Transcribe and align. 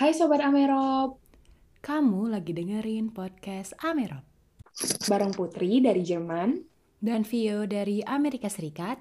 Hai 0.00 0.16
Sobat 0.16 0.40
Amerop, 0.40 1.20
Kamu 1.84 2.32
lagi 2.32 2.56
dengerin 2.56 3.12
podcast 3.12 3.76
Amerop 3.84 4.24
bareng 5.04 5.28
Putri 5.36 5.76
dari 5.84 6.00
Jerman. 6.00 6.56
dan 7.04 7.20
Vio 7.20 7.68
dari 7.68 8.00
Amerika 8.08 8.48
Serikat. 8.48 8.96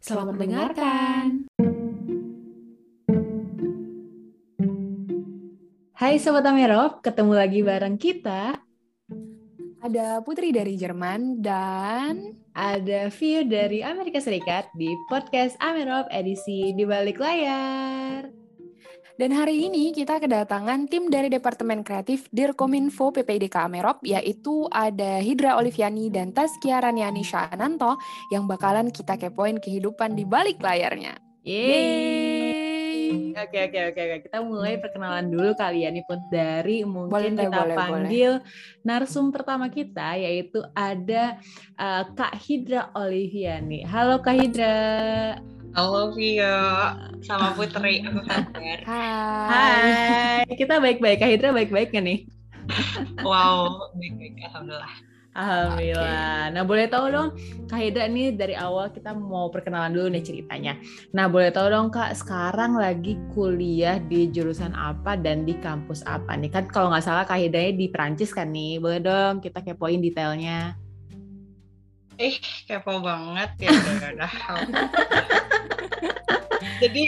Selamat 0.00 0.40
mendengarkan. 0.40 1.44
Hai 5.92 6.16
Sobat 6.16 6.48
Amerop, 6.48 7.04
ketemu 7.04 7.32
lagi 7.36 7.60
bareng 7.60 8.00
kita. 8.00 8.64
Ada 9.84 10.24
Putri 10.24 10.56
dari 10.56 10.80
Jerman 10.80 11.44
dan 11.44 12.40
Ada 12.56 13.12
Vio 13.12 13.44
dari 13.44 13.84
Amerika 13.84 14.24
Serikat 14.24 14.72
di 14.72 14.88
podcast 15.04 15.60
Amerop 15.60 16.08
edisi 16.08 16.72
di 16.72 16.88
balik 16.88 17.20
layar. 17.20 18.43
Dan 19.14 19.30
hari 19.30 19.70
ini 19.70 19.94
kita 19.94 20.18
kedatangan 20.18 20.90
tim 20.90 21.06
dari 21.06 21.30
Departemen 21.30 21.86
Kreatif 21.86 22.26
Dirkominfo 22.34 23.14
PPIDK 23.14 23.70
Amerop 23.70 24.02
yaitu 24.02 24.66
ada 24.74 25.22
Hidra 25.22 25.54
Oliviani 25.54 26.10
dan 26.10 26.34
Taskia 26.34 26.82
Raniani 26.82 27.22
Shananto 27.22 27.94
yang 28.34 28.50
bakalan 28.50 28.90
kita 28.90 29.14
kepoin 29.14 29.62
kehidupan 29.62 30.18
di 30.18 30.26
balik 30.26 30.58
layarnya. 30.58 31.14
Yeay. 31.46 33.36
Oke 33.38 33.70
oke 33.70 33.80
oke. 33.94 34.02
Kita 34.26 34.38
mulai 34.42 34.82
perkenalan 34.82 35.30
dulu 35.30 35.54
kali 35.54 35.86
ya 35.86 35.92
nih 35.94 36.02
Put 36.02 36.22
dari 36.32 36.82
mungkin 36.82 37.12
Boleh, 37.12 37.30
kita 37.36 37.48
boleh, 37.52 37.76
panggil 37.76 38.32
narsum 38.82 39.30
pertama 39.30 39.70
kita 39.70 40.18
yaitu 40.18 40.58
ada 40.74 41.38
uh, 41.78 42.02
Kak 42.18 42.34
Hidra 42.42 42.90
Oliviani. 42.98 43.86
Halo 43.86 44.18
Kak 44.18 44.34
Hidra. 44.40 45.53
Halo 45.74 46.14
Vio, 46.14 46.54
sama 47.26 47.50
Putri, 47.58 48.06
apa 48.06 48.22
kabar? 48.22 48.78
Hai. 48.86 50.46
Hai. 50.46 50.54
Kita 50.54 50.78
baik-baik. 50.78 51.18
Kak 51.18 51.26
Hidra 51.34 51.50
baik-baik 51.50 51.90
kan 51.90 52.06
nih? 52.06 52.30
Wow, 53.26 53.90
baik-baik, 53.98 54.38
Alhamdulillah. 54.46 54.94
Alhamdulillah. 55.34 56.54
Nah, 56.54 56.62
boleh 56.62 56.86
tahu 56.86 57.10
dong, 57.10 57.34
Kak 57.66 57.82
Hidra 57.82 58.06
nih 58.06 58.38
dari 58.38 58.54
awal 58.54 58.94
kita 58.94 59.18
mau 59.18 59.50
perkenalan 59.50 59.98
dulu 59.98 60.14
nih 60.14 60.22
ceritanya. 60.22 60.78
Nah, 61.10 61.26
boleh 61.26 61.50
tahu 61.50 61.66
dong 61.66 61.90
Kak, 61.90 62.14
sekarang 62.22 62.78
lagi 62.78 63.18
kuliah 63.34 63.98
di 63.98 64.30
jurusan 64.30 64.78
apa 64.78 65.18
dan 65.18 65.42
di 65.42 65.58
kampus 65.58 66.06
apa 66.06 66.38
nih? 66.38 66.54
Kan 66.54 66.70
kalau 66.70 66.94
nggak 66.94 67.02
salah 67.02 67.26
Kak 67.26 67.42
Hidranya 67.42 67.74
di 67.74 67.90
Perancis 67.90 68.30
kan 68.30 68.54
nih. 68.54 68.78
Boleh 68.78 69.02
dong 69.02 69.42
kita 69.42 69.58
kepoin 69.58 69.98
detailnya. 69.98 70.78
Ih, 72.18 72.36
kepo 72.66 73.02
banget 73.02 73.50
ya, 73.58 73.70
udah. 73.74 74.32
Jadi, 76.82 77.02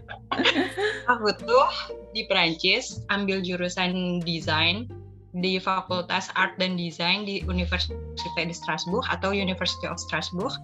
aku 1.12 1.28
tuh 1.42 1.66
di 2.14 2.26
Perancis 2.26 3.02
ambil 3.10 3.42
jurusan 3.42 4.22
desain 4.22 4.86
di 5.34 5.58
Fakultas 5.58 6.30
Art 6.38 6.54
dan 6.62 6.78
Desain 6.78 7.26
di 7.26 7.42
Universitas 7.50 7.98
di 8.38 8.54
Strasbourg 8.54 9.02
atau 9.10 9.34
University 9.34 9.90
of 9.90 9.98
Strasbourg. 9.98 10.54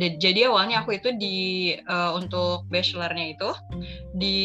Jadi 0.00 0.48
awalnya 0.48 0.80
aku 0.80 0.96
itu 0.96 1.12
di 1.20 1.36
eh, 1.76 2.10
untuk 2.16 2.64
bachelornya 2.72 3.36
itu 3.36 3.50
di 4.16 4.38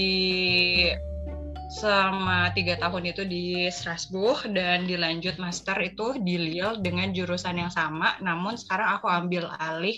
selama 1.71 2.51
tiga 2.51 2.75
tahun 2.75 3.15
itu 3.15 3.23
di 3.23 3.71
Strasbourg 3.71 4.43
dan 4.51 4.83
dilanjut 4.83 5.39
master 5.39 5.79
itu 5.79 6.19
di 6.19 6.35
Lille 6.35 6.83
dengan 6.83 7.15
jurusan 7.15 7.55
yang 7.55 7.71
sama. 7.71 8.19
Namun 8.19 8.59
sekarang 8.59 8.99
aku 8.99 9.07
ambil 9.07 9.47
alih 9.55 9.95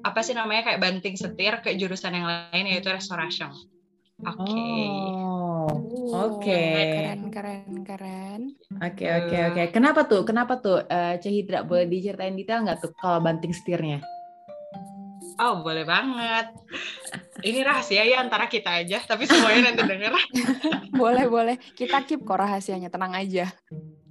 apa 0.00 0.20
sih 0.24 0.32
namanya 0.32 0.72
kayak 0.72 0.80
banting 0.80 1.16
setir 1.16 1.60
ke 1.60 1.76
jurusan 1.76 2.16
yang 2.16 2.26
lain 2.26 2.64
yaitu 2.72 2.88
restoration. 2.88 3.52
Oke. 4.24 4.40
Oh. 4.48 5.68
Oh, 6.14 6.38
Oke. 6.38 6.54
Keren, 6.54 7.22
keren, 7.28 7.72
keren. 7.82 8.40
Oke, 8.78 9.04
oke, 9.04 9.36
oke. 9.50 9.62
Kenapa 9.74 10.00
tuh? 10.06 10.22
Kenapa 10.22 10.54
tuh? 10.62 10.78
Eh 10.86 11.18
Cah 11.18 11.32
Hidra, 11.32 11.60
boleh 11.66 11.90
diceritain 11.90 12.36
detail 12.38 12.62
nggak 12.64 12.80
tuh 12.80 12.92
kalau 12.96 13.18
banting 13.20 13.52
setirnya? 13.52 13.98
Oh 15.42 15.66
boleh 15.66 15.82
banget. 15.82 16.54
Ini 17.42 17.66
rahasia 17.66 18.06
ya 18.06 18.22
antara 18.22 18.46
kita 18.46 18.82
aja, 18.82 19.02
tapi 19.02 19.26
semuanya 19.26 19.74
nanti 19.74 19.82
denger. 19.82 20.14
Boleh, 20.94 21.26
boleh. 21.26 21.56
Kita 21.74 22.06
keep 22.06 22.22
kok 22.22 22.38
rahasianya, 22.38 22.86
tenang 22.86 23.18
aja. 23.18 23.50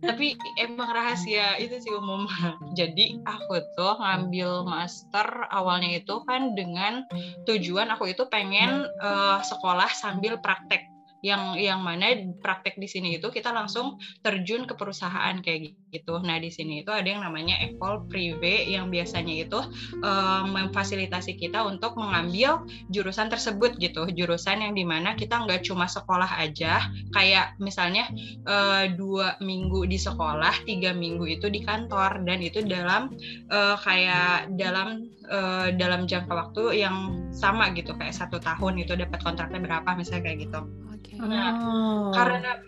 tapi 0.03 0.35
emang 0.59 0.91
rahasia 0.91 1.56
itu 1.63 1.79
sih 1.79 1.95
umum. 1.95 2.28
Jadi 2.79 3.23
aku 3.23 3.56
tuh 3.79 3.95
ngambil 4.03 4.67
master 4.67 5.47
awalnya 5.47 6.03
itu 6.03 6.19
kan 6.28 6.51
dengan 6.59 7.07
tujuan 7.47 7.88
aku 7.88 8.12
itu 8.12 8.28
pengen 8.28 8.83
eh, 9.00 9.39
sekolah 9.39 9.88
sambil 9.95 10.44
praktek. 10.44 10.92
Yang 11.23 11.63
yang 11.63 11.79
mana 11.79 12.19
praktek 12.44 12.75
di 12.75 12.88
sini 12.91 13.16
itu 13.16 13.31
kita 13.31 13.56
langsung 13.56 13.95
terjun 14.19 14.67
ke 14.67 14.75
perusahaan 14.75 15.39
kayak 15.39 15.72
gitu. 15.94 16.19
Nah 16.19 16.35
di 16.41 16.51
sini 16.51 16.84
itu 16.84 16.91
ada 16.91 17.07
yang 17.07 17.23
namanya 17.23 17.56
ekol 17.63 18.03
prive 18.11 18.67
yang 18.67 18.91
biasanya 18.91 19.47
itu 19.47 19.59
eh, 20.03 20.44
memfasilitasi 20.44 21.39
kita 21.39 21.63
untuk 21.63 21.95
mengambil 21.95 22.67
jurusan 22.91 23.31
tersebut 23.31 23.79
gitu. 23.79 24.03
Jurusan 24.12 24.67
yang 24.67 24.73
di 24.75 24.83
mana 24.83 25.16
kita 25.16 25.39
nggak 25.47 25.63
cuma 25.63 25.88
sekolah 25.88 26.28
aja, 26.44 26.91
kayak 27.16 27.56
misalnya 27.63 28.12
eh, 28.44 28.91
dua 28.91 29.39
minggu 29.39 29.88
di 29.88 29.95
sekolah, 29.95 30.67
tiga 30.67 30.91
minggu 30.91 31.23
itu 31.39 31.47
di 31.47 31.63
kantor, 31.63 32.28
dan 32.28 32.44
itu 32.44 32.59
dalam 32.67 33.16
eh, 33.47 33.75
kayak 33.79 34.51
dalam 34.59 35.07
eh, 35.33 35.67
dalam 35.75 36.05
jangka 36.05 36.29
waktu 36.29 36.85
yang 36.85 36.95
sama 37.33 37.73
gitu, 37.73 37.97
kayak 37.97 38.13
satu 38.13 38.38
tahun 38.38 38.85
itu 38.85 38.94
dapat 38.94 39.19
kontraknya 39.25 39.59
berapa 39.59 39.89
misalnya 39.97 40.29
kayak 40.29 40.38
gitu. 40.45 40.59
Oke. 40.94 41.11
Nah, 41.17 41.51
Oh. 41.57 42.13
Karena 42.13 42.61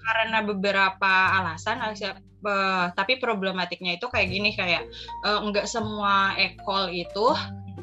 karena 0.00 0.38
beberapa 0.42 1.12
alasan, 1.38 1.78
eh, 2.40 2.86
tapi 2.96 3.12
problematiknya 3.20 4.00
itu 4.00 4.08
kayak 4.08 4.28
gini 4.32 4.50
kayak 4.56 4.82
eh, 5.28 5.38
nggak 5.44 5.68
semua 5.68 6.34
ekol 6.40 6.88
itu 6.90 7.26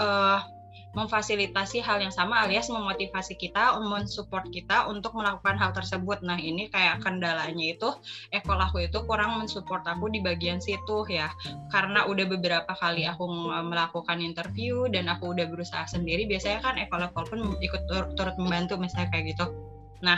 eh, 0.01 0.39
memfasilitasi 0.97 1.85
hal 1.85 2.01
yang 2.01 2.09
sama 2.09 2.41
alias 2.41 2.73
memotivasi 2.73 3.37
kita, 3.37 3.77
mensupport 3.77 4.49
kita 4.49 4.89
untuk 4.89 5.13
melakukan 5.13 5.53
hal 5.53 5.69
tersebut. 5.77 6.25
Nah 6.25 6.41
ini 6.41 6.73
kayak 6.73 7.05
kendalanya 7.05 7.77
itu 7.77 7.93
ekol 8.33 8.57
aku 8.57 8.89
itu 8.89 8.97
kurang 9.05 9.37
mensupport 9.37 9.85
aku 9.85 10.09
di 10.09 10.25
bagian 10.25 10.57
situ 10.57 11.05
ya, 11.05 11.29
karena 11.69 12.09
udah 12.09 12.25
beberapa 12.25 12.73
kali 12.73 13.05
aku 13.05 13.29
melakukan 13.61 14.17
interview 14.25 14.89
dan 14.89 15.05
aku 15.05 15.37
udah 15.37 15.45
berusaha 15.45 15.85
sendiri. 15.85 16.25
Biasanya 16.25 16.65
kan 16.65 16.75
ekol-ekol 16.81 17.23
pun 17.29 17.39
ikut 17.61 17.85
tur- 17.85 18.09
turut 18.17 18.33
membantu 18.41 18.81
misalnya 18.81 19.13
kayak 19.13 19.37
gitu. 19.37 19.45
Nah 20.01 20.17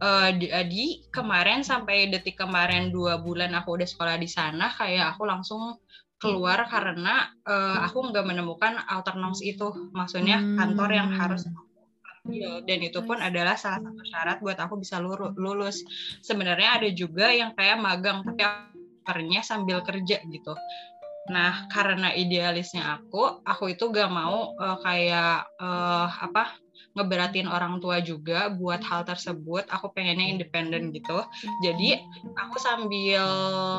eh, 0.00 0.64
di 0.64 1.04
kemarin 1.12 1.60
sampai 1.60 2.08
detik 2.08 2.40
kemarin 2.40 2.88
dua 2.88 3.20
bulan 3.20 3.52
aku 3.52 3.76
udah 3.76 3.88
sekolah 3.88 4.16
di 4.16 4.28
sana, 4.32 4.72
kayak 4.72 5.12
aku 5.12 5.28
langsung 5.28 5.76
keluar 6.16 6.64
karena 6.68 7.28
eh, 7.44 7.78
aku 7.86 8.10
nggak 8.12 8.26
menemukan 8.26 8.80
alternance 8.88 9.44
itu, 9.44 9.90
maksudnya 9.92 10.40
kantor 10.56 10.90
yang 10.92 11.08
Hmm. 11.12 11.20
harus 11.20 11.44
dan 12.66 12.82
itu 12.82 12.98
pun 13.06 13.22
adalah 13.22 13.54
salah 13.54 13.78
satu 13.78 14.02
syarat 14.10 14.42
buat 14.42 14.58
aku 14.58 14.82
bisa 14.82 14.98
lulus. 15.38 15.86
Sebenarnya 16.26 16.82
ada 16.82 16.88
juga 16.90 17.30
yang 17.30 17.54
kayak 17.54 17.78
magang 17.78 18.26
tapi 18.26 18.42
akhirnya 19.06 19.46
sambil 19.46 19.78
kerja 19.86 20.18
gitu. 20.26 20.52
Nah, 21.30 21.70
karena 21.70 22.10
idealisnya 22.14 22.98
aku, 22.98 23.46
aku 23.46 23.78
itu 23.78 23.90
gak 23.94 24.10
mau 24.10 24.58
eh, 24.58 24.78
kayak 24.82 25.46
eh, 25.54 26.06
apa 26.10 26.65
ngeberatin 26.96 27.46
orang 27.46 27.78
tua 27.78 28.00
juga 28.00 28.48
buat 28.48 28.80
hal 28.80 29.04
tersebut. 29.04 29.68
Aku 29.68 29.92
pengennya 29.92 30.32
independen 30.32 30.90
gitu. 30.90 31.20
Jadi 31.60 32.00
aku 32.34 32.56
sambil 32.56 33.22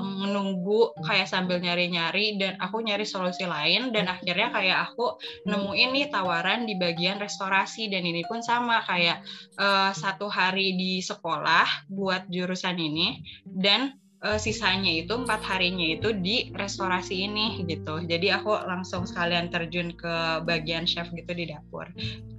menunggu 0.05 0.93
kayak 1.01 1.25
sambil 1.25 1.57
nyari-nyari 1.57 2.37
dan 2.37 2.55
aku 2.61 2.85
nyari 2.85 3.03
solusi 3.03 3.43
lain 3.49 3.89
dan 3.89 4.07
akhirnya 4.07 4.53
kayak 4.53 4.77
aku 4.93 5.17
nemuin 5.49 5.89
nih 5.97 6.07
tawaran 6.13 6.69
di 6.69 6.77
bagian 6.77 7.17
restorasi 7.17 7.89
dan 7.89 8.05
ini 8.05 8.21
pun 8.29 8.45
sama 8.45 8.85
kayak 8.85 9.25
eh, 9.57 9.91
satu 9.91 10.29
hari 10.29 10.77
di 10.77 11.01
sekolah 11.01 11.89
buat 11.89 12.29
jurusan 12.29 12.77
ini 12.77 13.25
dan 13.43 13.97
eh, 14.19 14.39
sisanya 14.39 14.89
itu 14.89 15.13
empat 15.13 15.45
harinya 15.45 15.85
itu 15.85 16.09
di 16.11 16.49
restorasi 16.51 17.25
ini 17.25 17.61
gitu. 17.63 18.01
Jadi 18.01 18.33
aku 18.33 18.49
langsung 18.65 19.05
sekalian 19.05 19.49
terjun 19.49 19.93
ke 19.93 20.15
bagian 20.43 20.83
chef 20.83 21.09
gitu 21.13 21.31
di 21.31 21.47
dapur. 21.47 21.85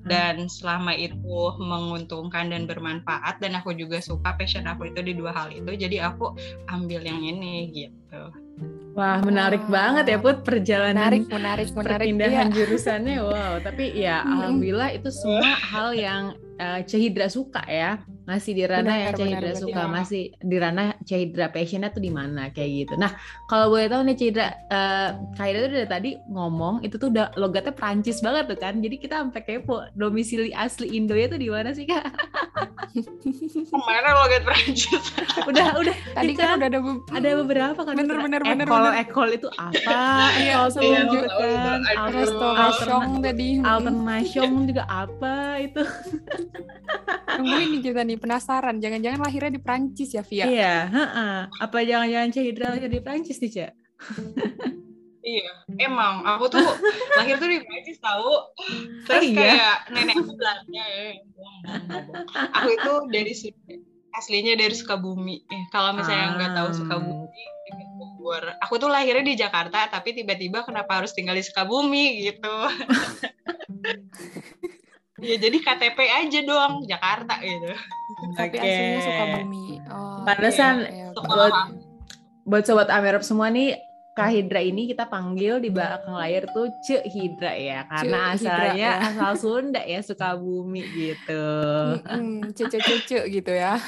Dan 0.02 0.48
selama 0.48 0.96
itu 0.96 1.14
menguntungkan 1.60 2.48
dan 2.48 2.64
bermanfaat 2.64 3.38
dan 3.38 3.54
aku 3.54 3.76
juga 3.76 4.00
suka 4.00 4.34
passion 4.34 4.64
aku 4.64 4.88
itu 4.88 5.04
di 5.04 5.12
dua 5.12 5.30
hal 5.30 5.52
itu. 5.52 5.68
Jadi 5.76 6.00
aku 6.00 6.32
ambil 6.66 7.04
yang 7.04 7.20
ini 7.20 7.68
gitu. 7.70 8.22
Wah, 8.98 9.22
menarik 9.22 9.62
Wah. 9.68 9.70
banget 9.70 10.10
ya 10.10 10.18
Put 10.18 10.42
perjalanan 10.42 10.98
Menarik, 11.14 11.30
menarik, 11.30 11.68
menarik. 11.70 12.02
perpindahan 12.02 12.46
Iya. 12.50 12.54
jurusannya. 12.58 13.16
Wow, 13.22 13.52
tapi 13.62 13.94
ya 13.94 14.26
alhamdulillah 14.26 14.90
itu 14.90 15.06
semua 15.14 15.54
hal 15.54 15.94
yang 15.94 16.22
eh, 16.58 16.82
Cehidra 16.82 17.30
suka 17.30 17.62
ya. 17.70 18.02
Masih 18.28 18.52
di 18.52 18.60
ranah 18.62 18.84
Benar, 18.84 19.00
yang 19.00 19.16
Cahidra 19.16 19.40
benar, 19.48 19.56
suka 19.56 19.72
benar. 19.80 19.94
masih 19.94 20.22
di 20.36 20.56
ranah 20.56 20.86
Cahidra 21.00 21.46
passionnya 21.48 21.88
tuh 21.88 21.98
di 21.98 22.10
mana 22.10 22.42
kayak 22.48 22.70
gitu 22.78 22.94
nah 22.94 23.16
kalau 23.46 23.72
boleh 23.72 23.88
tahu 23.88 24.04
nih 24.04 24.14
Cahidra 24.14 24.46
eh 24.68 25.08
Cahidra 25.32 25.60
tuh 25.62 25.72
dari 25.74 25.88
tadi 25.88 26.10
ngomong 26.28 26.74
itu 26.82 26.94
tuh 26.94 27.08
udah 27.08 27.32
logatnya 27.34 27.72
Prancis 27.72 28.20
banget 28.20 28.44
tuh 28.46 28.58
kan 28.58 28.76
jadi 28.76 28.96
kita 28.96 29.14
sampai 29.18 29.40
kepo 29.40 29.80
domisili 29.94 30.52
asli 30.52 30.92
Indonya 30.92 31.26
tuh 31.26 31.38
di 31.38 31.48
mana 31.48 31.72
sih 31.72 31.82
kak 31.82 32.04
Ke 33.68 33.76
mana 33.78 34.08
logat 34.16 34.42
Prancis? 34.42 35.12
udah 35.48 35.76
udah 35.76 35.94
Tadi 36.10 36.26
Kita- 36.30 36.40
kan 36.42 36.58
udah 36.58 36.68
ada 36.68 36.80
be- 36.80 37.04
ada 37.10 37.28
beberapa 37.38 37.80
kan 37.80 37.94
Bener, 37.94 38.16
bener, 38.18 38.40
bener, 38.42 38.64
ekol 38.64 38.80
bener. 38.82 38.94
ekol 38.98 39.28
itu 39.30 39.48
apa 39.52 39.96
Iya, 40.42 40.56
ekol 40.58 40.68
Tahu 40.68 40.92
itu, 41.14 41.18
kan 41.56 41.80
restoration 42.10 43.02
tadi. 43.20 43.48
Alternation 43.60 44.50
juga 44.64 44.82
apa 44.84 45.34
itu 45.58 45.82
Nungguin 47.30 47.68
nih 47.70 47.80
kita 47.82 48.00
nih 48.02 48.17
penasaran. 48.18 48.82
Jangan-jangan 48.82 49.20
lahirnya 49.22 49.52
di 49.54 49.62
Prancis 49.62 50.10
ya, 50.14 50.22
Via? 50.26 50.44
iya 50.46 50.76
heeh. 50.90 51.36
apa 51.48 51.78
jangan-jangan 51.86 52.30
Cahidra 52.34 52.66
lahir 52.74 52.90
di 52.90 53.00
Prancis 53.00 53.38
nih 53.38 53.50
Cak 53.50 53.72
Iya, 55.28 55.52
emang 55.84 56.24
aku 56.24 56.48
tuh 56.48 56.64
lahir 57.20 57.36
tuh 57.36 57.52
di 57.52 57.60
Prancis 57.60 58.00
tahu. 58.00 58.32
Terus 59.04 59.28
iya? 59.28 59.36
kayak 59.36 59.76
nenek 59.92 60.16
aku 60.24 60.32
Belanda 60.32 60.84
ya. 60.88 61.10
Aku 62.56 62.68
itu 62.72 62.92
dari 63.12 63.32
aslinya 64.16 64.56
dari 64.56 64.72
Sukabumi. 64.72 65.44
Eh, 65.44 65.64
kalau 65.68 65.92
misalnya 65.92 66.32
nggak 66.32 66.52
tahu 66.56 66.68
Ah. 66.72 66.76
Sukabumi, 66.80 67.44
Bogor. 67.98 68.44
Aku 68.64 68.80
tuh 68.80 68.88
lahirnya 68.88 69.26
di 69.26 69.36
Jakarta, 69.36 69.90
tapi 69.92 70.16
tiba-tiba 70.16 70.64
kenapa 70.64 71.02
harus 71.02 71.12
tinggal 71.12 71.36
di 71.36 71.44
Sukabumi 71.44 72.24
gitu. 72.24 72.48
ya 75.18 75.36
jadi 75.36 75.58
KTP 75.58 75.98
aja 75.98 76.38
doang 76.46 76.86
Jakarta 76.86 77.34
gitu. 77.42 77.74
Tapi 78.34 78.56
Oke. 78.56 78.62
aslinya 78.62 79.00
Sukabumi. 79.02 79.66
Oh, 79.90 80.22
Pantesan 80.22 80.74
oke, 80.82 80.88
oke, 80.88 80.94
oke. 80.94 81.16
Sekolah 81.18 81.50
buat 82.48 82.64
sobat 82.64 82.88
Amerop 82.88 83.20
semua 83.26 83.52
nih 83.52 83.76
Kak 84.18 84.34
Hidra 84.34 84.58
ini 84.58 84.90
kita 84.90 85.06
panggil 85.06 85.62
di 85.62 85.70
belakang 85.70 86.18
layar 86.18 86.50
tuh 86.50 86.66
Cek 86.82 87.06
Hidra 87.06 87.54
ya 87.54 87.86
karena 87.86 88.34
Cek 88.34 88.42
Hidra, 88.42 88.50
asalnya 88.50 88.90
ya. 88.90 89.06
asal 89.14 89.32
Sunda 89.46 89.82
ya 89.86 90.00
Sukabumi 90.02 90.82
gitu. 90.90 91.46
Mm-mm, 92.02 92.50
cece-cece 92.50 93.30
gitu 93.30 93.52
ya. 93.54 93.78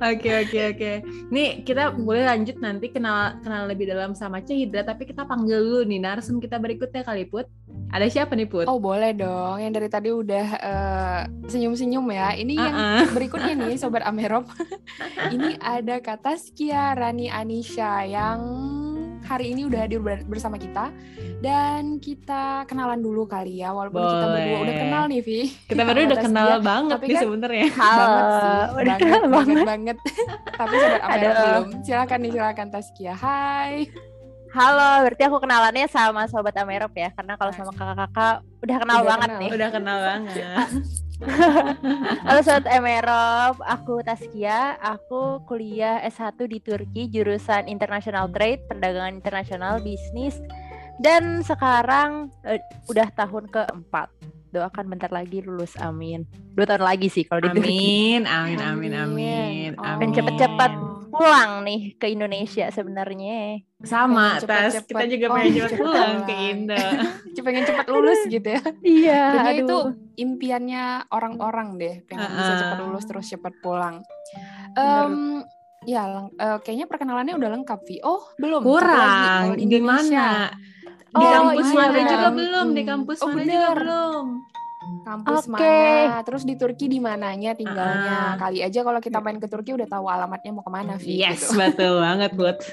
Oke 0.00 0.30
oke 0.44 0.60
oke. 0.76 0.92
Nih 1.32 1.64
kita 1.64 1.96
boleh 1.96 2.28
lanjut 2.28 2.60
nanti 2.60 2.92
kenal 2.92 3.40
kenal 3.40 3.64
lebih 3.64 3.88
dalam 3.88 4.12
sama 4.12 4.44
Cek 4.44 4.52
Hidra 4.52 4.84
tapi 4.84 5.08
kita 5.08 5.24
panggil 5.24 5.60
dulu 5.60 5.80
nih 5.88 5.96
narsum 5.96 6.36
kita 6.38 6.60
berikutnya 6.60 7.00
kali 7.00 7.24
Put. 7.24 7.48
Ada 7.90 8.06
siapa 8.06 8.36
nih 8.36 8.46
Put? 8.46 8.68
Oh 8.68 8.76
boleh 8.76 9.16
dong. 9.16 9.58
Yang 9.58 9.72
dari 9.80 9.88
tadi 9.88 10.08
udah 10.12 10.46
eh, 10.60 11.20
senyum-senyum 11.48 12.04
ya. 12.12 12.36
Ini 12.36 12.54
yang 12.54 12.76
Uh-uh. 12.76 13.04
berikutnya 13.16 13.54
nih 13.56 13.80
Sobat 13.80 14.04
Amerop. 14.04 14.44
Ini 15.34 15.56
ada 15.58 15.96
kata 15.98 16.36
Skia 16.36 16.92
Rani 16.92 17.32
Anisha 17.32 18.04
yang 18.10 18.38
hari 19.22 19.54
ini 19.54 19.62
udah 19.64 19.80
hadir 19.80 19.98
ber- 19.98 20.26
bersama 20.26 20.56
kita. 20.56 20.90
Dan 21.38 21.96
kita 21.96 22.66
kenalan 22.66 22.98
dulu 22.98 23.24
kali 23.24 23.58
ya. 23.58 23.70
Walaupun 23.70 23.96
kita 23.98 24.26
berdua 24.26 24.44
Boleh. 24.50 24.60
udah 24.60 24.74
kenal 24.76 25.02
nih 25.06 25.20
Vi. 25.20 25.40
Kita 25.64 25.82
baru 25.88 25.96
Sama 25.96 26.06
udah 26.06 26.18
kenal 26.20 26.46
Taskia. 26.50 26.60
banget 26.62 26.90
tapi 26.92 27.04
nih 27.04 27.14
kan- 27.14 27.22
sebenarnya. 27.22 27.66
banget 27.80 28.24
sih. 28.26 28.50
udah 28.50 28.68
banget, 28.68 28.98
kenal 28.98 29.22
banget, 29.22 29.30
banget. 29.46 29.66
banget. 29.66 29.96
Tapi 30.52 30.74
Sobat 30.76 31.02
Amerop 31.02 31.16
Aduh. 31.30 31.40
belum. 31.40 31.64
Silakan 31.80 32.18
nih, 32.18 32.30
silakan 32.30 32.66
Taskia. 32.68 33.14
Hai. 33.14 33.74
Halo, 34.50 34.90
berarti 35.00 35.22
aku 35.22 35.38
kenalannya 35.38 35.86
sama 35.86 36.22
Sobat 36.26 36.56
Amerop 36.56 36.90
ya, 36.92 37.08
karena 37.10 37.38
kalau 37.38 37.52
sama 37.52 37.70
kakak-kakak 37.70 38.34
udah 38.60 38.76
kenal 38.76 38.98
Udah 38.98 39.08
banget 39.08 39.28
kenal. 39.28 39.40
nih. 39.40 39.50
Udah 39.54 39.68
kenal 39.70 39.96
banget. 40.02 40.34
Halo 42.24 42.40
Sobat 42.40 42.64
Amerop, 42.72 43.60
aku 43.60 44.00
Taskia, 44.00 44.80
aku 44.80 45.44
kuliah 45.44 46.00
S1 46.08 46.32
di 46.48 46.64
Turki, 46.64 47.12
jurusan 47.12 47.68
International 47.68 48.24
Trade, 48.32 48.64
Perdagangan 48.64 49.20
Internasional, 49.20 49.84
Bisnis, 49.84 50.40
dan 50.96 51.44
sekarang 51.44 52.32
eh, 52.48 52.56
udah 52.88 53.12
tahun 53.12 53.52
keempat. 53.52 54.08
Doakan 54.50 54.86
bentar 54.86 55.06
lagi 55.08 55.38
lulus, 55.40 55.78
amin. 55.78 56.26
Dua 56.52 56.66
tahun 56.66 56.82
lagi 56.82 57.06
sih 57.06 57.22
kalau 57.22 57.38
di 57.40 57.50
Turki. 57.52 57.70
Amin, 57.70 58.22
amin, 58.26 58.58
amin, 58.58 58.92
amin, 58.92 59.70
Oh. 59.78 59.86
amin. 59.86 59.98
Dan 60.02 60.08
cepet-cepet 60.12 60.72
pulang 61.08 61.62
nih 61.62 61.94
ke 61.94 62.06
Indonesia 62.08 62.66
sebenarnya. 62.68 63.62
Sama, 63.80 64.36
Pengen 64.36 64.50
Tas. 64.50 64.74
cepet-cepet. 64.74 64.90
Kita 64.90 65.04
juga 65.06 65.26
Oh, 65.26 65.34
pengen 65.36 65.52
cepet 65.52 65.70
cepet 65.70 65.78
pulang 65.80 66.16
ke. 66.20 66.34
Indo. 66.50 66.78
pengen 67.46 67.62
cepat 67.64 67.86
lulus 67.88 68.20
gitu 68.26 68.48
ya. 68.50 68.62
Iya, 68.80 69.22
Kayaknya 69.32 69.52
aduh. 69.52 69.62
itu 69.62 69.78
impiannya 70.18 70.84
orang-orang 71.08 71.68
deh, 71.76 71.94
pengen 72.04 72.28
bisa 72.28 72.50
Uh-uh. 72.50 72.60
cepat 72.60 72.78
lulus 72.80 73.04
terus 73.06 73.26
cepat 73.26 73.54
pulang. 73.56 73.96
Em, 74.72 75.42
ya, 75.82 76.02
eh, 76.32 76.58
kayaknya 76.60 76.86
perkenalannya 76.86 77.34
udah 77.34 77.50
lengkap, 77.52 77.80
Vi. 77.86 78.02
Oh, 78.02 78.34
belum. 78.36 78.60
lagi, 78.60 78.68
Kurang. 78.68 79.44
di 79.56 79.78
mana? 79.80 80.50
Di 81.10 81.18
Oh, 81.18 81.30
kampus 81.32 81.66
iya, 81.66 81.74
mana 81.76 81.90
benar. 81.92 82.10
juga 82.12 82.28
belum? 82.32 82.66
Di 82.68 82.78
Hmm. 82.78 82.88
kampus 82.88 83.18
Oh, 83.18 83.28
mana 83.28 83.42
juga 83.42 83.50
benar. 83.50 83.76
belum? 83.76 84.24
Kampus 85.00 85.38
Oke. 85.42 85.50
mana? 85.52 86.22
Terus 86.22 86.42
di 86.42 86.54
Turki 86.54 86.86
di 86.86 86.98
mananya 86.98 87.50
tinggalnya? 87.52 88.18
Ah. 88.28 88.38
Kali 88.38 88.58
aja 88.60 88.80
kalau 88.80 88.98
kita 88.98 89.18
main 89.18 89.36
ke 89.36 89.46
Turki 89.46 89.70
udah 89.72 89.86
tahu 89.86 90.06
alamatnya 90.06 90.50
mau 90.50 90.62
ke 90.62 90.70
mana, 90.70 90.94
Vi. 90.96 91.18
Yes, 91.18 91.46
gitu. 91.46 91.58
betul 91.58 91.98
banget, 91.98 92.30
Bud. 92.32 92.58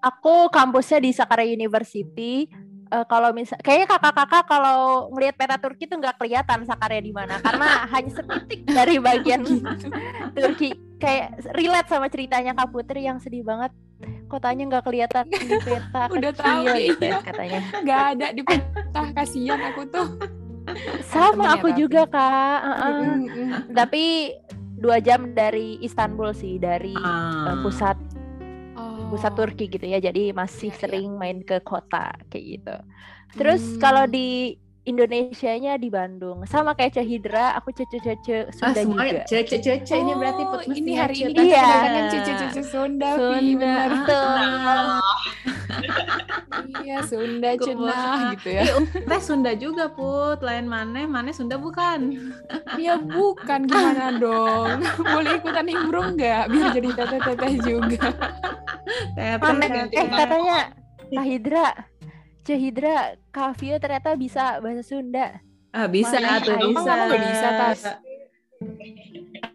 Aku 0.00 0.46
kampusnya 0.48 1.00
di 1.00 1.10
Sakarya 1.10 1.48
University. 1.48 2.46
Eh, 2.88 3.04
kalau 3.04 3.32
misal, 3.32 3.58
kayaknya 3.58 3.90
kakak-kakak 3.90 4.44
kalau 4.46 4.78
ngelihat 5.10 5.34
peta 5.34 5.56
Turki 5.56 5.84
tuh 5.84 5.98
nggak 5.98 6.16
kelihatan 6.16 6.62
Sakarya 6.62 7.00
di 7.00 7.10
mana, 7.10 7.36
karena 7.36 7.66
hanya 7.92 8.10
setitik 8.10 8.64
dari 8.64 8.96
bagian 8.96 9.42
Turki. 10.36 10.72
Kayak 10.96 11.36
relate 11.52 11.88
sama 11.88 12.06
ceritanya 12.06 12.52
Kak 12.52 12.68
Putri 12.68 13.02
yang 13.02 13.18
sedih 13.18 13.42
banget. 13.42 13.70
Kotanya 14.28 14.62
nggak 14.68 14.84
kelihatan 14.84 15.24
di 15.50 15.56
peta. 15.58 16.02
Udah 16.12 16.30
kecil 16.30 16.44
tahu, 16.44 16.64
gitu 16.76 17.04
ya 17.04 17.10
iya. 17.10 17.18
katanya. 17.24 17.60
Nggak 17.82 18.02
ada 18.14 18.26
di 18.30 18.42
peta, 18.44 19.02
kasihan 19.12 19.60
aku 19.72 19.82
tuh. 19.88 20.08
Sama 21.02 21.32
temennya 21.32 21.50
aku 21.56 21.68
tapi. 21.72 21.80
juga 21.80 22.02
kak. 22.04 22.60
Mm, 22.60 23.18
mm. 23.24 23.50
Tapi 23.72 24.04
dua 24.76 24.96
jam 25.00 25.32
dari 25.32 25.80
Istanbul 25.80 26.30
sih, 26.30 26.60
dari 26.60 26.92
eh, 26.92 27.02
Ah. 27.02 27.58
pusat 27.64 27.96
Oh. 28.78 29.10
pusat 29.10 29.34
Turki 29.34 29.66
gitu 29.66 29.82
ya 29.82 29.98
jadi 29.98 30.30
masih 30.30 30.70
iya. 30.70 30.78
sering 30.78 31.18
main 31.18 31.42
ke 31.42 31.58
kota 31.66 32.14
kayak 32.30 32.62
gitu 32.62 32.76
terus 33.34 33.58
kalau 33.82 34.06
Hmm. 34.06 34.14
di 34.14 34.54
Indonesianya 34.88 35.76
di 35.76 35.88
Bandung 35.88 36.42
sama 36.44 36.72
kayak 36.72 36.96
Cahidra 36.96 37.52
aku 37.52 37.70
cece 37.70 38.00
cece 38.00 38.36
Ah, 38.40 38.72
Sunda 38.72 38.80
semuanya 38.80 39.12
juga 39.20 39.28
cece 39.28 39.56
cece 39.60 39.94
ini 39.94 40.12
berarti 40.12 40.42
Oh, 40.42 40.48
Put 40.50 40.60
mesti 40.64 40.80
ini 40.80 40.92
hari 40.94 41.16
ini 41.18 41.28
kita 41.28 41.42
Iya. 41.44 41.60
kedatangan 41.60 42.04
cucu-cucu 42.08 42.62
Sunda. 42.64 43.08
Sunda. 43.12 43.36
Benar. 43.54 43.88
Betul. 43.92 44.38
Iya, 46.78 46.98
Sunda 47.02 47.50
cenah 47.54 48.34
gitu 48.34 48.48
ya. 48.50 48.64
Teh 48.98 49.20
Sunda 49.20 49.52
juga, 49.54 49.88
Put. 49.88 50.40
Lain 50.40 50.66
mana? 50.66 51.04
Mana 51.04 51.30
Sunda 51.30 51.54
bukan? 51.54 52.16
Ya 52.76 52.96
bukan 52.96 53.64
gimana 53.64 54.16
dong. 54.22 54.82
Boleh 54.98 55.38
ikutan 55.38 55.64
nimbrung 55.64 56.16
nggak? 56.16 56.48
Biar 56.48 56.68
jadi 56.72 56.88
teteh-teteh 56.94 57.52
juga. 57.60 58.08
Teh 59.14 59.36
Mana- 59.38 59.68
teh, 59.68 59.82
eh 59.92 60.06
katanya 60.08 60.58
Cahidra 61.08 61.64
Cahidra 61.64 61.66
Kak 63.28 63.60
Vio 63.60 63.76
ternyata 63.76 64.16
bisa 64.16 64.56
bahasa 64.64 64.80
Sunda 64.80 65.36
Ah, 65.68 65.84
bisa 65.84 66.16
Mana? 66.16 66.40
tuh, 66.40 66.56
Emang 66.56 66.72
bisa. 66.72 66.88
kamu 66.88 67.04
nggak 67.04 67.24
bisa, 67.28 67.48
Tas? 67.60 67.80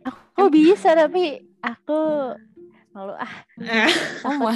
aku 0.05 0.43
bisa 0.53 0.89
tapi 0.93 1.25
aku 1.57 1.99
malu 2.93 3.17
ah 3.17 3.33
Eh, 3.65 3.89
Sama. 4.21 4.53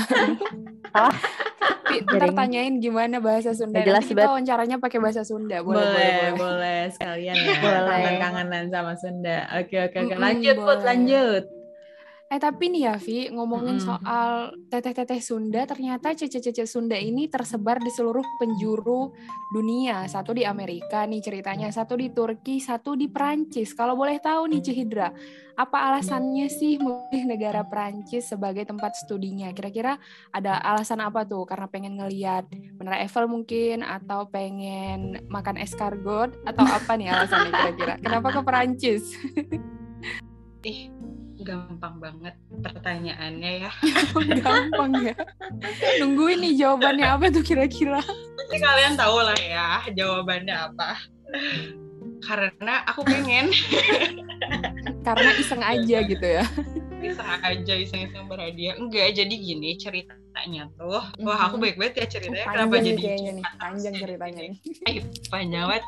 Salah. 0.93 1.17
Ntar 1.87 2.29
tanyain 2.35 2.77
gimana 2.77 3.17
bahasa 3.17 3.57
Sunda. 3.57 3.81
Jelas 3.81 4.05
Nanti 4.05 4.13
kita 4.13 4.29
wawancaranya 4.29 4.77
pakai 4.77 4.99
bahasa 5.01 5.25
Sunda. 5.25 5.65
Boleh, 5.65 5.81
boleh, 5.81 5.89
boleh, 5.89 6.11
boleh. 6.13 6.33
boleh, 6.37 6.81
sekalian 6.93 7.33
ya. 7.33 7.57
Boleh. 7.57 7.89
Kangen-kangenan 7.89 8.65
sama 8.69 8.93
Sunda. 9.01 9.37
Oke, 9.57 9.75
oke, 9.81 9.97
oke. 9.97 10.13
Lanjut, 10.13 10.55
Put, 10.61 10.77
boleh. 10.77 10.85
lanjut. 10.85 11.43
Eh 12.27 12.43
tapi 12.43 12.67
nih 12.67 12.91
ya 12.91 12.95
Vi, 12.99 13.31
ngomongin 13.31 13.79
Mm-mm. 13.79 13.87
soal 13.87 14.51
teteh-teteh 14.67 15.23
Sunda, 15.23 15.63
ternyata 15.63 16.11
cece-cece 16.11 16.67
Sunda 16.67 16.99
ini 16.99 17.31
tersebar 17.31 17.79
di 17.79 17.87
seluruh 17.87 18.23
penjuru 18.35 19.15
dunia. 19.55 20.03
Satu 20.11 20.35
di 20.35 20.43
Amerika 20.43 21.07
nih 21.07 21.23
ceritanya, 21.23 21.71
satu 21.71 21.95
di 21.95 22.11
Turki, 22.11 22.59
satu 22.59 22.99
di 22.99 23.07
Perancis. 23.07 23.71
Kalau 23.71 23.95
boleh 23.95 24.19
tahu 24.19 24.51
nih 24.51 24.59
Cihidra, 24.59 25.07
apa 25.55 25.87
alasannya 25.87 26.51
sih 26.51 26.75
memilih 26.75 27.31
negara 27.31 27.63
Perancis 27.63 28.27
sebagai 28.27 28.67
tempat 28.67 28.99
studinya? 28.99 29.47
Kira-kira 29.55 29.95
ada 30.35 30.59
alasan 30.67 30.99
apa 30.99 31.23
tuh? 31.23 31.47
Karena 31.47 31.71
pengen 31.71 31.95
ngeliat 31.95 32.43
Menara 32.75 33.07
Eiffel 33.07 33.31
mungkin, 33.31 33.87
atau 33.87 34.27
pengen 34.27 35.23
makan 35.31 35.55
escargot, 35.63 36.35
atau 36.43 36.67
apa 36.67 36.91
nih 36.99 37.07
alasannya 37.07 37.51
kira-kira? 37.55 37.93
Kenapa 38.03 38.35
ke 38.35 38.41
Perancis? 38.43 39.15
Ih, 40.67 40.91
gampang 41.47 41.95
banget 42.03 42.35
pertanyaannya 42.59 43.51
ya. 43.63 43.71
Gampang 44.43 44.91
ya. 44.99 45.15
Nungguin 46.03 46.43
nih 46.43 46.53
jawabannya 46.59 47.07
apa 47.07 47.25
tuh 47.31 47.39
kira-kira? 47.41 48.03
Pasti 48.03 48.57
kalian 48.59 48.99
tahu 48.99 49.23
lah 49.23 49.37
ya 49.39 49.87
jawabannya 49.87 50.55
apa. 50.67 50.99
karena 52.17 52.83
aku 52.83 53.05
pengen. 53.05 53.47
Karena 55.05 55.31
iseng 55.39 55.63
aja 55.63 55.97
gitu 56.03 56.27
ya. 56.27 56.43
Iseng 56.97 57.29
aja 57.39 57.73
iseng-iseng 57.77 58.25
berhadiah. 58.27 58.75
Enggak 58.75 59.15
jadi 59.15 59.31
gini 59.31 59.77
ceritanya 59.77 60.67
tuh. 60.75 60.99
Wah 61.21 61.39
aku 61.47 61.55
baik 61.55 61.77
banget 61.77 62.03
ya 62.03 62.19
ceritanya. 62.19 62.43
Kenapa 62.47 62.73
panjang 62.73 62.97
nih 62.97 63.03
jadi 63.05 63.29
nih. 63.37 63.43
panjang 63.55 63.93
ceritanya 63.95 64.41
nih. 64.49 64.59
Eh, 64.89 64.95
panjang 65.29 65.63
banget. 65.69 65.85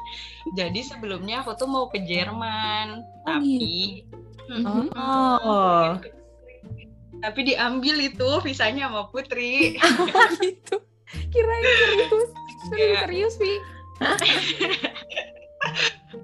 Jadi 0.55 0.79
sebelumnya 0.85 1.41
aku 1.43 1.57
tuh 1.57 1.67
mau 1.67 1.89
ke 1.89 1.99
Jerman. 1.99 3.01
Oh, 3.01 3.25
tapi 3.25 4.05
Mhm. 4.05 4.28
Oh. 4.49 5.97
tapi 7.23 7.39
diambil 7.43 7.95
itu 7.99 8.29
visanya 8.41 8.87
sama 8.87 9.11
Putri. 9.11 9.75
Gitu. 10.43 10.75
Kirain 11.33 11.63
serius. 11.65 12.29
Serius 12.69 12.69
Enggak. 12.69 13.01
serius 13.05 13.35
Vi 13.41 13.53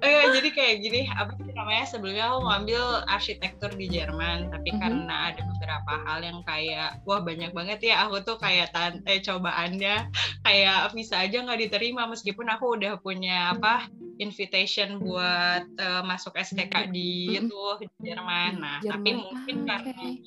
Eh, 0.04 0.24
jadi 0.28 0.48
kayak 0.52 0.76
gini, 0.84 1.00
apa 1.08 1.32
sih 1.40 1.52
namanya? 1.56 1.84
Sebelumnya 1.88 2.24
aku 2.28 2.40
ngambil 2.44 2.82
arsitektur 3.08 3.70
di 3.74 3.86
Jerman, 3.88 4.52
tapi 4.52 4.68
Mhm. 4.76 4.80
karena 4.82 5.14
ada 5.32 5.40
beberapa 5.40 5.92
hal 6.04 6.18
yang 6.20 6.38
kayak, 6.44 7.00
wah 7.08 7.20
banyak 7.24 7.50
banget 7.56 7.78
ya, 7.80 8.04
aku 8.04 8.20
tuh 8.22 8.36
kayak 8.36 8.70
tan 8.76 9.00
eh, 9.08 9.24
cobaannya 9.24 9.94
kayak 10.46 10.92
visa 10.92 11.16
aja 11.24 11.36
nggak 11.42 11.60
diterima 11.68 12.04
meskipun 12.12 12.46
aku 12.52 12.76
udah 12.76 13.00
punya 13.00 13.56
apa 13.56 13.88
invitation 14.20 15.00
buat 15.00 15.64
eh, 15.80 16.02
masuk 16.04 16.36
STK 16.36 16.92
di 16.92 17.32
Mhm. 17.32 17.48
itu 17.48 17.62
di 17.80 17.86
Jerman. 18.04 18.52
Nah, 18.60 18.76
tapi 18.84 19.10
Jerman. 19.16 19.24
mungkin 19.24 19.56
Ah, 19.56 19.66
karena 19.80 20.02
oke. 20.04 20.18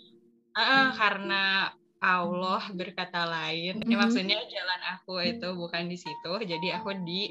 Ah, 0.59 0.87
karena 0.97 1.43
Allah 1.99 2.63
berkata 2.71 3.27
lain. 3.27 3.83
Ya, 3.83 3.95
Mhm. 3.95 3.99
maksudnya 3.99 4.39
jalan 4.47 4.81
aku 4.95 5.19
itu 5.19 5.47
bukan 5.51 5.91
di 5.91 5.99
situ. 5.99 6.31
Jadi 6.47 6.71
aku 6.71 6.95
di 7.03 7.27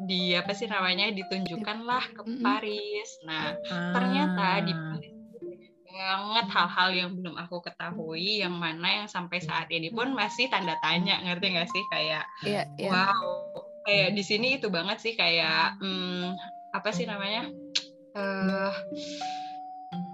di 0.00 0.32
apa 0.32 0.56
sih 0.56 0.64
namanya 0.68 1.12
ditunjukkanlah 1.12 2.04
ke 2.16 2.22
Mhm. 2.24 2.40
Paris. 2.40 3.10
Nah, 3.28 3.60
ternyata 3.92 4.64
di 4.64 4.72
Paris 4.72 5.12
itu 5.12 5.36
banyak 5.36 5.72
banget 5.96 6.46
hal-hal 6.52 6.88
yang 6.96 7.10
belum 7.12 7.36
aku 7.36 7.60
ketahui 7.60 8.40
yang 8.40 8.56
mana 8.56 9.04
yang 9.04 9.08
sampai 9.08 9.40
saat 9.40 9.68
ini 9.68 9.92
pun 9.92 10.12
masih 10.12 10.48
tanda 10.48 10.76
tanya 10.80 11.20
ngerti 11.24 11.46
nggak 11.56 11.68
sih 11.72 11.84
kayak 11.88 12.24
iya 12.44 12.68
iya 12.76 12.90
wow 12.92 13.64
kayak 13.86 14.12
di 14.12 14.20
sini 14.20 14.60
itu 14.60 14.68
banget 14.68 15.00
sih 15.00 15.16
kayak 15.16 15.80
hmm, 15.80 16.36
apa 16.74 16.90
sih 16.92 17.08
namanya 17.08 17.48
eh 18.16 18.72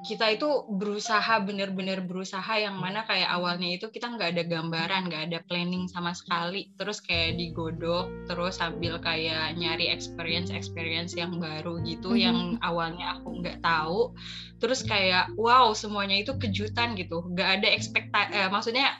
kita 0.02 0.34
itu 0.34 0.66
berusaha 0.66 1.38
bener-bener 1.46 2.02
berusaha 2.02 2.58
yang 2.58 2.74
mana 2.74 3.06
kayak 3.06 3.30
awalnya 3.30 3.78
itu 3.78 3.86
kita 3.86 4.10
nggak 4.10 4.34
ada 4.34 4.42
gambaran 4.42 5.06
nggak 5.06 5.24
ada 5.30 5.38
planning 5.46 5.86
sama 5.86 6.10
sekali. 6.10 6.66
Terus 6.74 6.98
kayak 6.98 7.38
digodok 7.38 8.10
terus 8.26 8.58
sambil 8.58 8.98
kayak 8.98 9.54
nyari 9.54 9.88
experience 9.94 10.50
experience 10.50 11.14
yang 11.14 11.38
baru 11.38 11.78
gitu 11.86 12.12
Mhm. 12.12 12.18
yang 12.18 12.38
awalnya 12.66 13.18
aku 13.18 13.40
nggak 13.40 13.62
tahu. 13.62 14.10
Terus 14.58 14.82
kayak 14.82 15.30
wow 15.38 15.70
semuanya 15.70 16.18
itu 16.18 16.34
kejutan 16.34 16.98
gitu. 16.98 17.22
Nggak 17.32 17.62
ada 17.62 17.68
ekspektasi 17.70 18.50
maksudnya 18.50 18.98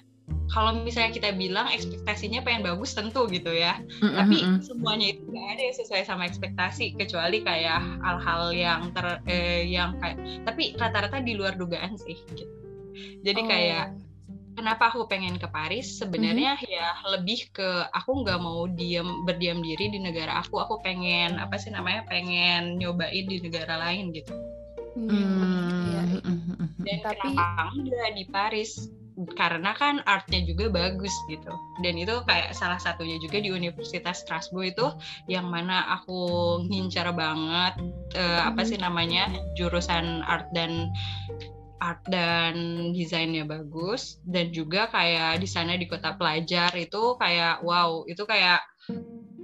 kalau 0.53 0.85
misalnya 0.85 1.17
kita 1.17 1.33
bilang 1.33 1.65
ekspektasinya 1.73 2.45
pengen 2.45 2.61
bagus 2.63 2.93
tentu 2.93 3.25
gitu 3.33 3.49
ya. 3.49 3.81
Tapi 4.01 4.61
semuanya 4.61 5.17
itu 5.17 5.25
nggak 5.25 5.49
ada 5.57 5.63
yang 5.65 5.77
sesuai 5.81 6.03
sama 6.05 6.29
ekspektasi 6.29 6.93
kecuali 6.95 7.41
kayak 7.41 7.81
hal-hal 8.05 8.53
yang 8.53 8.81
ter 8.93 9.25
eh, 9.25 9.65
yang 9.65 9.97
kayak 9.97 10.21
tapi 10.45 10.77
rata-rata 10.77 11.25
di 11.25 11.33
luar 11.35 11.57
dugaan 11.57 11.97
sih 11.97 12.21
gitu. 12.37 12.53
jadi 13.25 13.41
Oh. 13.41 13.49
kayak 13.49 13.85
kenapa 14.53 14.93
aku 14.93 15.09
pengen 15.09 15.41
ke 15.41 15.49
Paris? 15.49 15.97
Sebenarnya 15.97 16.61
ya 16.69 17.01
lebih 17.09 17.49
ke 17.49 17.89
aku 17.89 18.21
nggak 18.21 18.37
mau 18.37 18.69
diam 18.69 19.25
berdiam 19.25 19.65
diri 19.65 19.89
di 19.89 19.97
negara 19.97 20.45
aku. 20.45 20.61
Aku 20.61 20.77
pengen 20.85 21.41
apa 21.41 21.57
sih 21.57 21.73
namanya 21.73 22.05
pengen 22.05 22.77
nyobain 22.77 23.25
di 23.25 23.41
negara 23.41 23.81
lain 23.81 24.13
gitu. 24.13 24.37
Hmm, 24.93 25.89
iya. 25.89 26.03
dan 26.85 26.99
Tapi- 27.01 27.33
kenapa 27.33 27.73
enggak 27.73 28.11
di 28.13 28.25
Paris 28.29 28.93
karena 29.37 29.77
kan 29.77 30.01
artnya 30.09 30.41
juga 30.45 30.73
bagus 30.73 31.13
gitu. 31.29 31.53
Dan 31.85 32.01
itu 32.01 32.13
kayak 32.25 32.57
salah 32.57 32.81
satunya 32.81 33.21
juga 33.21 33.39
di 33.41 33.53
Universitas 33.53 34.25
Strasbourg 34.25 34.73
itu 34.73 34.87
yang 35.29 35.49
mana 35.49 35.85
aku 36.01 36.21
ngincar 36.69 37.13
banget 37.13 37.77
eh, 38.17 38.41
apa 38.41 38.65
sih 38.65 38.81
namanya 38.81 39.29
jurusan 39.57 40.25
art 40.25 40.49
dan 40.57 40.89
art 41.83 42.01
dan 42.09 42.55
desainnya 42.97 43.45
bagus. 43.45 44.21
Dan 44.25 44.55
juga 44.55 44.89
kayak 44.89 45.43
di 45.43 45.49
sana 45.49 45.77
di 45.77 45.85
kota 45.85 46.17
pelajar 46.17 46.73
itu 46.79 47.17
kayak 47.21 47.61
wow 47.67 48.07
itu 48.09 48.23
kayak 48.25 48.63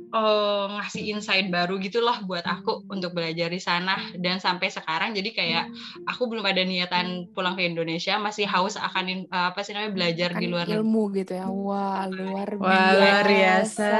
eh, 0.09 0.65
ngasih 0.71 1.03
insight 1.07 1.47
baru 1.49 1.77
gitu 1.77 1.99
loh 1.99 2.17
buat 2.23 2.43
aku 2.43 2.89
untuk 2.89 3.13
belajar 3.13 3.47
di 3.47 3.59
sana. 3.59 3.93
Dan 4.15 4.39
sampai 4.39 4.69
sekarang 4.69 5.13
jadi 5.13 5.31
kayak 5.31 5.65
aku 6.05 6.27
belum 6.27 6.43
ada 6.43 6.61
niatan 6.61 7.07
pulang 7.31 7.53
ke 7.53 7.63
Indonesia 7.63 8.17
masih 8.17 8.45
haus 8.45 8.75
akan 8.75 9.05
in- 9.07 9.29
eh, 9.29 9.47
apa 9.49 9.61
sih 9.61 9.73
namanya 9.73 9.93
belajar 9.93 10.31
Kan 10.33 10.41
di 10.41 10.47
luar 10.47 10.65
negeri. 10.65 10.79
ilmu 10.79 11.03
gitu 11.13 11.33
ya. 11.33 11.45
Wah 11.47 12.05
luar 12.07 12.49
Wah, 12.57 12.89
luar 12.91 13.25
biasa. 13.25 13.93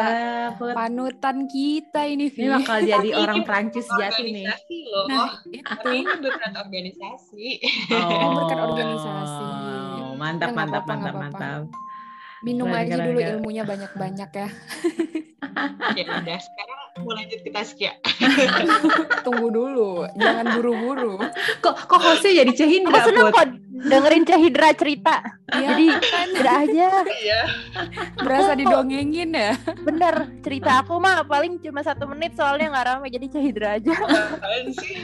Put. 0.51 0.73
panutan 0.73 1.45
kita 1.45 2.05
ini 2.05 2.29
Vi 2.29 2.41
Ini 2.41 2.57
bakal 2.57 2.79
jadi 2.81 3.09
Tapi 3.11 3.21
orang 3.21 3.39
Prancis 3.45 3.85
jati 3.87 4.25
nih. 4.27 4.47
loh. 4.85 5.05
Nah 5.07 5.29
itu. 5.45 5.91
ini 5.93 6.15
berkat 6.19 6.53
organisasi. 6.57 7.47
Oh, 7.93 8.31
berkat 8.35 8.59
organisasi. 8.59 9.47
Mantap, 10.19 10.51
Ya, 10.51 10.57
mantap, 10.57 10.83
mantap, 10.83 11.15
mantap. 11.15 11.61
minum 12.41 12.67
aja 12.69 12.97
dulu 12.97 13.19
ilmunya 13.19 13.63
banyak-banyak 13.63 14.31
ya 14.33 14.49
ya 15.93 16.05
udah 16.05 16.39
sekarang 16.39 16.79
mau 16.99 17.13
lanjut 17.13 17.41
kita 17.41 17.61
sekia 17.63 17.93
tunggu 19.27 19.49
dulu 19.49 19.91
jangan 20.15 20.47
buru-buru 20.53 21.15
Kok 21.59 21.75
kok 21.87 22.01
hostnya 22.01 22.43
jadi 22.43 22.53
Cehindra, 22.55 22.95
Aku 22.97 23.09
seneng 23.09 23.27
kok 23.29 23.47
dengerin 23.71 24.25
Cahidra 24.25 24.69
cerita. 24.73 25.15
ya 25.49 25.71
Jadi 25.71 25.87
udah 26.35 26.57
aja. 26.61 26.89
iya 27.17 27.41
berasa 28.17 28.53
didongengin 28.53 29.31
ya 29.31 29.53
Bener 29.79 30.15
cerita 30.41 30.83
aku 30.83 30.99
mah 30.99 31.23
paling 31.23 31.59
cuma 31.59 31.81
satu 31.81 32.05
menit 32.05 32.35
soalnya 32.35 32.69
nggak 32.69 32.87
rame 32.89 33.07
jadi 33.09 33.27
Cahidra 33.29 33.69
aja. 33.77 33.95
apaan 33.95 34.65
sih 34.75 34.97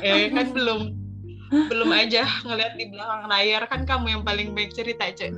eh 0.00 0.30
kan 0.30 0.46
belum 0.50 0.94
belum 1.46 1.90
aja 1.90 2.22
ngeliat 2.42 2.74
di 2.74 2.86
belakang 2.86 3.26
layar 3.26 3.62
kan 3.66 3.82
kamu 3.82 4.06
yang 4.08 4.22
paling 4.22 4.50
baik 4.52 4.70
cerita 4.72 5.06
cek 5.08 5.34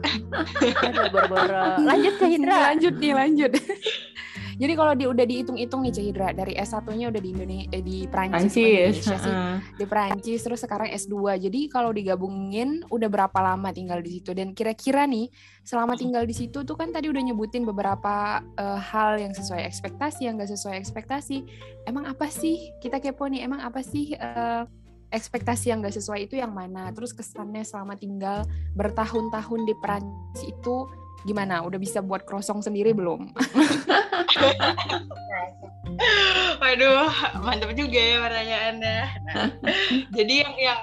Aduh. 0.82 1.80
Lanjut 1.80 2.14
Cahidra. 2.18 2.72
lanjut 2.72 2.94
nih 2.94 3.12
lanjut 3.14 3.52
jadi 4.58 4.72
kalau 4.74 4.92
di, 4.98 5.06
udah 5.06 5.22
dihitung-hitung 5.22 5.86
nih 5.86 5.94
Cahidra 5.94 6.28
dari 6.34 6.58
S1-nya 6.58 7.14
udah 7.14 7.22
di 7.22 7.30
Indonesia 7.30 7.70
eh, 7.70 7.82
di 7.82 7.96
Prancis, 8.10 8.50
bukan 8.50 8.50
di 8.50 8.58
Prancis. 8.58 8.66
Indonesia 8.66 9.16
sih. 9.22 9.34
di 9.78 9.84
Prancis 9.86 10.40
terus 10.42 10.60
sekarang 10.66 10.88
S2. 10.90 11.14
Jadi 11.46 11.60
kalau 11.70 11.90
digabungin 11.94 12.82
udah 12.90 13.06
berapa 13.06 13.38
lama 13.38 13.70
tinggal 13.70 14.02
di 14.02 14.18
situ 14.18 14.34
dan 14.34 14.50
kira-kira 14.58 15.06
nih 15.06 15.30
selama 15.62 15.94
tinggal 15.94 16.26
di 16.26 16.34
situ 16.34 16.66
tuh 16.66 16.74
kan 16.74 16.90
tadi 16.90 17.06
udah 17.06 17.22
nyebutin 17.22 17.62
beberapa 17.62 18.42
eh, 18.58 18.80
hal 18.82 19.22
yang 19.22 19.30
sesuai 19.30 19.62
ekspektasi 19.62 20.26
yang 20.26 20.34
gak 20.42 20.50
sesuai 20.50 20.74
ekspektasi. 20.74 21.46
Emang 21.86 22.10
apa 22.10 22.26
sih 22.26 22.74
kita 22.82 22.98
kepo 22.98 23.30
nih? 23.30 23.46
Emang 23.46 23.62
apa 23.62 23.78
sih 23.78 24.18
eh, 24.18 24.62
ekspektasi 25.14 25.70
yang 25.70 25.86
gak 25.86 25.94
sesuai 25.94 26.26
itu 26.26 26.34
yang 26.34 26.50
mana? 26.50 26.90
Terus 26.90 27.14
kesannya 27.14 27.62
selama 27.62 27.94
tinggal 27.94 28.42
bertahun-tahun 28.74 29.60
di 29.70 29.74
Prancis 29.78 30.50
itu 30.50 30.90
gimana? 31.26 31.62
Udah 31.64 31.78
bisa 31.80 31.98
buat 31.98 32.22
krosong 32.22 32.62
sendiri 32.62 32.94
belum? 32.94 33.32
Waduh, 36.62 37.10
mantap 37.42 37.74
juga 37.74 37.98
ya 37.98 38.16
pertanyaannya. 38.22 39.00
Nah, 39.26 39.48
jadi 40.14 40.34
yang 40.46 40.54
yang 40.58 40.80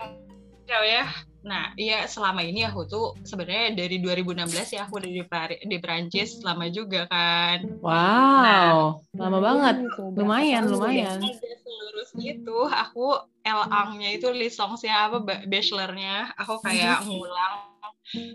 ya, 0.68 1.06
nah 1.46 1.70
iya 1.78 2.10
selama 2.10 2.42
ini 2.42 2.66
aku 2.66 2.90
tuh 2.90 3.14
sebenarnya 3.22 3.78
dari 3.78 4.02
2016 4.02 4.76
ya 4.76 4.90
aku 4.90 4.98
udah 4.98 5.12
di 5.14 5.24
Pari- 5.24 5.62
di 5.62 5.78
Prancis 5.80 6.42
lama 6.42 6.68
juga 6.68 7.06
kan. 7.08 7.64
Wow, 7.80 9.00
lama 9.14 9.40
banget. 9.40 9.76
Lumayan, 10.18 10.68
lumayan. 10.68 11.22
Ada 11.22 11.56
selurus 11.64 12.12
itu 12.18 12.58
aku 12.66 13.16
L-nya 13.46 14.10
itu 14.10 14.26
lisensinya 14.34 15.06
apa 15.06 15.18
ba- 15.22 15.44
bachelornya 15.46 16.34
aku 16.34 16.66
kayak 16.66 17.06
ngulang 17.06 17.75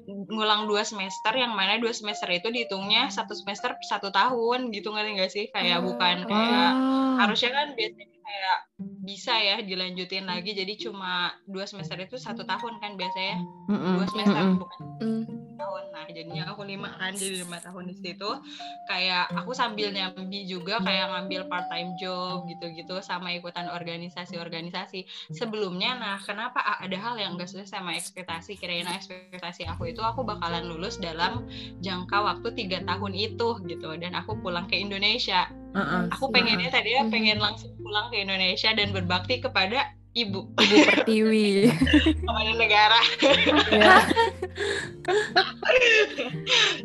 ngulang 0.09 0.67
dua 0.71 0.83
semester 0.83 1.33
yang 1.43 1.53
mana 1.59 1.79
dua 1.83 1.93
semester 1.95 2.29
itu 2.33 2.49
dihitungnya 2.55 3.09
satu 3.17 3.33
semester 3.39 3.71
satu 3.91 4.09
tahun 4.11 4.59
gitu 4.75 4.91
ngerti 4.95 5.11
nggak 5.17 5.31
sih 5.37 5.45
kayak 5.55 5.79
Oh, 5.81 5.85
bukan 5.87 6.17
kayak 6.27 6.71
Wow. 6.75 7.17
harusnya 7.21 7.51
kan 7.57 7.67
biasanya 7.79 8.20
kayak 8.31 8.59
bisa 9.03 9.35
ya 9.43 9.57
dilanjutin 9.59 10.25
lagi. 10.31 10.55
Jadi 10.55 10.79
cuma 10.87 11.35
dua 11.51 11.67
semester 11.67 11.99
itu 11.99 12.15
satu 12.15 12.47
tahun 12.47 12.79
kan 12.79 12.95
biasanya 12.95 13.43
Mm-mm, 13.67 13.95
dua 13.99 14.07
semester 14.07 14.39
mm-mm. 14.39 14.61
bukan? 14.63 14.81
Hmm. 15.03 15.25
tahun. 15.61 15.85
Nah 15.93 16.05
jadinya 16.09 16.43
aku 16.49 16.63
lima 16.65 16.89
kan 16.97 17.13
jadi 17.13 17.45
lima 17.45 17.59
tahun 17.61 17.93
di 17.93 17.97
situ. 18.01 18.31
Kayak 18.89 19.29
aku 19.37 19.53
sambil 19.53 19.93
nyambi 19.93 20.49
juga 20.49 20.81
kayak 20.81 21.13
ngambil 21.13 21.53
part 21.53 21.69
time 21.69 21.93
job 22.01 22.49
gitu-gitu 22.49 22.97
sama 23.05 23.37
ikutan 23.37 23.69
organisasi-organisasi. 23.69 25.05
Sebelumnya 25.37 26.01
nah 26.01 26.17
kenapa 26.17 26.65
ada 26.65 26.97
hal 26.97 27.21
yang 27.21 27.37
gak 27.37 27.53
sesuai 27.53 27.69
sama 27.69 27.93
ekspektasi? 27.99 28.57
Kirain 28.57 28.89
ekspektasi 28.89 29.69
aku 29.69 29.93
itu 29.93 30.01
aku 30.01 30.25
bakalan 30.25 30.65
lulus 30.65 30.97
dalam 30.97 31.45
jangka 31.85 32.17
waktu 32.25 32.49
tiga 32.57 32.81
tahun 32.89 33.13
itu 33.13 33.61
gitu. 33.69 33.91
Dan 34.01 34.17
aku 34.17 34.41
pulang 34.41 34.65
ke 34.65 34.81
Indonesia 34.81 35.45
Uh-uh. 35.71 36.11
Aku 36.11 36.35
pengennya 36.35 36.71
tadi 36.73 36.99
ya 36.99 37.07
pengen 37.07 37.39
langsung 37.39 37.71
pulang 37.79 38.11
ke 38.11 38.27
Indonesia 38.27 38.75
dan 38.75 38.91
berbakti 38.91 39.39
kepada 39.39 39.95
ibu 40.11 40.51
Ibu 40.59 40.77
Pertiwi. 40.91 41.71
kepada 42.27 42.53
negara. 42.59 42.99
Ya. 43.71 43.95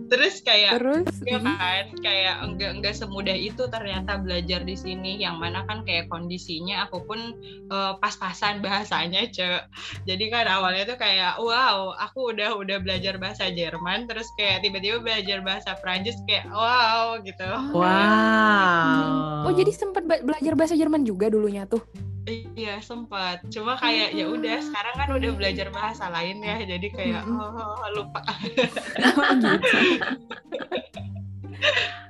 Terus 0.10 0.46
kayak 0.46 0.78
Terus 0.78 1.10
ya 1.26 1.42
kan 1.42 1.90
kayak 2.00 2.46
enggak 2.46 2.72
enggak 2.80 2.94
semudah 2.94 3.34
itu 3.34 3.66
ternyata 3.68 4.22
belajar 4.22 4.62
di 4.62 4.78
sini 4.78 5.18
yang 5.18 5.42
mana 5.42 5.66
kan 5.66 5.82
kayak 5.84 6.08
kondisinya 6.08 6.86
aku 6.86 7.02
pun 7.06 7.34
eh, 7.70 7.94
pas-pasan 7.98 8.62
bahasanya 8.62 9.26
cek 9.34 9.70
jadi 10.06 10.26
kan 10.30 10.46
awalnya 10.46 10.96
tuh 10.96 11.00
kayak 11.02 11.42
wow 11.42 11.98
aku 11.98 12.34
udah 12.34 12.54
udah 12.56 12.78
belajar 12.82 13.18
bahasa 13.18 13.50
Jerman 13.50 14.06
terus 14.06 14.30
kayak 14.38 14.62
tiba-tiba 14.62 15.02
belajar 15.02 15.42
bahasa 15.42 15.74
Prancis 15.82 16.18
kayak 16.30 16.46
wow 16.54 17.18
gitu 17.26 17.46
Wow. 17.76 19.50
Oh 19.50 19.54
jadi 19.54 19.72
sempat 19.74 20.06
belajar 20.06 20.54
bahasa 20.54 20.78
Jerman 20.78 21.04
juga 21.04 21.28
dulunya 21.28 21.68
tuh. 21.68 21.82
Iya 22.26 22.82
sempat 22.82 23.46
cuma 23.54 23.78
kayak 23.78 24.18
ya 24.18 24.26
udah 24.26 24.58
sekarang 24.58 24.96
kan 24.98 25.10
udah 25.14 25.32
belajar 25.38 25.68
bahasa 25.70 26.10
lain 26.10 26.42
ya 26.42 26.58
jadi 26.66 26.88
kayak 26.90 27.22
Mm-mm. 27.22 27.38
oh, 27.54 27.90
lupa 27.94 28.20
Oh, 28.26 28.38
gitu. 28.50 29.52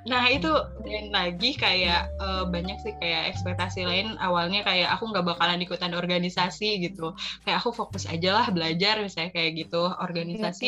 Nah 0.06 0.24
itu 0.30 0.48
dan 0.86 1.06
lagi 1.10 1.50
kayak 1.58 2.00
eh, 2.22 2.44
banyak 2.54 2.76
sih 2.84 2.92
kayak 3.00 3.22
ekspektasi 3.34 3.80
lain. 3.88 4.06
Awalnya 4.22 4.62
kayak 4.68 4.88
aku 4.94 5.04
nggak 5.10 5.26
bakalan 5.34 5.60
ikutan 5.64 5.92
organisasi 5.98 6.78
gitu. 6.84 7.12
Kayak 7.42 7.58
aku 7.62 7.70
fokus 7.74 8.04
aja 8.06 8.28
lah 8.38 8.46
belajar 8.54 9.02
misalnya 9.02 9.30
kayak 9.34 9.50
gitu. 9.66 9.82
Organisasi 10.06 10.66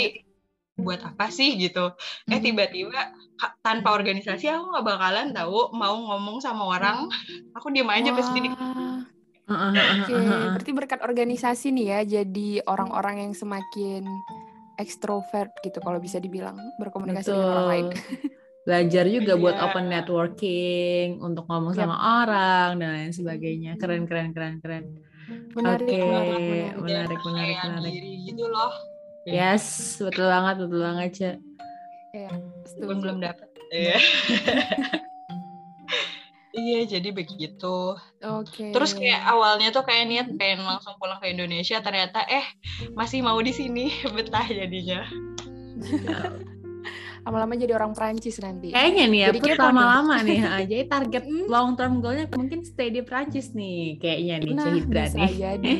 buat 0.79 1.01
apa 1.03 1.27
sih 1.35 1.59
gitu. 1.59 1.91
Eh 2.31 2.39
Mhm. 2.39 2.45
tiba-tiba 2.47 3.01
tanpa 3.67 3.89
organisasi 3.99 4.47
aku 4.51 4.65
nggak 4.75 4.87
bakalan 4.87 5.27
tahu 5.35 5.71
mau 5.75 5.95
ngomong 5.95 6.39
sama 6.43 6.65
orang. 6.75 6.99
Aku 7.59 7.71
diem 7.75 7.89
aja 7.91 8.11
uh-uh, 8.15 8.98
Oke, 9.49 10.13
uh-uh. 10.13 10.53
berarti 10.53 10.73
berkat 10.77 11.01
organisasi 11.01 11.73
nih 11.73 11.87
ya, 11.89 12.01
jadi 12.21 12.61
orang-orang 12.65 13.25
yang 13.25 13.33
semakin 13.33 14.05
ekstrovert 14.77 15.51
gitu 15.61 15.81
kalau 15.81 15.97
bisa 15.99 16.21
dibilang 16.21 16.55
berkomunikasi 16.77 17.33
dengan 17.33 17.49
orang 17.51 17.69
lain. 17.69 17.87
Belajar 18.69 19.05
juga 19.09 19.33
buat 19.35 19.57
Iya. 19.57 19.65
open 19.65 19.85
networking, 19.89 21.07
untuk 21.19 21.49
ngomong 21.49 21.73
Yap. 21.73 21.81
sama 21.81 21.97
orang 22.21 22.69
dan 22.77 22.89
lain 22.93 23.13
sebagainya. 23.17 23.81
Keren, 23.81 24.05
keren, 24.05 24.37
keren, 24.37 24.61
keren. 24.61 24.85
Menarik, 25.57 25.89
Oke, 25.89 25.97
menarik, 26.01 26.41
menarik. 26.77 27.19
menarik, 27.21 27.57
menarik, 27.63 27.95
gitu 28.25 28.45
loh 28.45 28.73
Yes, 29.25 29.65
betul 29.99 30.25
banget, 30.25 30.55
betul 30.59 30.81
banget, 30.81 31.09
Cek. 31.13 31.37
Iya, 32.13 32.29
belum 32.33 32.65
setuju. 32.65 33.01
belum 33.01 33.17
dapet 33.21 33.49
Iya. 33.73 33.97
Iya, 36.59 36.99
jadi 36.99 37.09
begitu. 37.11 37.95
Oke. 38.19 38.75
Terus 38.75 38.93
kayak 38.93 39.23
awalnya 39.25 39.71
tuh 39.71 39.87
kayak 39.87 40.05
niat 40.07 40.29
pengen 40.35 40.67
langsung 40.67 40.99
pulang 40.99 41.23
ke 41.23 41.31
Indonesia, 41.31 41.79
ternyata 41.79 42.27
eh 42.27 42.43
masih 42.93 43.23
mau 43.23 43.39
di 43.39 43.55
sini 43.55 43.95
betah 44.15 44.43
jadinya. 44.45 45.07
lama-lama 47.19 47.61
jadi 47.61 47.77
orang 47.77 47.93
Prancis 47.93 48.41
nanti. 48.41 48.73
Kayaknya 48.73 49.05
nih 49.05 49.21
ya, 49.21 49.27
Jadi 49.29 49.39
lama-lama 49.55 50.15
nih. 50.25 50.39
Jadi 50.65 50.77
target 50.89 51.25
Hmm. 51.29 51.45
long 51.47 51.71
term 51.77 52.01
goalnya 52.01 52.25
mungkin 52.33 52.65
stay 52.65 52.89
di 52.89 53.05
Prancis 53.05 53.53
nih, 53.53 54.01
kayaknya 54.01 54.35
nih, 54.41 54.53
Nah, 54.57 54.65
Cahidra 54.65 55.05
bisa 55.05 55.19
nih. 55.19 55.33
jadi. 55.37 55.75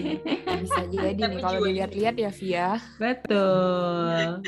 Bisa 0.61 0.83
jadi 0.93 1.21
nih 1.25 1.39
kalau 1.41 1.59
dilihat-lihat 1.65 2.15
ya 2.17 2.31
Via. 2.31 2.69
Betul. 3.01 4.45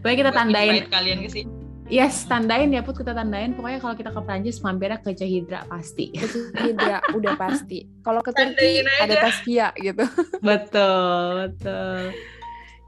Pokoknya 0.00 0.16
kita 0.18 0.32
tandain, 0.32 0.74
kalian 0.88 1.18
ke 1.22 1.30
sini. 1.30 1.59
Yes, 1.90 2.24
tandain 2.24 2.70
ya 2.70 2.80
Put, 2.80 3.02
kita 3.02 3.12
tandain. 3.12 3.52
Pokoknya 3.52 3.78
kalau 3.82 3.94
kita 3.98 4.10
ke 4.14 4.20
Prancis, 4.22 4.62
mampirnya 4.62 5.02
ke 5.02 5.12
Cahidra 5.12 5.66
pasti. 5.66 6.14
Tidak, 6.14 7.12
udah 7.18 7.34
pasti. 7.36 7.84
Kalau 8.06 8.22
ke 8.22 8.30
Turki 8.32 8.86
ada 8.86 9.14
Taskia 9.18 9.74
gitu. 9.76 10.06
betul, 10.40 11.50
betul. 11.50 12.14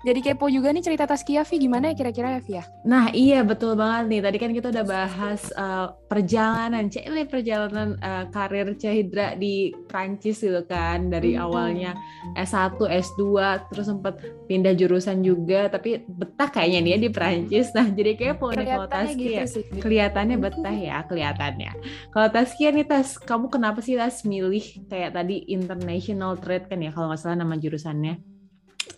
Jadi 0.03 0.19
kepo 0.21 0.47
juga 0.47 0.69
nih 0.69 0.83
cerita 0.83 1.07
Taskia 1.07 1.43
Vi 1.43 1.57
gimana 1.61 1.91
ya 1.91 1.95
kira-kira 1.95 2.35
ya 2.35 2.41
Via? 2.41 2.63
Nah 2.83 3.09
iya 3.11 3.41
betul 3.41 3.75
banget 3.75 4.05
nih. 4.09 4.21
Tadi 4.21 4.37
kan 4.37 4.51
kita 4.51 4.67
udah 4.69 4.83
bahas 4.85 5.43
uh, 5.55 5.95
perjalanan, 6.07 6.87
cile 6.87 7.23
perjalanan 7.25 7.95
uh, 7.99 8.27
karir 8.29 8.75
Cahidra 8.75 9.35
di 9.35 9.71
Prancis 9.87 10.43
gitu 10.43 10.63
kan. 10.65 11.07
Dari 11.07 11.35
Mhm. 11.35 11.41
awalnya 11.41 11.95
S1, 12.35 12.75
S2, 12.83 13.23
terus 13.71 13.87
sempat 13.87 14.19
pindah 14.45 14.75
jurusan 14.75 15.23
juga. 15.23 15.67
Tapi 15.67 16.03
betah 16.03 16.51
kayaknya 16.51 16.79
nih 16.83 16.91
ya 16.91 16.99
di 16.99 17.11
Prancis. 17.11 17.71
Nah 17.71 17.87
jadi 17.87 18.13
kepo 18.13 18.51
nih 18.51 18.67
kalau 18.67 18.91
Kelihatannya 18.91 19.15
Taskia. 19.15 19.23
gitu 19.23 19.47
sih. 19.47 19.65
Kelihatannya 19.79 20.37
betah 20.37 20.77
ya, 20.77 20.97
kelihatannya. 21.07 21.71
Kalau 22.11 22.29
Taskia 22.29 22.69
nih 22.71 22.85
Tas, 22.85 23.15
kamu 23.17 23.47
kenapa 23.49 23.79
sih 23.79 23.95
Tas 23.95 24.27
milih 24.27 24.67
kayak 24.87 25.15
tadi 25.15 25.47
international 25.47 26.35
trade 26.37 26.67
kan 26.67 26.79
ya 26.79 26.91
kalau 26.91 27.07
nggak 27.09 27.23
salah 27.23 27.39
nama 27.39 27.55
jurusannya? 27.55 28.19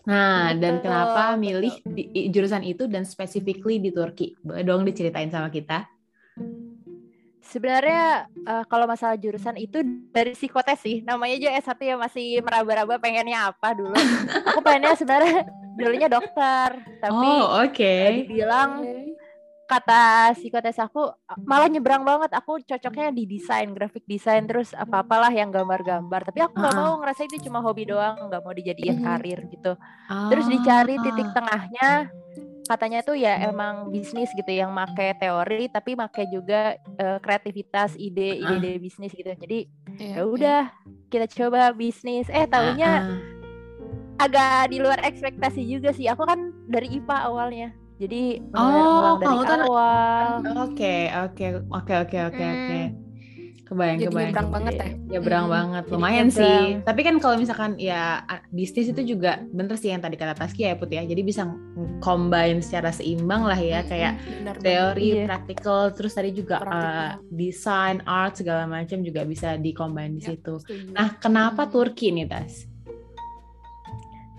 Nah, 0.05 0.53
dan 0.53 0.79
Betul, 0.79 0.85
kenapa 0.85 1.23
betul. 1.33 1.40
milih 1.40 1.75
di, 1.88 2.03
i- 2.12 2.29
jurusan 2.29 2.61
itu 2.61 2.85
dan 2.85 3.09
specifically 3.09 3.81
di 3.81 3.88
Turki? 3.88 4.37
Boleh 4.45 4.61
dong 4.61 4.85
diceritain 4.85 5.33
sama 5.33 5.49
kita? 5.49 5.88
Sebenarnya 7.45 8.29
eh, 8.29 8.64
kalau 8.69 8.85
masalah 8.85 9.17
jurusan 9.17 9.57
itu 9.57 9.81
dari 10.12 10.37
psikotes 10.37 10.81
sih. 10.85 11.01
Namanya 11.05 11.40
aja 11.40 11.51
S1 11.61 11.81
ya 11.81 11.97
masih 11.97 12.40
meraba-raba 12.45 13.01
pengennya 13.01 13.53
apa 13.53 13.73
dulu. 13.73 13.93
Aku 14.53 14.61
pengennya 14.61 14.93
sebenarnya 14.97 15.49
dulunya 15.77 16.09
dokter, 16.09 16.69
tapi 17.01 17.29
oh, 17.29 17.64
oke. 17.64 17.81
eh, 17.81 18.12
dibilang 18.25 18.85
kata 19.75 20.03
psikotes 20.33 20.79
aku 20.79 21.11
malah 21.43 21.67
nyebrang 21.67 22.01
banget. 22.01 22.31
Aku 22.33 22.59
cocoknya 22.59 23.11
di 23.11 23.27
desain, 23.27 23.71
graphic 23.71 24.07
design 24.07 24.47
terus 24.47 24.71
apa-apalah 24.73 25.29
yang 25.29 25.51
gambar-gambar. 25.51 26.31
Tapi 26.31 26.41
aku 26.41 26.55
nggak 26.55 26.75
Ah. 26.75 26.81
mau 26.81 26.95
ngerasa 26.99 27.27
itu 27.27 27.43
cuma 27.43 27.59
hobi 27.59 27.85
doang, 27.85 28.31
nggak 28.31 28.41
mau 28.41 28.53
dijadiin 28.53 28.99
Mhm. 28.99 29.05
karir 29.05 29.41
gitu. 29.51 29.73
Terus 30.31 30.47
dicari 30.47 30.95
titik 30.97 31.27
Ah. 31.27 31.35
tengahnya 31.35 31.91
katanya 32.65 33.05
tuh 33.05 33.13
ya 33.13 33.45
emang 33.45 33.93
bisnis 33.93 34.33
gitu 34.33 34.49
yang 34.49 34.73
make 34.73 34.97
teori 35.21 35.69
tapi 35.69 35.93
make 35.93 36.25
juga 36.33 36.73
eh, 36.97 37.19
kreativitas 37.21 37.93
ide 37.95 38.41
Ah. 38.41 38.57
ide 38.57 38.81
bisnis 38.81 39.13
gitu 39.13 39.29
jadi 39.29 39.69
Iya, 39.95 40.17
ya 40.17 40.23
udah 40.25 40.63
kita 41.07 41.29
coba 41.29 41.71
bisnis 41.71 42.25
eh 42.27 42.49
tahunya 42.49 42.89
Ah, 42.89 43.05
ah. 43.05 43.21
agak 44.17 44.73
di 44.73 44.81
luar 44.81 44.97
ekspektasi 45.05 45.61
juga 45.63 45.93
sih 45.93 46.09
aku 46.09 46.25
kan 46.25 46.41
dari 46.65 46.89
IPA 46.89 47.29
awalnya 47.29 47.69
jadi 47.97 48.23
Oh, 48.53 48.61
benar-benar 48.61 48.87
ngulang 48.87 49.17
dari 49.17 49.37
awal 49.65 50.27
Oke, 50.65 50.97
oke, 51.15 51.47
oke, 51.71 51.95
oke, 51.95 51.95
oke, 52.05 52.19
oke. 52.29 52.45
Hmm. 52.45 53.03
Kebayang, 53.65 53.97
Jadi 53.97 54.07
kebayang. 54.07 54.29
nyebrang 54.29 54.49
banget 54.53 54.73
ya? 54.77 54.89
Nyebrang 55.09 55.45
Hmm. 55.49 55.55
banget, 55.57 55.83
Jadi 55.83 55.95
lumayan 55.97 56.27
nyebrang. 56.29 56.37
sih. 56.37 56.61
Tapi 56.85 57.01
kan 57.01 57.15
kalau 57.17 57.37
misalkan 57.41 57.71
ya 57.81 58.03
bisnis 58.53 58.93
itu 58.93 59.03
juga 59.03 59.41
bener 59.49 59.81
sih 59.81 59.89
yang 59.89 60.05
tadi 60.05 60.21
kata 60.21 60.37
Taskia 60.37 60.67
ya 60.69 60.77
Put 60.77 60.93
ya. 60.93 61.01
Jadi 61.01 61.23
bisa 61.25 61.49
combine 61.99 62.61
secara 62.61 62.93
seimbang 62.93 63.49
lah 63.49 63.57
ya, 63.57 63.81
kayak 63.83 64.21
Benar, 64.21 64.55
benar. 64.55 64.55
teori, 64.61 65.09
Iya. 65.17 65.25
praktikal, 65.25 65.97
terus 65.97 66.13
tadi 66.13 66.37
juga 66.37 66.61
uh, 66.61 67.17
desain, 67.33 68.05
art 68.05 68.37
segala 68.37 68.69
macam 68.69 69.01
juga 69.01 69.25
bisa 69.25 69.57
di-combine 69.57 70.13
di 70.13 70.23
Ya, 70.23 70.37
situ. 70.37 70.61
setuju. 70.61 70.93
Nah, 70.93 71.17
kenapa 71.17 71.65
Hmm. 71.65 71.73
Turki 71.73 72.13
nih, 72.13 72.29
Tas? 72.29 72.69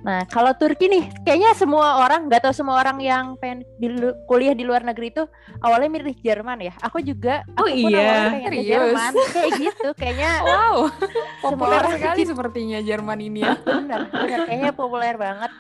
Nah 0.06 0.22
kalau 0.30 0.54
Turki 0.54 0.86
nih 0.86 1.10
kayaknya 1.26 1.58
semua 1.58 1.98
orang 1.98 2.30
nggak 2.30 2.46
tahu 2.46 2.54
semua 2.54 2.78
orang 2.78 3.02
yang 3.02 3.34
pengen 3.36 3.65
di 3.76 3.89
kuliah 4.24 4.54
di 4.54 4.62
luar 4.62 4.86
negeri 4.86 5.10
itu 5.10 5.26
awalnya 5.60 5.89
milih 5.89 6.13
Jerman 6.22 6.62
ya 6.62 6.74
aku 6.78 7.02
juga 7.02 7.41
Oh 7.58 7.65
aku 7.65 7.82
pun 7.82 7.89
iya? 7.89 8.06
awalnya 8.06 8.30
pengen 8.30 8.52
ke? 8.54 8.62
Jerman 8.63 9.12
kayak 9.34 9.52
gitu 9.58 9.89
kayaknya 9.98 10.32
Wow, 10.46 10.78
Semua 10.94 11.50
populer 11.50 11.84
sekali 11.89 12.22
sepertinya 12.30 12.80
Jerman 12.80 13.18
ini 13.20 13.39
ya. 13.41 13.58
bener, 13.65 14.02
bener 14.08 14.39
kayaknya 14.46 14.72
populer 14.72 15.15
banget 15.18 15.52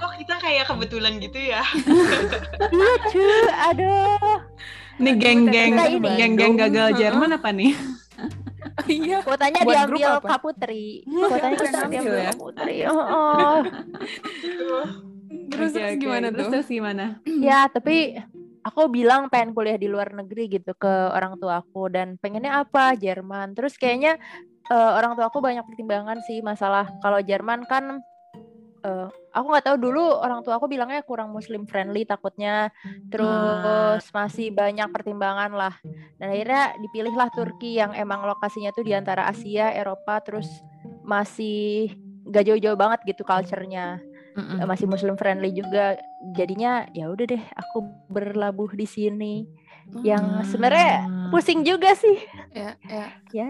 Kok 0.00 0.16
kita 0.16 0.34
kayak 0.40 0.64
kebetulan 0.66 1.20
gitu 1.20 1.36
ya? 1.36 1.60
iya 2.72 2.92
cuy 3.06 3.44
aduh 3.68 4.38
Nih 5.00 5.16
geng-geng 5.16 5.72
geng-geng 5.96 6.54
gagal. 6.56 6.92
Jerman 6.92 7.36
apa 7.36 7.52
nih? 7.52 7.72
Iya. 8.90 9.18
kuotanya 9.22 9.60
Buat 9.62 9.76
diambil? 9.86 10.10
Kaputri 10.24 10.86
kuotanya 11.06 11.56
ambil 11.56 11.88
diambil 11.90 12.14
ya? 12.14 12.30
Kaputri 12.34 12.76
oh, 12.86 12.94
oh. 12.98 13.58
Terus 15.50 15.70
terus 15.74 15.94
gimana 15.98 16.26
Terus, 16.30 16.46
tuh? 16.46 16.50
terus 16.52 16.68
gimana? 16.68 17.04
ya 17.46 17.66
tapi 17.70 18.18
aku 18.60 18.92
bilang 18.92 19.32
pengen 19.32 19.56
kuliah 19.56 19.78
di 19.80 19.88
luar 19.88 20.12
negeri 20.12 20.60
gitu 20.60 20.76
ke 20.76 20.92
orang 21.14 21.40
tua 21.40 21.64
aku 21.64 21.88
dan 21.88 22.20
pengennya 22.20 22.60
apa 22.60 22.92
Jerman 22.98 23.56
terus 23.56 23.78
kayaknya 23.80 24.20
eh, 24.68 24.90
orang 24.96 25.16
tua 25.16 25.32
aku 25.32 25.40
banyak 25.40 25.64
pertimbangan 25.64 26.20
sih 26.28 26.44
masalah 26.44 26.88
kalau 27.00 27.18
Jerman 27.24 27.64
kan 27.64 28.04
eh, 28.80 29.08
aku 29.30 29.46
nggak 29.46 29.66
tahu 29.66 29.76
dulu 29.78 30.04
orang 30.20 30.40
tua 30.42 30.58
aku 30.58 30.66
bilangnya 30.66 31.04
kurang 31.04 31.30
muslim 31.30 31.64
friendly 31.68 32.04
takutnya. 32.08 32.72
Terus 33.08 34.04
masih 34.10 34.52
banyak 34.52 34.88
pertimbangan 34.90 35.52
lah. 35.52 35.74
Dan 36.20 36.32
akhirnya 36.32 36.76
dipilihlah 36.80 37.28
Turki 37.32 37.80
yang 37.80 37.92
emang 37.96 38.24
lokasinya 38.24 38.72
tuh 38.74 38.84
di 38.84 38.92
antara 38.92 39.28
Asia 39.28 39.72
Eropa 39.72 40.20
terus 40.20 40.48
masih 41.04 41.96
gak 42.28 42.46
jauh-jauh 42.46 42.78
banget 42.78 43.00
gitu 43.08 43.22
culture-nya. 43.24 44.00
Mm-mm. 44.38 44.62
Eh, 44.62 44.66
masih 44.66 44.86
muslim 44.86 45.18
friendly 45.18 45.50
juga. 45.50 45.98
Jadinya 46.36 46.86
ya 46.94 47.10
udah 47.10 47.26
deh 47.26 47.44
aku 47.56 47.82
berlabuh 48.12 48.70
di 48.76 48.86
sini 48.86 49.48
yang 50.00 50.42
sebenarnya 50.44 51.04
Ah. 51.04 51.28
pusing 51.30 51.62
juga 51.62 51.94
sih. 51.94 52.16
Ya, 52.50 52.74
ya. 52.82 53.06
Ya. 53.30 53.46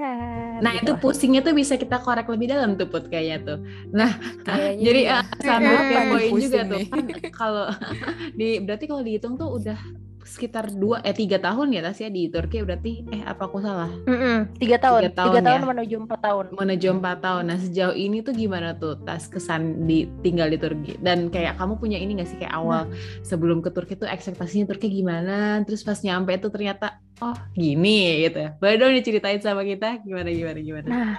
Nah 0.61 0.73
itu 0.77 0.93
begitulah. 0.93 1.01
pusingnya 1.01 1.41
tuh 1.41 1.57
bisa 1.57 1.75
kita 1.75 1.97
korek 1.99 2.29
lebih 2.29 2.53
dalam 2.53 2.77
tuh 2.77 2.85
put 2.85 3.09
kayaknya 3.09 3.39
tuh. 3.41 3.59
Nah 3.91 4.13
Kayaknya 4.45 4.85
jadi 4.85 5.01
ah, 5.09 5.25
sambil 5.41 5.73
nih 5.73 5.89
kepoin 5.89 6.21
juga 6.21 6.29
pusing 6.29 6.53
tuh 6.53 6.77
nih? 6.77 6.85
kan 6.91 7.05
kalau 7.33 7.67
di 8.39 8.49
berarti 8.61 8.85
kalau 8.85 9.03
dihitung 9.03 9.35
tuh 9.35 9.49
udah 9.51 9.81
sekitar 10.31 10.71
dua 10.71 11.03
eh 11.03 11.11
tiga 11.11 11.37
tahun 11.37 11.75
ya 11.75 11.83
Tas 11.83 11.99
ya 11.99 12.07
di 12.07 12.31
Turki 12.31 12.63
berarti 12.63 13.03
eh 13.11 13.27
apa 13.27 13.51
aku 13.51 13.59
salah 13.59 13.91
Mm-mm, 14.07 14.55
tiga 14.63 14.79
tahun, 14.79 15.11
Tiga 15.11 15.15
tahun 15.19 15.29
tiga 15.35 15.41
tahun 15.43 15.61
ya? 15.61 15.67
menuju 15.67 15.97
empat 16.01 16.21
tahun. 16.23 16.45
menuju 16.55 16.89
empat 16.95 17.17
tahun. 17.19 17.43
Nah 17.51 17.59
sejauh 17.59 17.93
ini 17.93 18.23
tuh 18.23 18.31
gimana 18.33 18.73
tuh 18.73 18.95
Tas 19.03 19.27
kesan 19.27 19.85
di 19.85 20.07
tinggal 20.23 20.47
di 20.47 20.57
Turki 20.57 20.95
dan 21.03 21.29
kayak 21.29 21.59
kamu 21.59 21.75
punya 21.77 21.99
ini 21.99 22.15
gak 22.17 22.31
sih 22.31 22.39
kayak 22.39 22.55
awal 22.55 22.87
sebelum 23.21 23.59
ke 23.59 23.69
Turki 23.69 23.99
tuh 23.99 24.07
ekspektasinya 24.07 24.71
Turki 24.71 24.87
gimana? 24.89 25.59
Terus 25.67 25.83
pas 25.83 25.99
nyampe 25.99 26.31
tuh 26.39 26.49
ternyata 26.49 26.95
oh 27.19 27.35
gini 27.53 28.23
gitu. 28.23 28.55
Boleh 28.57 28.77
dong 28.79 28.95
diceritain 28.95 29.43
sama 29.43 29.67
kita 29.67 29.99
gimana 30.01 30.31
gimana 30.31 30.59
gimana? 30.59 30.87
Nah, 30.87 31.13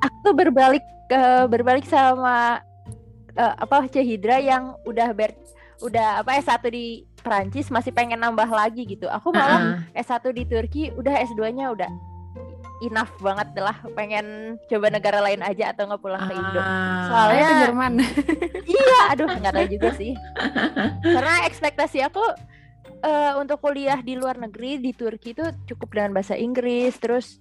aku 0.00 0.16
tuh 0.24 0.34
berbalik 0.34 0.80
ke 1.06 1.22
berbalik 1.46 1.84
sama 1.84 2.64
eh, 3.32 3.54
apa 3.60 3.84
Cehidra 3.86 4.40
yang 4.40 4.72
udah 4.82 5.12
ber 5.12 5.36
udah 5.82 6.22
apa 6.22 6.38
S1 6.38 6.62
di 6.70 7.02
Perancis 7.22 7.66
masih 7.68 7.90
pengen 7.90 8.18
nambah 8.18 8.46
lagi 8.46 8.84
gitu. 8.84 9.06
Aku 9.06 9.30
malah 9.30 9.78
Ah, 9.78 9.94
S1 9.94 10.26
di 10.28 10.44
Turki 10.44 10.90
udah 10.92 11.14
S2-nya 11.24 11.70
udah 11.70 11.90
enough 12.82 13.14
banget 13.16 13.54
lah 13.56 13.78
pengen 13.94 14.26
coba 14.66 14.90
negara 14.90 15.22
lain 15.22 15.38
aja 15.38 15.70
atau 15.70 15.86
nggak 15.86 16.02
pulang 16.02 16.18
ke 16.20 16.34
Indo. 16.34 16.58
ah. 16.58 17.06
Soalnya- 17.06 17.46
ke 17.46 17.54
Jerman. 17.62 17.92
Iya, 18.72 18.98
aduh 19.08 19.28
nggak 19.28 19.52
tahu 19.52 19.66
juga 19.70 19.88
sih. 19.94 20.12
Karena 21.00 21.46
ekspektasi 21.46 22.02
aku 22.02 22.22
eh, 23.00 23.32
untuk 23.36 23.58
kuliah 23.60 23.98
di 23.98 24.14
luar 24.14 24.34
negeri 24.36 24.78
di 24.78 24.90
Turki 24.90 25.30
itu 25.30 25.46
cukup 25.66 25.88
dengan 25.92 26.10
bahasa 26.12 26.34
Inggris, 26.34 26.94
terus 26.96 27.38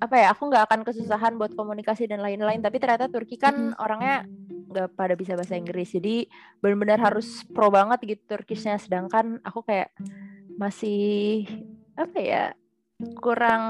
apa 0.00 0.14
ya? 0.20 0.26
Aku 0.34 0.50
nggak 0.50 0.64
akan 0.70 0.80
kesusahan 0.84 1.38
buat 1.40 1.52
komunikasi 1.56 2.10
dan 2.10 2.20
lain-lain. 2.20 2.60
Tapi 2.60 2.76
ternyata 2.82 3.08
Turki 3.08 3.40
kan 3.40 3.72
orangnya 3.78 4.26
nggak 4.70 4.96
pada 4.96 5.14
bisa 5.14 5.36
bahasa 5.36 5.54
Inggris, 5.54 5.92
jadi 5.92 6.24
benar-benar 6.58 6.98
harus 6.98 7.44
pro 7.52 7.68
banget 7.68 8.00
gitu 8.04 8.22
Turkishnya. 8.26 8.80
Sedangkan 8.80 9.38
aku 9.44 9.62
kayak 9.62 9.92
masih 10.56 11.44
apa 11.94 12.18
ya? 12.20 12.44
kurang 13.18 13.62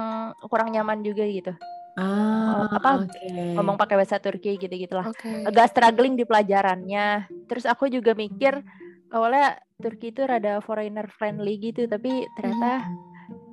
kurang 0.52 0.68
nyaman 0.68 1.00
juga 1.00 1.24
gitu 1.24 1.56
Ah, 1.94 2.66
apa, 2.74 3.06
oke. 3.06 3.54
ngomong 3.54 3.78
pakai 3.78 3.94
bahasa 3.94 4.18
Turki 4.18 4.58
gitu 4.58 4.74
gitulah 4.74 5.06
Oke. 5.06 5.46
agak 5.46 5.70
struggling 5.70 6.18
di 6.18 6.26
pelajarannya. 6.26 7.30
Terus 7.46 7.70
aku 7.70 7.86
juga 7.86 8.18
mikir 8.18 8.58
awalnya 9.14 9.62
Turki 9.78 10.10
itu 10.10 10.26
rada 10.26 10.58
foreigner 10.58 11.06
friendly 11.14 11.54
gitu, 11.62 11.86
tapi 11.86 12.26
ternyata 12.34 12.90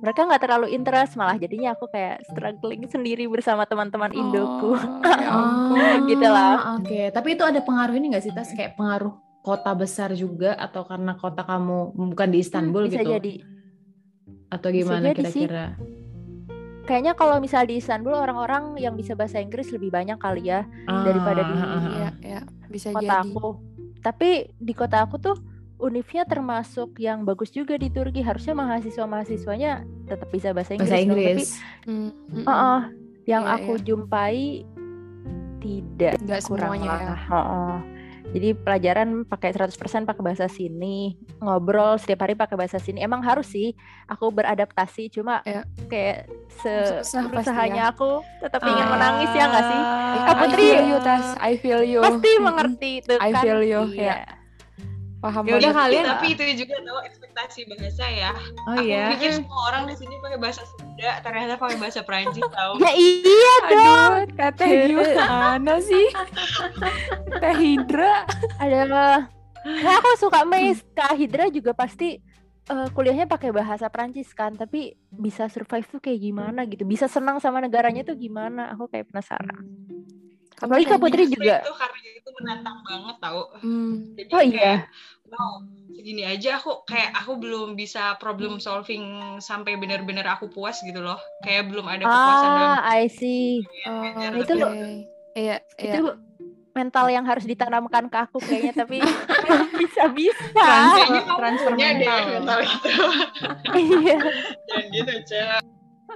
mereka 0.02 0.26
nggak 0.26 0.42
terlalu 0.42 0.66
interest 0.74 1.14
malah 1.14 1.38
jadinya 1.38 1.78
aku 1.78 1.86
kayak 1.86 2.26
struggling 2.26 2.90
sendiri 2.90 3.30
bersama 3.30 3.62
teman-teman 3.70 4.10
Indoku. 4.10 4.74
Oh, 4.74 4.78
ya 4.98 5.30
ampun. 5.38 6.10
Gitu 6.10 6.26
lah. 6.26 6.52
Ah, 6.58 6.74
Oke, 6.82 7.14
tapi 7.14 7.38
itu 7.38 7.46
ada 7.46 7.62
pengaruh 7.62 7.94
ini 7.94 8.10
nggak 8.10 8.24
sih 8.26 8.34
Tas 8.34 8.50
kayak 8.50 8.74
pengaruh 8.74 9.14
kota 9.46 9.70
besar 9.78 10.10
juga 10.14 10.58
atau 10.58 10.82
karena 10.82 11.14
kota 11.14 11.46
kamu 11.46 11.94
bukan 11.94 12.28
di 12.34 12.38
Istanbul 12.42 12.90
bisa 12.90 12.98
gitu? 12.98 13.14
jadi. 13.14 13.34
Atau 14.50 14.74
gimana 14.74 15.14
kira-kira? 15.14 15.78
Kayaknya 16.82 17.14
kalau 17.14 17.38
misal 17.38 17.62
di 17.62 17.78
Istanbul 17.78 18.10
orang-orang 18.10 18.74
yang 18.82 18.98
bisa 18.98 19.14
bahasa 19.14 19.38
Inggris 19.38 19.70
lebih 19.70 19.94
banyak 19.94 20.18
kali 20.18 20.50
ya 20.50 20.66
daripada 21.06 21.46
di 21.46 21.54
Ah, 21.54 21.62
ah, 21.62 21.70
ah, 21.70 21.82
Iya, 21.86 22.08
ya. 22.18 22.40
Bisa 22.66 22.90
kota 22.90 23.06
jadi. 23.06 23.22
aku. 23.22 23.48
Tapi 24.02 24.50
di 24.58 24.74
kota 24.74 25.06
aku 25.06 25.14
tuh 25.22 25.36
univnya 25.82 26.22
termasuk 26.22 26.94
yang 26.96 27.26
bagus 27.26 27.50
juga 27.50 27.74
di 27.74 27.90
Turki. 27.90 28.22
Harusnya 28.22 28.54
mahasiswa-mahasiswanya 28.54 29.72
tetap 30.06 30.30
bisa 30.30 30.54
bahasa 30.54 30.78
Inggris. 30.78 30.88
Bahasa 30.88 31.02
dong. 31.02 31.10
Tapi 31.10 31.22
Inggris. 31.26 31.50
Hmm, 31.82 32.10
mm, 32.30 32.44
Heeh, 32.46 32.80
yang 33.26 33.42
Iya, 33.44 33.54
aku 33.58 33.72
iya. 33.74 33.82
jumpai 33.82 34.36
tidak 35.58 36.12
Nggak 36.18 36.40
kurang 36.46 36.70
semuanya 36.74 36.90
ya. 36.94 37.06
lah. 37.06 37.20
Heeh. 37.20 37.76
Jadi 38.32 38.48
pelajaran 38.56 39.08
pakai 39.28 39.52
100% 39.52 39.76
pakai 40.08 40.22
bahasa 40.24 40.48
sini, 40.48 41.12
ngobrol 41.36 42.00
setiap 42.00 42.24
hari 42.24 42.32
pakai 42.32 42.56
bahasa 42.56 42.80
sini. 42.80 43.04
Emang 43.04 43.20
harus 43.20 43.44
sih 43.44 43.76
aku 44.08 44.32
beradaptasi, 44.32 45.12
cuma 45.12 45.44
Iya. 45.44 45.68
kayak 45.92 46.32
pasti 46.48 47.18
usahanya 47.28 47.84
ya. 47.84 47.92
aku 47.92 48.24
tetap 48.40 48.64
ingin 48.64 48.88
menangis 48.88 49.30
ya 49.36 49.44
nggak 49.44 49.64
sih? 49.68 49.80
Kak 50.22 50.32
I 50.32 50.40
Putri, 50.40 50.64
feel 50.64 50.86
you, 50.86 50.98
Tas. 51.04 51.26
I 51.36 51.52
feel 51.60 51.82
you. 51.84 52.00
Pasti 52.00 52.30
mengerti 52.40 52.90
itu 53.04 53.14
I 53.20 53.30
kan. 53.30 53.42
feel 53.44 53.60
you, 53.60 53.80
Iya. 53.92 54.24
ya. 54.24 54.41
Paham 55.22 55.46
Ya 55.46 55.54
udah 55.62 55.70
kalian. 55.70 56.04
tapi 56.18 56.26
itu 56.34 56.66
juga 56.66 56.82
tahu 56.82 56.98
ekspektasi 57.06 57.60
bahasa 57.70 58.06
ya. 58.10 58.34
Oh 58.66 58.74
aku 58.74 58.82
iya. 58.82 59.14
pikir 59.14 59.30
semua 59.38 59.58
orang 59.70 59.86
di 59.86 59.94
sini 59.94 60.18
pakai 60.18 60.38
bahasa 60.42 60.66
Sunda, 60.66 61.10
ternyata 61.22 61.54
pakai 61.62 61.78
bahasa 61.78 62.00
Perancis 62.02 62.42
tahu. 62.42 62.72
Ya 62.82 62.90
iya 62.90 63.54
dong. 63.70 64.12
Aduh, 64.26 64.34
Teteh 64.34 64.70
gimana 64.90 65.74
sih? 65.78 66.06
Teh 67.38 67.54
Hidra. 67.54 68.26
Ada 68.58 69.30
Nah, 69.62 69.94
aku 70.02 70.10
suka 70.18 70.42
Maze. 70.42 70.82
Kak 70.90 71.14
Hidra 71.14 71.46
juga 71.46 71.70
pasti 71.70 72.18
eh, 72.62 72.88
kuliahnya 72.90 73.30
pakai 73.30 73.54
bahasa 73.54 73.86
Prancis 73.86 74.34
kan, 74.34 74.58
tapi 74.58 74.98
bisa 75.06 75.46
survive 75.46 75.86
tuh 75.86 76.02
kayak 76.02 76.18
gimana 76.18 76.66
gitu. 76.66 76.82
Bisa 76.82 77.06
senang 77.06 77.38
sama 77.38 77.62
negaranya 77.62 78.02
tuh 78.02 78.18
gimana? 78.18 78.74
Aku 78.74 78.90
kayak 78.90 79.14
penasaran. 79.14 79.62
Apalagi 80.62 80.84
Kak 80.86 81.00
Putri 81.02 81.26
Justru 81.26 81.42
juga. 81.42 81.56
itu 81.58 81.72
karena 81.74 81.98
itu 82.14 82.30
menantang 82.38 82.78
banget 82.86 83.16
tahu. 83.18 83.42
Hmm. 83.58 83.94
Jadi 84.14 84.30
Oh 84.30 84.42
iya. 84.42 84.54
kayak, 84.54 84.78
wow, 85.26 85.52
segini 85.90 86.22
aja 86.22 86.50
aku 86.56 86.86
kayak 86.86 87.10
aku 87.18 87.32
belum 87.36 87.74
bisa 87.74 88.14
problem 88.16 88.62
solving 88.62 89.02
sampai 89.42 89.74
benar-benar 89.74 90.24
aku 90.30 90.46
puas 90.46 90.78
gitu 90.80 91.02
loh. 91.02 91.18
Kayak 91.42 91.66
belum 91.74 91.86
ada 91.90 92.06
kepuasan 92.06 92.48
dalam 92.54 92.70
Ah, 92.78 92.94
I 92.94 93.10
see. 93.10 93.66
Oh, 93.84 94.06
belajar. 94.06 94.38
itu 94.38 94.52
Tapi 94.54 94.62
oke. 94.62 94.90
Iya, 95.32 95.56
iya. 95.80 95.94
Itu 95.98 96.02
mental 96.72 97.06
yang 97.08 97.24
harus 97.28 97.44
ditanamkan 97.44 98.08
ke 98.08 98.16
aku 98.16 98.38
kayaknya, 98.40 98.72
tapi 98.72 98.96
kayaknya 99.82 101.20
kamu 101.26 101.36
transfer 101.36 101.72
mental. 101.74 102.18
mental 102.32 102.58
itu. 102.62 102.92
Iya. 103.76 104.16
Dan 104.70 104.82
gitu, 104.88 105.14
Cel. 105.26 105.60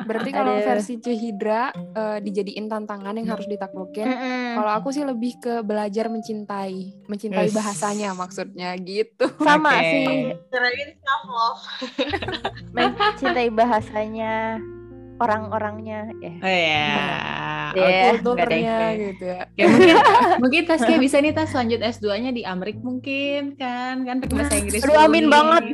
Berarti 0.02 0.30
kalau 0.30 0.54
Aduh. 0.54 0.66
versi 0.66 0.94
Cehidra 0.96 1.70
eh, 1.72 2.18
dijadiin 2.20 2.66
tantangan 2.66 3.14
yang 3.14 3.30
harus 3.30 3.46
ditaklukin. 3.46 4.04
Kalau 4.52 4.72
aku 4.72 4.90
sih 4.90 5.00
lebih 5.00 5.38
ke 5.38 5.54
belajar 5.60 6.08
mencintai, 6.08 7.06
mencintai 7.06 7.46
Yes. 7.46 7.54
bahasanya 7.54 8.10
maksudnya 8.12 8.76
gitu. 8.76 9.30
Sama 9.38 9.72
Oke. 9.72 9.86
sih, 9.86 10.06
Kirain 10.50 10.90
self 10.98 11.24
love. 11.24 11.62
mencintai 12.76 13.48
bahasanya 13.48 14.60
orang-orangnya. 15.16 16.12
Ya. 16.18 16.32
Oh 16.36 16.50
iya. 16.50 16.86
Iya, 17.74 18.00
Kulturnya 18.14 18.76
gitu 18.94 19.24
ya. 19.26 19.40
Ya, 19.52 19.64
mungkin 19.66 19.96
mungkin 20.42 20.62
Taskia 20.64 20.96
bisa 20.96 21.16
nih 21.18 21.32
Tas 21.32 21.52
lanjut 21.52 21.80
S2-nya 21.80 22.30
di 22.30 22.42
Amrik 22.42 22.80
mungkin 22.80 23.56
kan 23.56 24.04
kan 24.04 24.16
pakai 24.20 24.34
bahasa 24.34 24.56
Inggris. 24.56 24.80
Aduh, 24.80 24.96
amin 24.98 25.26
banget. 25.28 25.64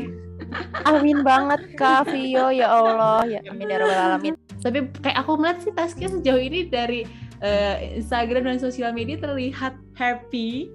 Amin 0.88 1.22
banget 1.22 1.60
Kak 1.78 2.10
Vio 2.10 2.52
ya 2.52 2.68
Allah 2.68 3.24
ya 3.28 3.40
amin 3.48 3.66
ya 3.70 3.76
rabbal 3.80 4.00
alamin. 4.12 4.34
Tapi 4.62 4.78
kayak 5.02 5.16
aku 5.26 5.30
melihat 5.38 5.58
sih 5.64 5.72
Taskia 5.74 6.08
sejauh 6.10 6.38
ini 6.38 6.70
dari 6.70 7.02
eh, 7.42 7.98
Instagram 7.98 8.46
dan 8.46 8.58
sosial 8.62 8.94
media 8.94 9.18
terlihat 9.18 9.74
happy 9.98 10.70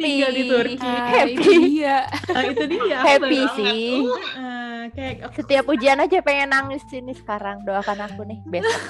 tinggal 0.00 0.30
di 0.32 0.42
Turki. 0.48 0.78
Ah, 0.80 1.06
Happy. 1.12 1.34
itu 1.36 1.50
dia. 1.68 1.98
Nah, 2.08 2.44
itu 2.48 2.64
dia. 2.66 2.98
Happy 3.08 3.40
sih. 3.56 3.88
Eh, 4.08 4.82
kayak 4.96 5.14
Setiap 5.36 5.64
ujian 5.68 5.98
aja 6.00 6.18
pengen 6.24 6.48
nangis 6.50 6.82
sini 6.88 7.12
sekarang. 7.12 7.62
Doakan 7.68 7.98
aku 8.08 8.24
nih 8.24 8.40
besok. 8.48 8.80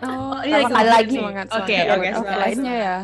Oh, 0.00 0.32
lagi 0.40 0.64
semangat, 0.64 0.88
lagi. 0.88 1.16
Semangat, 1.20 1.46
Oke, 1.52 1.76
oke, 1.76 2.08
kelasnya 2.24 2.74
ya. 2.74 2.96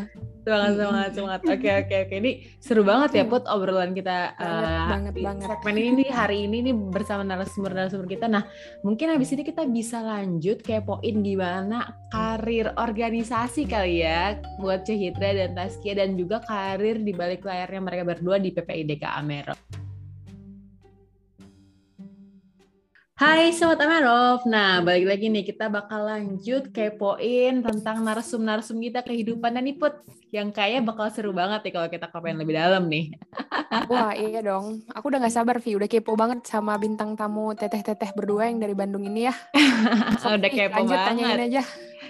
Semangat 0.47 0.71
semangat 0.79 1.11
semangat. 1.11 1.41
Oke 1.43 1.69
oke 1.83 1.95
oke. 2.07 2.15
Ini 2.23 2.31
seru 2.63 2.87
banget 2.87 3.19
ya 3.19 3.23
Put 3.27 3.43
obrolan 3.51 3.91
kita 3.91 4.31
Banget, 4.39 4.63
eh, 4.63 4.87
banget, 4.87 5.13
di 5.13 5.23
banget. 5.27 5.47
segmen 5.51 5.75
ini 5.75 5.89
nih 5.99 6.09
hari 6.15 6.37
ini 6.47 6.57
nih 6.71 6.75
bersama 6.87 7.21
narasumber-narasumber 7.27 8.07
kita. 8.07 8.25
Nah, 8.31 8.47
mungkin 8.81 9.11
habis 9.11 9.29
ini 9.35 9.43
kita 9.43 9.67
bisa 9.67 9.99
lanjut 9.99 10.63
kepoin 10.63 11.19
gimana 11.19 11.91
karir 12.07 12.71
organisasi 12.79 13.67
kali 13.67 14.07
ya 14.07 14.39
buat 14.63 14.87
Cehitra 14.87 15.35
dan 15.35 15.51
Taskia 15.51 15.99
dan 15.99 16.15
juga 16.15 16.39
karir 16.39 17.03
di 17.03 17.11
balik 17.11 17.43
layarnya 17.43 17.81
mereka 17.83 18.03
berdua 18.07 18.39
di 18.39 18.55
PPIDK 18.55 19.03
Amero. 19.03 19.86
Hai 23.17 23.49
Sobat 23.49 23.81
Amerov, 23.81 24.45
nah 24.45 24.77
balik 24.85 25.09
lagi 25.09 25.25
nih 25.33 25.41
kita 25.41 25.73
bakal 25.73 26.05
lanjut 26.05 26.69
kepoin 26.69 27.65
tentang 27.65 28.05
narsum-narsum 28.05 28.77
kita 28.77 29.01
kehidupan 29.01 29.57
dan 29.57 29.65
nih 29.65 29.73
Put 29.73 30.05
yang 30.29 30.53
kayak 30.53 30.85
bakal 30.85 31.09
seru 31.09 31.33
banget 31.33 31.65
nih 31.65 31.73
kalau 31.73 31.89
kita 31.89 32.05
kepoin 32.13 32.37
lebih 32.37 32.53
dalam 32.53 32.85
nih. 32.85 33.17
Wah 33.89 34.13
iya 34.13 34.45
dong, 34.45 34.85
aku 34.93 35.09
udah 35.09 35.25
gak 35.25 35.33
sabar 35.33 35.57
Vi, 35.57 35.73
udah 35.73 35.89
kepo 35.89 36.13
banget 36.13 36.45
sama 36.45 36.77
bintang 36.77 37.17
tamu 37.17 37.57
teteh-teteh 37.57 38.13
berdua 38.13 38.53
yang 38.53 38.61
dari 38.61 38.77
Bandung 38.77 39.01
ini 39.09 39.25
ya. 39.25 39.33
Udah 40.37 40.51
kepo 40.53 40.77
lanjut 40.77 40.93
banget. 40.93 41.09
tanyain 41.09 41.41
aja. 41.49 41.63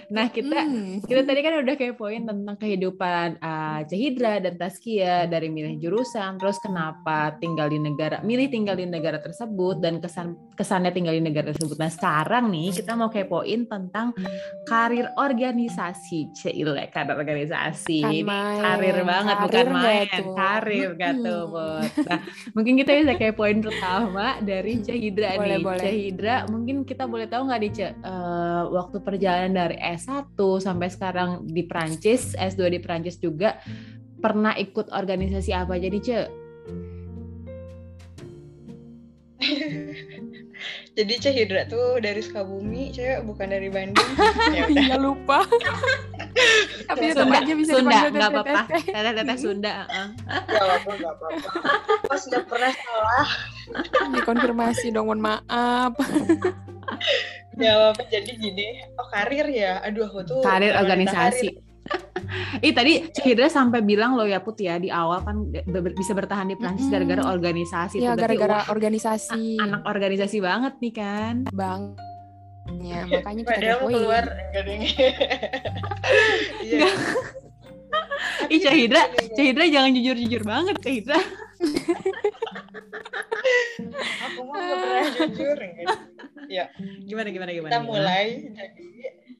Nah 0.08 0.26
kita 0.28 0.64
Hmm. 0.64 1.04
kita 1.04 1.20
tadi 1.20 1.40
kan 1.40 1.60
udah 1.60 1.74
kepoin 1.76 2.24
tentang 2.24 2.56
kehidupan 2.56 3.36
uh, 3.38 3.84
Cahidra 3.84 4.40
dan 4.40 4.56
Taskia 4.56 5.24
dari 5.24 5.52
milih 5.52 5.76
jurusan, 5.78 6.40
terus 6.40 6.56
kenapa 6.56 7.36
tinggal 7.36 7.68
di 7.68 7.76
negara, 7.76 8.24
milih 8.24 8.48
tinggal 8.48 8.72
di 8.74 8.88
negara 8.88 9.20
tersebut 9.20 9.78
dan 9.78 10.00
kesan 10.00 10.32
kesannya 10.56 10.90
tinggal 10.90 11.12
di 11.12 11.20
negara 11.20 11.52
tersebut. 11.52 11.76
Nah 11.76 11.92
sekarang 11.92 12.48
nih 12.48 12.72
kita 12.72 12.96
mau 12.96 13.12
kepoin 13.12 13.68
tentang 13.68 14.16
karir 14.64 15.12
organisasi, 15.14 16.32
Cile 16.32 16.88
karir 16.88 17.12
organisasi. 17.14 18.00
Kan 18.00 18.24
main. 18.24 18.62
karir 18.64 18.98
banget, 19.04 19.36
bukan 19.38 19.52
Karir 19.52 19.68
nggak 19.68 19.84
main, 19.84 20.08
tuh? 20.08 20.34
karir 20.34 20.88
Mm-mm. 20.96 21.52
Bud. 21.52 21.88
Nah 22.08 22.20
mungkin 22.56 22.72
kita 22.80 22.90
bisa 22.96 23.14
kepoin 23.14 23.58
pertama 23.60 24.26
dari 24.40 24.80
Cahidra 24.80 25.36
Boleh, 25.36 25.48
nih. 25.52 25.64
boleh. 25.64 25.82
Cahidra, 25.84 26.36
mungkin 26.48 26.76
kita 26.82 27.04
boleh 27.04 27.26
tahu 27.28 27.44
nggak 27.44 27.60
nih, 27.60 27.72
Ce, 27.76 27.86
eh, 27.92 28.62
waktu 28.68 28.96
perjalanan 29.04 29.52
dari 29.52 29.76
S1 29.98 30.38
sampai 30.62 30.88
sekarang 30.88 31.44
di 31.50 31.66
Prancis, 31.66 32.38
S2 32.38 32.70
di 32.70 32.80
Prancis 32.80 33.18
juga, 33.18 33.58
pernah 34.22 34.54
ikut 34.54 34.94
organisasi 34.94 35.50
apa 35.50 35.74
aja 35.74 35.90
nih, 35.90 36.02
Ce? 36.02 36.20
Jadi 40.98 41.14
Cahidra 41.22 41.62
tuh 41.70 42.02
dari 42.02 42.18
Sukabumi, 42.18 42.90
cewek 42.90 43.22
bukan 43.22 43.46
dari 43.54 43.70
Bandung. 43.70 44.02
ya 44.56 44.66
udah. 44.66 44.82
Iya 44.82 44.96
lupa. 44.98 45.46
Tapi 46.90 47.14
Sunda, 47.14 47.38
aja 47.38 47.54
bisa 47.54 47.72
Sunda, 47.78 47.98
nggak 48.10 48.30
apa-apa. 48.34 48.62
teteh-teteh. 48.66 48.82
Teteh-teteh 48.94 49.38
Sunda. 49.38 49.72
heeh. 49.86 50.08
Gak 50.26 50.62
apa-apa, 50.62 50.90
gak 50.98 51.12
apa-apa. 51.14 51.50
Pas 52.06 52.22
nggak 52.26 52.44
pernah 52.50 52.72
salah. 52.74 53.28
Dikonfirmasi 54.10 54.86
dong, 54.90 55.06
mohon 55.06 55.22
maaf. 55.22 55.94
Apa-apa. 57.66 58.02
Jadi 58.06 58.30
gini, 58.38 58.66
oh 58.94 59.06
karir 59.10 59.46
ya. 59.50 59.82
Aduh, 59.82 60.06
aku 60.06 60.22
tuh 60.22 60.40
Karir 60.44 60.78
organisasi. 60.78 61.48
karir. 61.50 61.66
Ih 62.66 62.72
tadi 62.76 63.08
Cahidra 63.08 63.48
sampai 63.48 63.80
bilang 63.80 64.12
loh 64.12 64.28
ya 64.28 64.44
Put 64.44 64.60
ya 64.60 64.76
di 64.76 64.92
awal 64.92 65.24
kan 65.24 65.48
bisa 65.96 66.12
bertahan 66.12 66.52
di 66.52 66.56
Prancis 66.60 66.88
gara-gara 66.92 67.24
organisasi. 67.24 68.04
Ya. 68.04 68.12
Berarti, 68.12 68.36
gara-gara 68.36 68.58
organisasi 68.68 69.56
anak 69.56 69.82
organisasi 69.88 70.38
banget 70.44 70.74
nih 70.84 70.92
kan. 70.92 71.34
bang. 71.56 71.96
Ya, 72.84 73.00
makanya 73.10 73.42
kita 73.48 73.52
Padahal 73.56 73.80
keluar 73.88 74.24
enggak. 74.28 74.64
Iya. 76.68 76.88
Ih 78.52 78.60
Cahidra, 78.60 79.02
Cahidra 79.32 79.64
jangan 79.68 79.90
jujur-jujur 79.96 80.42
banget 80.44 80.76
Cahidra. 80.84 81.20
Aku 84.28 84.40
pernah 84.50 85.04
jujur. 85.14 85.58
enggak. 85.58 85.98
Ya, 86.48 86.70
Gimana 87.04 87.28
gimana 87.28 87.50
gimana? 87.52 87.70
kita 87.72 87.80
gimana? 87.82 87.88
mulai. 87.88 88.26
Jadi 88.54 88.88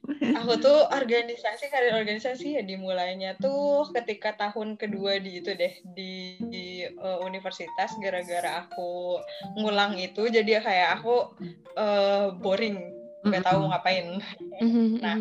aku 0.09 0.57
tuh 0.57 0.79
organisasi 0.89 1.69
karir 1.69 1.93
organisasi 1.93 2.57
ya 2.59 2.63
dimulainya 2.65 3.37
tuh 3.37 3.85
ketika 3.93 4.33
tahun 4.35 4.75
kedua 4.75 5.21
di 5.21 5.41
itu 5.41 5.53
deh 5.53 5.73
di, 5.93 6.35
di, 6.49 6.65
uh, 6.97 7.21
universitas 7.21 7.93
gara-gara 8.01 8.65
aku 8.65 9.21
ngulang 9.61 10.01
itu 10.01 10.25
jadi 10.27 10.65
kayak 10.65 10.89
aku 11.01 11.29
uh, 11.77 12.33
boring 12.41 12.98
nggak 13.19 13.43
tahu 13.43 13.67
ngapain 13.67 14.23
Mhm, 14.59 14.99
Nah. 15.03 15.15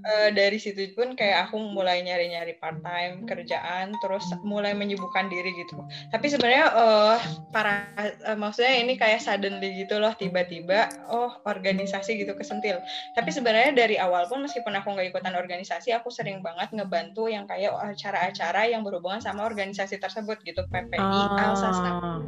Eh, 0.00 0.30
dari 0.34 0.58
situ 0.58 0.90
pun 0.98 1.14
kayak 1.14 1.46
aku 1.50 1.58
mulai 1.60 2.02
nyari-nyari 2.02 2.58
part 2.58 2.82
time 2.82 3.22
kerjaan 3.26 3.94
terus 4.02 4.26
mulai 4.42 4.74
menyibukkan 4.74 5.30
diri 5.30 5.54
gitu 5.54 5.78
tapi 6.10 6.26
sebenarnya 6.30 6.66
eh 6.72 7.18
para 7.54 7.86
eh, 8.00 8.34
maksudnya 8.38 8.74
ini 8.80 8.94
kayak 8.98 9.22
suddenly 9.22 9.82
gitu 9.86 9.98
loh 10.02 10.10
tiba-tiba 10.18 10.90
oh 11.10 11.30
organisasi 11.46 12.22
gitu 12.22 12.34
kesentil 12.34 12.82
tapi 13.14 13.30
sebenarnya 13.30 13.76
dari 13.76 13.96
awal 14.00 14.26
pun 14.26 14.42
meskipun 14.42 14.74
aku 14.74 14.94
nggak 14.94 15.14
ikutan 15.14 15.34
organisasi 15.36 15.94
aku 15.94 16.10
sering 16.10 16.42
banget 16.42 16.70
ngebantu 16.74 17.30
yang 17.30 17.46
kayak 17.46 17.74
acara-acara 17.76 18.66
yang 18.70 18.82
berhubungan 18.82 19.22
sama 19.22 19.46
organisasi 19.46 19.98
tersebut 20.02 20.42
gitu 20.42 20.66
PPI 20.70 21.22
Alsas 21.38 21.78
Oh. 21.80 22.20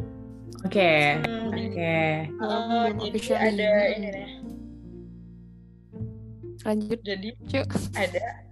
Oke. 0.62 1.18
Hmm, 1.26 1.50
Oke. 1.50 2.00
oh, 2.38 2.86
Belum 2.94 2.98
jadi 3.10 3.34
ada 3.34 3.70
ini 3.90 4.08
nih 4.14 4.28
Lanjut. 6.62 6.98
jadi 7.02 7.28
Cuk. 7.50 7.68
ada 7.98 8.42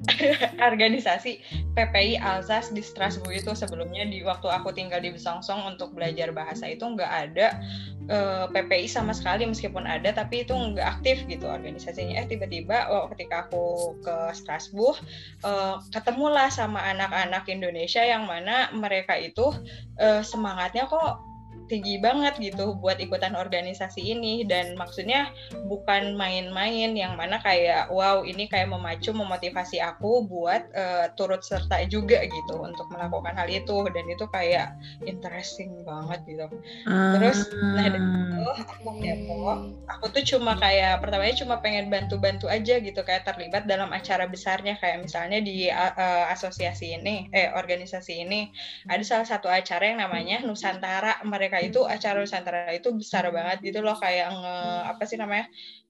organisasi 0.72 1.44
PPI 1.76 2.16
Alsas 2.24 2.72
di 2.72 2.80
Strasbourg 2.80 3.36
itu 3.36 3.52
sebelumnya 3.52 4.08
di 4.08 4.24
waktu 4.24 4.48
aku 4.48 4.72
tinggal 4.72 5.04
di 5.04 5.12
Besangsong 5.12 5.76
untuk 5.76 5.92
belajar 5.92 6.32
bahasa 6.32 6.72
itu 6.72 6.88
nggak 6.88 7.12
ada 7.28 7.60
eh, 8.08 8.44
PPI 8.48 8.88
sama 8.88 9.12
sekali 9.12 9.44
meskipun 9.44 9.84
ada 9.84 10.08
tapi 10.16 10.48
itu 10.48 10.56
nggak 10.56 11.00
aktif 11.00 11.28
gitu 11.28 11.44
organisasinya 11.44 12.16
eh 12.16 12.24
tiba-tiba 12.24 12.88
oh, 12.88 13.12
ketika 13.12 13.44
aku 13.48 13.96
ke 14.00 14.16
Strasbourg 14.32 14.96
eh, 15.44 15.76
ketemulah 15.92 16.48
sama 16.48 16.80
anak-anak 16.96 17.44
Indonesia 17.52 18.00
yang 18.00 18.24
mana 18.24 18.72
mereka 18.72 19.20
itu 19.20 19.52
eh, 20.00 20.24
semangatnya 20.24 20.88
kok 20.88 21.29
tinggi 21.70 22.02
banget 22.02 22.36
gitu 22.42 22.74
buat 22.76 22.98
ikutan 22.98 23.38
organisasi 23.38 24.02
ini. 24.02 24.42
Dan 24.44 24.74
maksudnya 24.74 25.30
bukan 25.70 26.18
main-main 26.18 26.92
yang 26.98 27.14
mana 27.14 27.38
kayak 27.38 27.88
wow 27.94 28.26
ini 28.26 28.50
kayak 28.50 28.68
memacu 28.68 29.14
memotivasi 29.14 29.78
aku 29.78 30.26
buat 30.26 30.66
eh, 30.74 31.06
turut 31.14 31.46
serta 31.46 31.86
juga 31.86 32.26
gitu 32.26 32.58
untuk 32.58 32.90
melakukan 32.90 33.38
hal 33.38 33.46
itu. 33.46 33.86
Dan 33.94 34.04
itu 34.10 34.26
kayak 34.28 34.74
interesting 35.06 35.86
banget 35.86 36.20
gitu. 36.26 36.46
Terus, 36.84 37.46
nah, 37.54 37.86
dari 37.86 38.00
Ah. 38.00 38.42
oh 38.50 38.56
aku 38.56 38.90
kepo 38.98 39.52
aku 39.86 40.06
tuh 40.10 40.24
cuma 40.24 40.56
kayak 40.56 41.04
pertamanya 41.04 41.36
cuma 41.36 41.60
pengen 41.60 41.92
bantu-bantu 41.92 42.48
aja 42.48 42.80
gitu 42.80 43.00
kayak 43.04 43.28
terlibat 43.28 43.68
dalam 43.68 43.92
acara 43.92 44.26
besarnya. 44.26 44.80
Kayak 44.80 45.04
misalnya 45.04 45.38
di 45.44 45.68
uh, 45.68 45.94
uh, 45.94 46.24
asosiasi 46.32 46.96
ini 46.96 47.28
eh 47.30 47.52
organisasi 47.52 48.24
ini 48.24 48.50
ada 48.88 49.04
salah 49.04 49.28
satu 49.28 49.46
acara 49.52 49.92
yang 49.92 50.00
namanya 50.00 50.42
Nusantara. 50.42 51.20
Mereka 51.22 51.59
itu 51.62 51.84
acara 51.84 52.20
Nusantara 52.20 52.72
itu 52.72 52.90
besar 52.96 53.28
banget 53.30 53.60
gitu 53.60 53.80
loh 53.84 53.96
kayak 53.96 54.32
nge, 54.32 54.56
apa 54.96 55.02
sih 55.06 55.16
namanya 55.20 55.46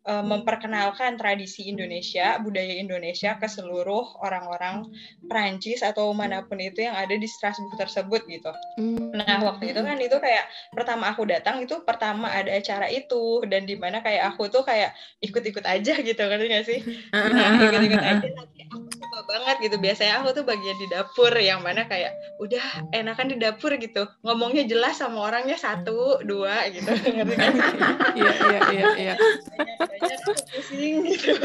eh, 0.07 0.25
memperkenalkan 0.25 1.17
tradisi 1.17 1.71
Indonesia 1.71 2.39
budaya 2.43 2.77
Indonesia 2.79 3.39
ke 3.39 3.47
seluruh 3.47 4.21
orang-orang 4.21 4.87
Prancis 5.27 5.83
atau 5.87 6.11
mana 6.13 6.45
pun 6.45 6.59
itu 6.59 6.85
yang 6.85 6.97
ada 6.97 7.15
di 7.15 7.29
Strasbourg 7.29 7.77
tersebut 7.79 8.27
gitu 8.29 8.53
Hmm. 8.79 9.13
Nah 9.13 9.43
waktu 9.45 9.75
itu 9.75 9.81
kan 9.83 9.99
itu 9.99 10.17
kayak 10.17 10.47
pertama 10.73 11.11
aku 11.13 11.27
datang 11.27 11.61
itu 11.61 11.83
pertama 11.83 12.31
ada 12.31 12.49
acara 12.55 12.87
itu 12.89 13.43
dan 13.51 13.67
di 13.67 13.77
mana 13.77 14.01
kayak 14.01 14.35
aku 14.35 14.49
tuh 14.49 14.63
kayak 14.65 14.95
ikut-ikut 15.21 15.65
aja 15.67 15.93
gitu 16.01 16.21
ngerti 16.21 16.47
gak 16.49 16.65
sih? 16.67 16.81
Nah 17.13 17.61
ikut-ikut 17.61 18.01
aja 18.01 18.29
tapi 18.31 18.59
aku 18.71 18.89
suka 18.97 19.21
banget 19.29 19.57
gitu 19.69 19.77
biasanya 19.77 20.23
aku 20.23 20.29
tuh 20.33 20.45
bagian 20.47 20.77
di 20.79 20.87
dapur 20.89 21.33
yang 21.37 21.61
mana 21.61 21.85
kayak 21.85 22.15
udah 22.41 22.65
enakan 22.97 23.35
di 23.35 23.37
dapur 23.37 23.75
gitu 23.77 24.09
ngomongnya 24.25 24.65
jelas 24.65 24.97
sama 24.97 25.29
orangnya 25.29 25.60
satu 25.61 26.25
dua 26.25 26.73
gitu 26.73 26.89
ngerti 27.21 27.37
sih? 27.37 27.53
Iya, 28.17 28.33
iya, 28.33 28.61
iya, 28.73 28.87
iya. 28.97 29.15
Pusing 30.25 31.05
gitu. 31.05 31.37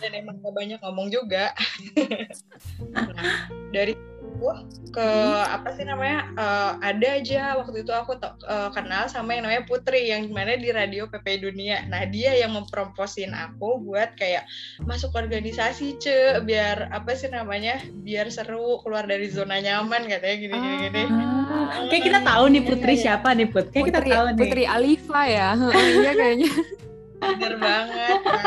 Dan 0.00 0.12
emang 0.12 0.36
gak 0.40 0.54
banyak 0.56 0.78
ngomong 0.80 1.12
juga. 1.12 1.52
nah, 2.92 3.52
dari 3.76 3.92
itu 3.92 4.48
ke 4.92 5.08
apa 5.48 5.76
sih 5.76 5.84
namanya 5.84 6.28
eh, 6.36 6.72
ada 6.80 7.08
aja 7.20 7.56
waktu 7.60 7.84
itu 7.84 7.92
aku 7.92 8.16
eh, 8.20 8.70
kenal 8.72 9.08
sama 9.08 9.36
yang 9.36 9.44
namanya 9.48 9.64
Putri 9.68 10.08
yang 10.08 10.28
di 10.28 10.32
mana 10.32 10.56
di 10.56 10.72
radio 10.72 11.08
PP 11.08 11.44
Dunia. 11.44 11.84
Nah 11.88 12.08
dia 12.08 12.32
yang 12.36 12.56
mempromosin 12.56 13.32
aku 13.36 13.80
buat 13.84 14.16
kayak 14.16 14.48
masuk 14.84 15.12
organisasi 15.16 16.00
ce 16.00 16.40
biar 16.44 16.88
apa 16.92 17.12
sih 17.16 17.28
namanya 17.28 17.80
biar 18.04 18.28
seru 18.32 18.80
keluar 18.84 19.04
dari 19.04 19.28
zona 19.28 19.60
nyaman 19.60 20.08
katanya 20.08 20.36
gini 20.36 20.56
gini 20.56 20.76
gini. 20.88 21.02
Ah, 21.12 21.88
Kayak 21.92 22.04
kita 22.08 22.20
tahu 22.24 22.44
nih 22.52 22.62
Putri 22.64 22.94
siapa 22.96 23.28
nih 23.36 23.48
Put. 23.52 23.72
Kayak 23.72 23.84
kita 23.92 24.00
Putri, 24.00 24.12
tahu 24.12 24.26
nih. 24.32 24.40
Putri 24.40 24.64
Alifa 24.64 25.22
ya. 25.28 25.48
Heeh, 25.56 25.86
Iya 26.00 26.12
kayaknya. 26.16 26.50
Bener 27.16 27.54
banget. 27.58 28.18
Nah, 28.22 28.44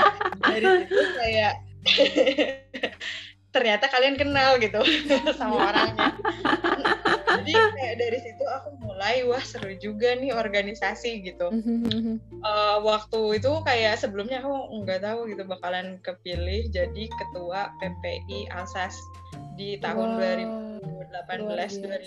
dari 0.50 0.66
situ 0.86 0.98
kayak 1.18 1.54
ternyata 3.50 3.90
kalian 3.90 4.16
kenal 4.16 4.62
gitu 4.62 4.82
sama 5.40 5.74
orangnya. 5.74 6.14
Jadi 7.40 7.54
kayak 7.56 7.96
dari 7.98 8.20
situ 8.22 8.44
aku 8.46 8.70
mulai 8.84 9.26
wah 9.26 9.42
seru 9.42 9.74
juga 9.80 10.14
nih 10.18 10.34
organisasi 10.34 11.26
gitu. 11.26 11.48
Eh, 12.40 12.78
waktu 12.86 13.42
itu 13.42 13.52
kayak 13.66 13.98
sebelumnya 13.98 14.46
aku 14.46 14.84
nggak 14.86 15.02
tahu 15.02 15.30
gitu 15.30 15.44
bakalan 15.50 15.98
kepilih 16.06 16.70
jadi 16.70 17.04
ketua 17.10 17.74
PPI 17.82 18.54
Alsas 18.54 18.96
di 19.58 19.76
tahun 19.82 20.16
Wah, 20.16 20.80
2018 21.20 21.84
luar 21.84 22.02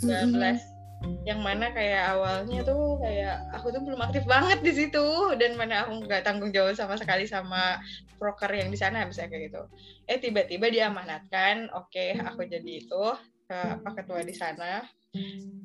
2019 0.00 0.79
yang 1.24 1.40
mana 1.40 1.72
kayak 1.72 2.16
awalnya 2.16 2.60
tuh 2.64 3.00
kayak 3.00 3.36
aku 3.56 3.72
tuh 3.72 3.82
belum 3.84 4.00
aktif 4.00 4.24
banget 4.24 4.60
di 4.60 4.72
situ. 4.72 5.08
Dan 5.36 5.56
mana 5.56 5.84
aku 5.84 6.04
nggak 6.04 6.24
tanggung 6.24 6.52
jawab 6.52 6.76
sama 6.76 6.96
sekali 7.00 7.24
sama 7.24 7.80
broker 8.20 8.52
yang 8.52 8.68
di 8.68 8.78
sana 8.78 9.04
misalnya 9.08 9.32
kayak 9.32 9.44
gitu. 9.52 9.62
Eh 10.08 10.18
tiba-tiba 10.20 10.68
diamanatkan. 10.68 11.72
Oke 11.76 12.16
aku 12.20 12.44
jadi 12.44 12.72
itu 12.84 13.04
ke 13.50 13.56
apa 13.56 13.90
ketua 13.98 14.20
di 14.22 14.34
sana. 14.36 14.84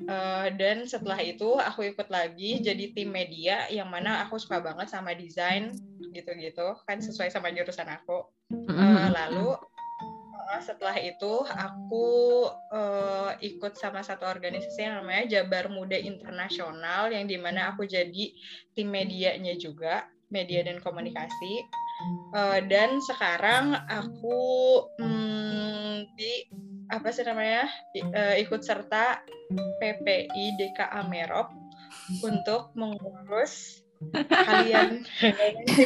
Uh, 0.06 0.50
dan 0.58 0.90
setelah 0.90 1.22
itu 1.22 1.54
aku 1.54 1.86
ikut 1.94 2.10
lagi 2.10 2.58
jadi 2.58 2.90
tim 2.90 3.14
media 3.14 3.70
yang 3.70 3.86
mana 3.86 4.26
aku 4.26 4.42
suka 4.42 4.58
banget 4.58 4.90
sama 4.90 5.14
desain 5.14 5.70
gitu-gitu. 6.10 6.74
Kan 6.88 6.98
sesuai 6.98 7.30
sama 7.30 7.54
jurusan 7.54 7.86
aku. 7.86 8.26
Uh, 8.50 9.10
lalu 9.10 9.54
setelah 10.62 10.96
itu 10.98 11.42
aku 11.46 12.08
uh, 12.70 13.32
ikut 13.42 13.74
sama 13.78 14.02
satu 14.02 14.26
organisasi 14.26 14.82
yang 14.86 15.02
namanya 15.02 15.24
Jabar 15.38 15.70
Muda 15.70 15.98
Internasional 15.98 17.10
yang 17.10 17.26
di 17.26 17.38
mana 17.38 17.74
aku 17.74 17.86
jadi 17.86 18.34
tim 18.74 18.88
medianya 18.90 19.54
juga 19.58 20.06
media 20.30 20.66
dan 20.66 20.82
komunikasi. 20.82 21.62
Uh, 22.36 22.60
dan 22.68 23.00
sekarang 23.00 23.72
aku 23.88 24.38
hmm, 25.00 26.04
di 26.18 26.32
apa 26.92 27.08
sih 27.10 27.24
namanya 27.26 27.66
uh, 28.14 28.36
ikut 28.36 28.62
serta 28.62 29.24
PPI 29.80 30.60
DKA 30.60 31.02
Merop 31.08 31.50
untuk 32.22 32.74
mengurus 32.76 33.85
kalian. 34.20 35.02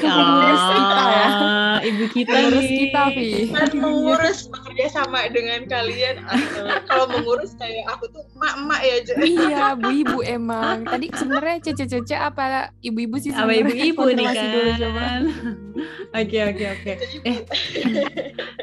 Mengurus 0.03 0.65
kita 0.75 1.03
ya. 1.07 1.29
Ibu 1.81 2.05
kita 2.11 2.33
mengurus 2.35 2.69
kita 2.69 3.03
Vi. 3.15 3.31
Kan 3.55 3.71
mengurus 3.79 4.39
bekerja 4.51 4.87
sama 4.91 5.31
dengan 5.31 5.61
kalian. 5.71 6.27
Kalau 6.91 7.07
mengurus 7.09 7.55
kayak 7.57 7.87
aku 7.87 8.11
tuh 8.11 8.27
emak-emak 8.37 8.81
ya 8.83 8.97
iya 9.23 9.65
bu-ibu 9.79 10.19
emang. 10.27 10.85
Tadi 10.85 11.07
sebenarnya 11.15 11.57
cece-cece 11.71 12.17
apa 12.19 12.75
ibu-ibu 12.83 13.17
sih 13.23 13.31
apa 13.31 13.53
ibu-ibu 13.55 14.05
nih 14.11 14.27
kan? 14.27 15.23
Oke 16.11 16.39
oke 16.51 16.65
oke. 16.67 16.93
Eh 17.25 17.39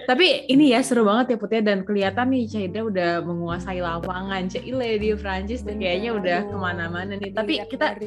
tapi 0.08 0.48
ini 0.48 0.72
ya 0.72 0.80
seru 0.80 1.04
banget 1.04 1.36
ya 1.36 1.38
Putih 1.38 1.60
dan 1.60 1.84
kelihatan 1.84 2.32
nih 2.32 2.48
Caida 2.48 2.80
udah 2.88 3.12
menguasai 3.28 3.84
lapangan. 3.84 4.48
Cile 4.48 4.96
di 4.96 5.12
Prancis 5.20 5.68
tuh 5.68 5.76
kayaknya 5.76 6.16
udah 6.16 6.40
ke 6.48 6.56
mana-mana 6.56 7.20
nih. 7.20 7.36
Tapi 7.36 7.60
kita 7.68 8.00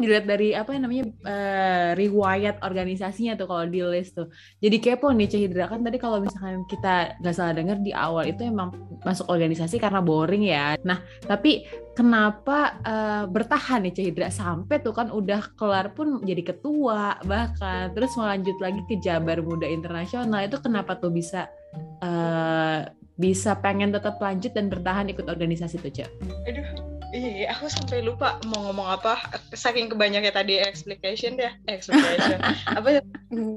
dilihat 0.00 0.24
dari 0.24 0.56
apa 0.56 0.72
yang 0.72 0.88
namanya 0.88 1.04
uh, 1.28 1.90
riwayat 2.00 2.64
organisasinya 2.64 3.36
tuh 3.36 3.44
kalau 3.44 3.68
di 3.68 3.84
list 3.84 4.16
tuh. 4.16 4.32
Jadi 4.64 4.80
kepo 4.80 5.12
nih 5.12 5.28
Cahidra. 5.28 5.68
Kan 5.68 5.84
tadi 5.84 6.00
kalau 6.00 6.24
misalkan 6.24 6.64
kita 6.64 7.20
nggak 7.20 7.34
salah 7.36 7.52
dengar 7.52 7.76
di 7.76 7.92
awal 7.92 8.24
itu 8.24 8.48
emang 8.48 8.72
masuk 9.04 9.28
organisasi 9.28 9.76
karena 9.76 10.00
boring 10.00 10.48
ya. 10.48 10.80
Nah 10.80 11.04
tapi 11.28 11.68
kenapa 11.98 12.78
uh, 12.86 13.24
bertahan 13.26 13.82
nih 13.82 13.94
Cahidra? 13.98 14.30
Sampai 14.30 14.78
tuh 14.78 14.94
kan 14.94 15.10
udah 15.10 15.50
kelar 15.58 15.90
pun 15.98 16.22
jadi 16.22 16.46
ketua 16.46 17.18
bahkan. 17.26 17.90
Terus 17.90 18.14
mau 18.14 18.30
lanjut 18.30 18.54
lagi 18.62 18.78
ke 18.86 19.02
Jabar 19.02 19.42
Muda 19.42 19.66
Internasional 19.66 20.46
itu 20.46 20.62
kenapa 20.62 20.94
tuh 20.94 21.10
bisa 21.10 21.50
uh, 21.98 22.86
bisa 23.18 23.58
pengen 23.58 23.90
tetap 23.90 24.22
lanjut 24.22 24.54
dan 24.54 24.70
bertahan 24.70 25.10
ikut 25.10 25.26
organisasi 25.26 25.82
tuh 25.82 25.90
Cak? 25.90 26.10
Aduh 26.46 26.97
Iya, 27.08 27.56
aku 27.56 27.72
sampai 27.72 28.04
lupa 28.04 28.36
mau 28.52 28.68
ngomong 28.68 28.84
apa. 29.00 29.16
Saking 29.56 29.88
kebanyaknya 29.88 30.28
tadi 30.28 30.60
explication 30.60 31.40
ya, 31.40 31.56
explication. 31.64 32.36
apa? 32.68 33.00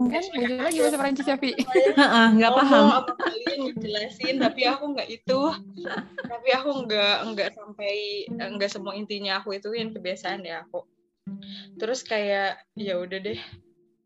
Kan 0.07 0.23
lagi 0.55 0.79
bahasa 0.79 0.95
Prancis 0.95 1.27
ya, 1.27 1.35
Vi. 1.35 1.51
Nggak 2.39 2.51
paham. 2.55 2.85
Apa 3.03 3.11
kalian 3.19 3.75
jelasin, 3.75 4.39
tapi 4.39 4.63
aku 4.63 4.95
nggak 4.95 5.09
itu. 5.11 5.41
tapi 6.31 6.49
aku 6.55 6.69
nggak 6.87 7.15
nggak 7.35 7.49
sampai 7.51 8.23
nggak 8.31 8.71
semua 8.71 8.95
intinya 8.95 9.43
aku 9.43 9.59
itu 9.59 9.67
yang 9.75 9.91
kebiasaan 9.91 10.47
ya 10.47 10.63
aku. 10.63 10.87
Terus 11.75 12.07
kayak 12.07 12.55
ya 12.79 12.95
udah 13.03 13.19
deh, 13.19 13.39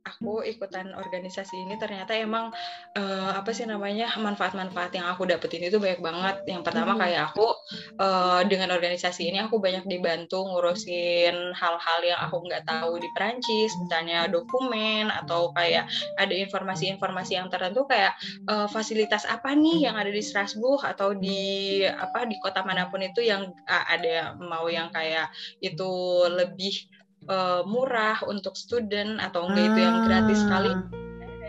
aku 0.06 0.46
ikutan 0.46 0.94
organisasi 0.94 1.66
ini 1.66 1.82
ternyata 1.82 2.14
emang 2.14 2.54
uh, 2.94 3.32
apa 3.34 3.50
sih 3.52 3.66
namanya 3.66 4.14
manfaat-manfaat 4.22 4.94
yang 4.94 5.10
aku 5.10 5.26
dapetin 5.26 5.66
itu 5.66 5.82
banyak 5.82 6.00
banget. 6.00 6.36
Yang 6.46 6.62
pertama 6.62 6.94
hmm. 6.94 7.02
kayak 7.02 7.22
aku 7.34 7.48
uh, 7.98 8.46
dengan 8.46 8.70
organisasi 8.78 9.34
ini 9.34 9.42
aku 9.42 9.58
banyak 9.58 9.90
dibantu 9.90 10.46
ngurusin 10.46 11.58
hal-hal 11.58 12.00
yang 12.06 12.20
aku 12.22 12.38
nggak 12.46 12.64
tahu 12.70 13.02
di 13.02 13.10
Perancis, 13.18 13.74
misalnya 13.82 14.30
dokumen 14.30 15.10
atau 15.10 15.50
kayak 15.58 15.90
ada 16.22 16.34
informasi-informasi 16.38 17.42
yang 17.42 17.50
tertentu 17.50 17.90
kayak 17.90 18.14
uh, 18.46 18.70
fasilitas 18.70 19.26
apa 19.26 19.58
nih 19.58 19.90
yang 19.90 19.98
ada 19.98 20.14
di 20.14 20.22
Strasbourg 20.22 20.86
atau 20.86 21.18
di 21.18 21.82
apa 21.82 22.30
di 22.30 22.38
kota 22.38 22.62
mana 22.62 22.88
pun 22.94 23.02
itu 23.02 23.26
yang 23.26 23.50
uh, 23.66 23.86
ada 23.90 24.38
mau 24.38 24.70
yang 24.70 24.94
kayak 24.94 25.34
itu 25.66 25.90
lebih 26.30 26.86
uh, 27.30 27.62
murah 27.66 28.22
untuk 28.26 28.58
student 28.58 29.22
atau 29.22 29.50
enggak 29.50 29.66
ah. 29.66 29.70
itu 29.72 29.80
yang 29.80 29.98
gratis 30.06 30.40
sekali 30.42 30.72
ah. 30.74 30.82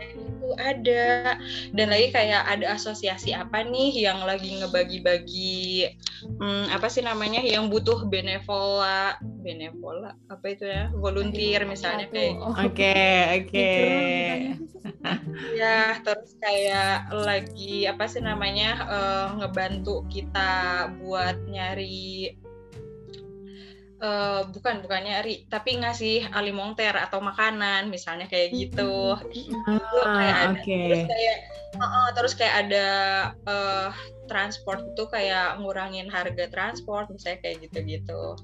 itu 0.06 0.48
ada 0.56 1.36
dan 1.74 1.86
lagi 1.90 2.08
kayak 2.14 2.42
ada 2.46 2.78
asosiasi 2.78 3.34
apa 3.34 3.66
nih 3.66 4.06
yang 4.06 4.22
lagi 4.22 4.54
ngebagi-bagi 4.56 5.90
hmm, 6.38 6.70
apa 6.70 6.86
sih 6.86 7.02
namanya 7.02 7.42
yang 7.42 7.66
butuh 7.66 8.06
benevola 8.06 9.18
benevola 9.42 10.14
apa 10.30 10.46
itu 10.54 10.64
ya 10.66 10.90
volunteer 10.94 11.66
misalnya 11.66 12.06
kayak 12.10 12.38
gitu. 12.38 12.46
oke 12.46 12.98
oke 13.42 13.70
ya 15.58 15.96
terus 16.06 16.30
kayak 16.38 17.10
lagi 17.10 17.86
apa 17.90 18.04
sih 18.06 18.22
namanya 18.22 18.70
uh, 18.86 19.26
ngebantu 19.42 20.06
kita 20.08 20.90
buat 21.02 21.36
nyari 21.50 22.38
uh, 24.02 24.40
bukan 24.50 24.84
bukannya 24.84 25.16
nyari 25.16 25.46
tapi 25.48 25.78
ngasih 25.80 26.28
alimenter 26.34 26.96
atau 26.96 27.22
makanan 27.22 27.88
misalnya 27.88 28.26
kayak 28.28 28.52
gitu 28.52 29.16
ah, 29.68 29.80
kayak 30.02 30.36
ada 30.36 30.60
okay. 30.60 30.82
terus 30.90 31.04
kayak 31.06 31.36
uh, 31.76 31.84
uh, 31.84 32.08
terus 32.12 32.32
kayak 32.34 32.54
ada 32.66 32.88
uh, 33.46 33.88
transport 34.26 34.80
itu 34.82 35.04
kayak 35.08 35.60
ngurangin 35.62 36.10
harga 36.10 36.50
transport 36.50 37.08
misalnya 37.08 37.38
kayak 37.40 37.56
gitu-gitu 37.68 38.36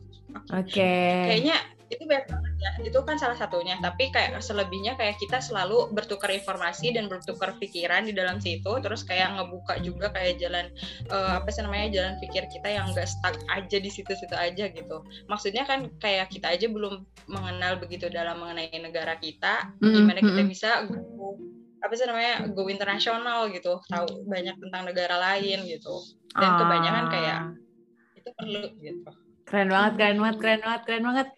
oke 0.53 0.69
okay. 0.69 1.29
kayaknya 1.29 1.59
itu 1.93 2.09
banyak 2.09 2.27
banget 2.33 2.55
ya. 2.57 2.71
Itu 2.89 2.99
kan 3.05 3.21
salah 3.21 3.37
satunya. 3.37 3.77
Tapi 3.79 4.09
kayak 4.09 4.41
selebihnya 4.41 4.97
kayak 4.97 5.21
kita 5.21 5.45
selalu 5.45 5.93
bertukar 5.93 6.33
informasi 6.33 6.97
dan 6.97 7.13
bertukar 7.13 7.61
pikiran 7.61 8.09
di 8.09 8.17
dalam 8.17 8.41
situ. 8.41 8.73
Terus 8.81 9.05
kayak 9.05 9.37
ngebuka 9.37 9.77
juga 9.85 10.09
kayak 10.11 10.41
jalan 10.41 10.73
uh, 11.13 11.39
apa 11.43 11.49
sih 11.53 11.61
namanya 11.61 11.89
jalan 11.93 12.15
pikir 12.25 12.49
kita 12.49 12.69
yang 12.73 12.89
enggak 12.91 13.09
stuck 13.13 13.37
aja 13.53 13.77
di 13.77 13.91
situ-situ 13.93 14.33
aja 14.33 14.73
gitu. 14.73 14.97
Maksudnya 15.29 15.69
kan 15.69 15.93
kayak 16.01 16.33
kita 16.33 16.57
aja 16.57 16.67
belum 16.73 17.05
mengenal 17.29 17.77
begitu 17.77 18.09
dalam 18.09 18.41
mengenai 18.41 18.73
negara 18.81 19.21
kita 19.21 19.77
mm-hmm. 19.79 19.93
gimana 19.93 20.21
kita 20.25 20.43
bisa 20.49 20.71
go 20.89 21.37
apa 21.83 21.99
sih 21.99 22.07
namanya 22.09 22.49
go 22.57 22.67
internasional 22.73 23.53
gitu. 23.53 23.83
Tahu 23.85 24.25
banyak 24.25 24.57
tentang 24.57 24.89
negara 24.89 25.21
lain 25.21 25.69
gitu. 25.69 25.95
Dan 26.33 26.57
kebanyakan 26.57 27.05
kayak 27.13 27.39
ah. 27.53 28.17
itu 28.17 28.31
perlu 28.33 28.65
gitu 28.81 29.13
Keren 29.53 29.69
banget, 29.69 29.93
keren 30.01 30.17
banget, 30.17 30.37
keren 30.41 30.61
banget, 30.65 30.83
keren 30.89 31.03
banget. 31.05 31.29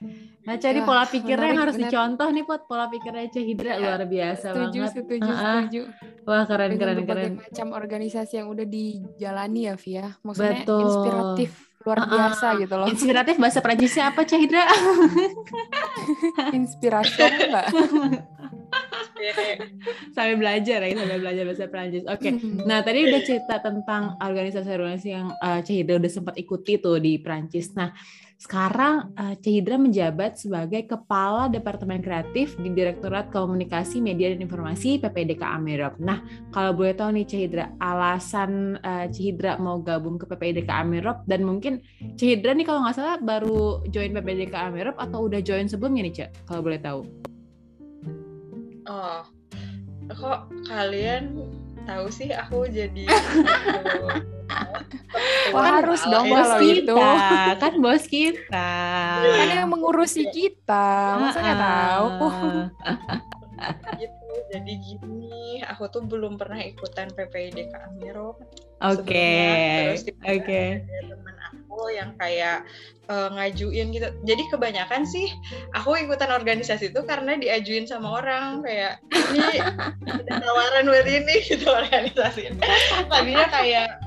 Nah, 0.46 0.54
jadi 0.54 0.80
pola 0.86 1.02
pikirnya 1.02 1.48
yang 1.50 1.62
harus 1.66 1.74
bener. 1.74 1.90
dicontoh 1.90 2.28
nih, 2.30 2.44
Pot. 2.46 2.62
Pola 2.70 2.86
pikirnya 2.86 3.26
Hidra 3.26 3.74
ya, 3.74 3.78
luar 3.82 4.02
biasa 4.06 4.46
setuju, 4.54 4.78
banget. 4.78 4.94
Setuju, 4.94 5.26
uh 5.26 5.34
-uh. 5.34 5.42
setuju. 5.42 5.80
Wah, 6.22 6.42
keren, 6.46 6.68
Dengan 6.70 6.86
keren, 6.94 7.02
keren. 7.10 7.32
macam 7.42 7.66
organisasi 7.74 8.32
yang 8.38 8.48
udah 8.54 8.66
dijalani 8.70 9.60
ya, 9.66 9.74
Via. 9.74 10.06
Maksudnya 10.22 10.62
Betul. 10.62 10.80
inspiratif, 10.86 11.50
luar 11.82 11.98
uh 11.98 12.02
-uh. 12.06 12.10
biasa 12.14 12.46
gitu 12.62 12.74
loh. 12.78 12.86
Inspiratif 12.86 13.34
bahasa 13.34 13.58
Prancisnya 13.58 14.04
apa, 14.14 14.20
Hidra? 14.22 14.64
Inspirasi 16.62 17.18
enggak? 17.18 17.66
sambil 20.14 20.36
belajar 20.40 20.78
ya 20.84 20.92
sambil 20.96 21.18
belajar 21.20 21.42
bahasa 21.46 21.66
Prancis. 21.70 22.04
Oke. 22.04 22.20
Okay. 22.20 22.32
Nah 22.64 22.78
tadi 22.84 22.98
udah 23.08 23.20
cerita 23.24 23.56
tentang 23.60 24.18
organisasi-organisasi 24.20 25.08
yang 25.08 25.32
uh, 25.38 25.60
Cahidra 25.62 26.00
udah 26.00 26.12
sempat 26.12 26.34
ikuti 26.36 26.78
tuh 26.78 27.00
di 27.00 27.16
Prancis. 27.20 27.72
Nah 27.72 27.94
sekarang 28.34 29.14
uh, 29.16 29.34
Cahidra 29.40 29.80
menjabat 29.80 30.36
sebagai 30.36 30.84
Kepala 30.84 31.48
Departemen 31.48 32.02
Kreatif 32.02 32.58
di 32.60 32.68
Direktorat 32.74 33.32
Komunikasi 33.32 34.04
Media 34.04 34.34
dan 34.34 34.44
Informasi 34.44 35.00
PPDK 35.00 35.40
Amerop. 35.40 35.96
Nah 36.02 36.20
kalau 36.52 36.76
boleh 36.76 36.92
tahu 36.92 37.14
nih 37.14 37.24
Cahidra 37.24 37.72
alasan 37.80 38.76
uh, 38.82 39.06
Cahidra 39.08 39.56
mau 39.56 39.80
gabung 39.80 40.20
ke 40.20 40.28
PPDK 40.28 40.68
Amerop 40.68 41.24
dan 41.24 41.46
mungkin 41.46 41.80
Cahidra 42.20 42.52
nih 42.52 42.66
kalau 42.66 42.84
nggak 42.84 42.96
salah 42.98 43.16
baru 43.16 43.80
join 43.88 44.12
PPDK 44.12 44.54
Amerop 44.68 45.00
atau 45.00 45.24
udah 45.24 45.40
join 45.40 45.70
sebelumnya 45.70 46.04
nih 46.04 46.14
Cak 46.14 46.30
kalau 46.44 46.60
boleh 46.60 46.82
tahu? 46.82 47.33
Oh, 48.84 49.24
kok 50.12 50.52
kalian 50.68 51.40
tahu 51.88 52.12
sih 52.12 52.28
aku 52.32 52.68
jadi 52.68 53.08
Wah, 55.54 55.80
harus 55.80 56.02
dong 56.04 56.26
bos 56.28 56.52
kita, 56.58 56.82
itu. 56.84 56.96
Kan 57.60 57.74
bos 57.78 58.04
kita. 58.10 58.70
Kan 59.22 59.48
yang 59.48 59.70
mengurusi 59.70 60.26
kita. 60.28 61.16
Masa 61.16 61.38
nggak 61.38 61.60
tahu? 61.62 62.16
gitu. 63.98 64.32
Jadi 64.52 64.72
gini, 64.82 65.62
aku 65.64 65.88
tuh 65.90 66.02
belum 66.04 66.36
pernah 66.36 66.60
ikutan 66.62 67.10
PPID 67.12 67.70
Amiro. 67.74 68.38
Oke. 68.82 69.94
Oke. 69.96 70.12
Okay 70.22 70.68
aku 71.74 71.90
yang 71.90 72.14
kayak 72.14 72.62
uh, 73.10 73.34
ngajuin 73.34 73.90
gitu. 73.90 74.08
Jadi 74.22 74.42
kebanyakan 74.46 75.02
sih 75.02 75.26
aku 75.74 75.98
ikutan 75.98 76.30
organisasi 76.30 76.94
itu 76.94 77.00
karena 77.02 77.34
diajuin 77.34 77.90
sama 77.90 78.22
orang 78.22 78.62
kayak 78.62 79.02
ini 79.34 79.58
ada 80.06 80.32
tawaran 80.38 80.86
buat 80.86 81.06
ini 81.10 81.34
gitu 81.50 81.66
organisasi. 81.66 82.54
Tadinya 83.10 83.50
kayak 83.50 84.03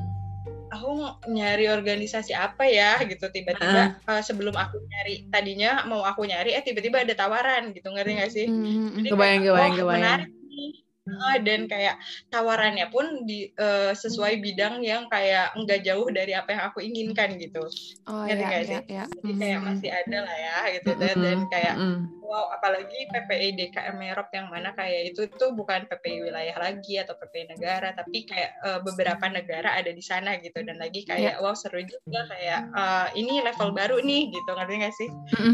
aku 0.67 0.91
nyari 1.31 1.71
organisasi 1.71 2.35
apa 2.35 2.67
ya 2.67 2.99
gitu 3.05 3.27
tiba-tiba 3.31 3.99
uh, 4.07 4.21
sebelum 4.23 4.55
aku 4.55 4.79
nyari 4.83 5.27
tadinya 5.31 5.83
mau 5.87 6.03
aku 6.03 6.27
nyari 6.27 6.55
eh 6.55 6.63
tiba-tiba 6.63 7.03
ada 7.03 7.13
tawaran 7.15 7.71
gitu 7.75 7.91
ngerti 7.91 8.11
gak 8.19 8.31
sih? 8.31 8.45
Mm-hmm. 8.47 9.03
Jadi 9.03 9.09
kebayang, 9.11 9.41
kayak, 9.41 9.51
kebayang, 9.51 9.71
oh, 9.71 9.77
kebayang. 9.77 10.01
menarik 10.01 10.29
nih 10.47 10.71
uh, 11.07 11.37
dan 11.41 11.65
kayak 11.71 11.95
tawarannya 12.29 12.87
pun 12.91 13.23
di 13.23 13.49
uh, 13.55 13.95
sesuai 13.95 14.43
bidang 14.43 14.83
yang 14.83 15.07
kayak 15.07 15.55
enggak 15.55 15.81
jauh 15.87 16.07
dari 16.11 16.35
apa 16.35 16.53
yang 16.53 16.63
aku 16.67 16.79
inginkan 16.83 17.39
gitu. 17.39 17.63
Oh, 18.05 18.27
ngerti 18.27 18.43
ya, 18.43 18.49
gak 18.51 18.63
sih? 18.67 18.75
Ya, 18.75 18.81
ya. 18.85 19.05
Jadi 19.07 19.33
kayak 19.39 19.59
masih 19.63 19.89
ada 19.91 20.17
lah 20.23 20.37
ya 20.37 20.57
gitu 20.79 20.89
mm-hmm. 20.93 21.01
dan, 21.01 21.15
dan 21.23 21.39
kayak 21.49 21.75
mm-hmm 21.75 22.17
wow 22.27 22.51
apalagi 22.51 23.07
PPI 23.07 23.55
DKM 23.55 23.95
Merop 23.95 24.27
yang 24.35 24.51
mana 24.51 24.75
kayak 24.75 25.15
itu 25.15 25.31
itu 25.31 25.45
bukan 25.55 25.87
PPI 25.87 26.27
wilayah 26.27 26.57
lagi 26.59 26.99
atau 26.99 27.15
PPI 27.15 27.55
negara 27.55 27.95
tapi 27.95 28.27
kayak 28.27 28.51
uh, 28.67 28.79
beberapa 28.83 29.31
negara 29.31 29.79
ada 29.79 29.89
di 29.95 30.03
sana 30.03 30.35
gitu 30.43 30.59
dan 30.67 30.75
lagi 30.75 31.07
kayak 31.07 31.39
yeah. 31.39 31.41
wow 31.41 31.55
seru 31.55 31.79
juga 31.79 32.27
kayak 32.27 32.67
uh, 32.75 33.07
ini 33.15 33.39
level 33.39 33.71
baru 33.71 34.03
nih 34.03 34.35
gitu 34.35 34.51
ngerti 34.51 34.75
gak 34.83 34.95
sih 34.99 35.09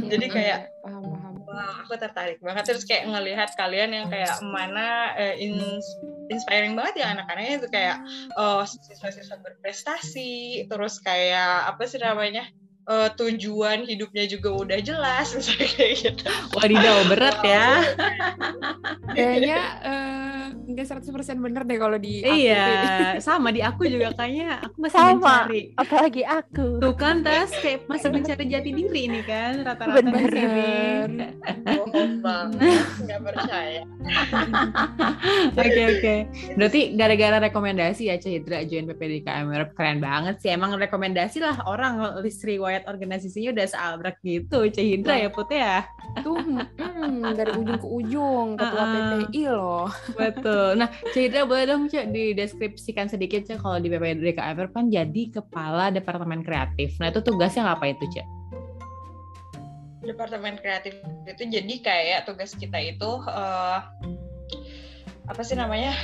jadi 0.10 0.26
kayak 0.34 0.60
wow 1.54 1.86
aku 1.86 1.94
tertarik 1.96 2.42
banget. 2.42 2.74
Terus 2.74 2.84
kayak 2.90 3.14
ngelihat 3.14 3.54
kalian 3.54 3.94
yang 3.94 4.06
kayak 4.10 4.42
mana 4.42 5.14
uh, 5.14 5.36
ins 5.38 5.86
inspiring 6.34 6.74
banget 6.74 7.06
ya 7.06 7.14
anak-anaknya 7.14 7.54
itu 7.62 7.68
kayak 7.70 7.98
oh 8.34 8.66
siswa-siswa 8.66 9.38
berprestasi. 9.40 10.66
Terus 10.66 10.98
kayak 11.00 11.70
apa 11.70 11.86
sih 11.86 12.02
namanya 12.02 12.50
uh, 12.88 13.10
tujuan 13.16 13.88
hidupnya 13.88 14.26
juga 14.28 14.50
udah 14.54 14.80
jelas 14.84 15.36
misalnya 15.36 15.68
kayak 15.76 15.94
gitu. 16.00 16.24
Wadidaw 16.58 16.98
berat 17.12 17.38
ya. 17.44 17.68
Kayaknya 19.16 19.60
uh, 19.86 20.44
nggak 20.74 20.88
100% 21.06 21.38
bener 21.44 21.62
deh 21.68 21.78
kalau 21.78 21.98
di 22.02 22.26
aku. 22.26 22.34
Iya, 22.34 22.66
sama 23.22 23.54
di 23.54 23.62
aku 23.62 23.86
juga 23.86 24.10
kayaknya 24.18 24.64
aku 24.64 24.78
masih 24.82 24.98
sama, 24.98 25.14
mencari. 25.14 25.62
Apalagi 25.78 26.24
aku. 26.26 26.68
Tuh 26.82 26.96
kan 26.98 27.22
tes 27.22 27.52
kayak 27.62 27.86
masih 27.86 28.10
mencari 28.10 28.44
jati 28.50 28.70
diri 28.74 29.02
ini 29.06 29.22
kan 29.22 29.62
rata-rata 29.62 30.02
bener. 30.02 30.30
di 30.34 30.40
sini. 30.42 31.28
Bohong 31.78 32.14
banget, 32.26 32.84
nggak 33.06 33.20
percaya. 33.22 33.82
Oke 35.54 35.82
oke. 35.86 36.00
Okay, 36.02 36.20
Berarti 36.60 36.82
gara-gara 36.98 37.38
rekomendasi 37.50 38.10
ya 38.10 38.16
Cahidra 38.20 38.66
join 38.66 38.90
PPDKM 38.90 39.48
keren 39.78 40.00
banget 40.02 40.42
sih. 40.42 40.50
Emang 40.52 40.76
rekomendasi 40.76 41.40
lah 41.40 41.64
orang 41.70 42.20
list 42.20 42.44
riwayat 42.44 42.73
organisasinya 42.82 43.54
udah 43.54 43.68
seabrek 43.70 44.18
gitu 44.26 44.66
Cahidra 44.74 45.16
ya 45.22 45.30
Put 45.30 45.50
ya. 45.54 45.86
Tuh 46.26 46.38
hmm, 46.42 47.22
dari 47.38 47.52
ujung 47.54 47.78
ke 47.78 47.88
ujung 47.88 48.48
ketua 48.60 48.82
uh 48.82 48.88
-uh. 48.90 48.94
PPI 49.30 49.44
loh. 49.54 49.88
Betul. 50.18 50.68
Nah, 50.82 50.90
cerita 51.14 51.46
boleh 51.46 51.66
dong 51.70 51.86
Cak 51.86 52.10
dideskripsikan 52.10 53.06
sedikit 53.06 53.46
Cak 53.46 53.62
kalau 53.62 53.78
di 53.78 53.94
PPD 53.94 54.34
KFR 54.34 54.74
kan 54.74 54.90
jadi 54.90 55.24
kepala 55.30 55.94
departemen 55.94 56.42
kreatif. 56.42 56.98
Nah, 56.98 57.14
itu 57.14 57.22
tugasnya 57.22 57.70
ngapain 57.70 57.94
itu 57.94 58.08
Cak? 58.18 58.28
Departemen 60.04 60.60
kreatif 60.60 61.00
itu 61.30 61.44
jadi 61.48 61.76
kayak 61.80 62.20
tugas 62.28 62.52
kita 62.58 62.76
itu 62.76 63.12
uh, 63.30 63.80
apa 65.30 65.42
sih 65.46 65.56
namanya? 65.56 65.96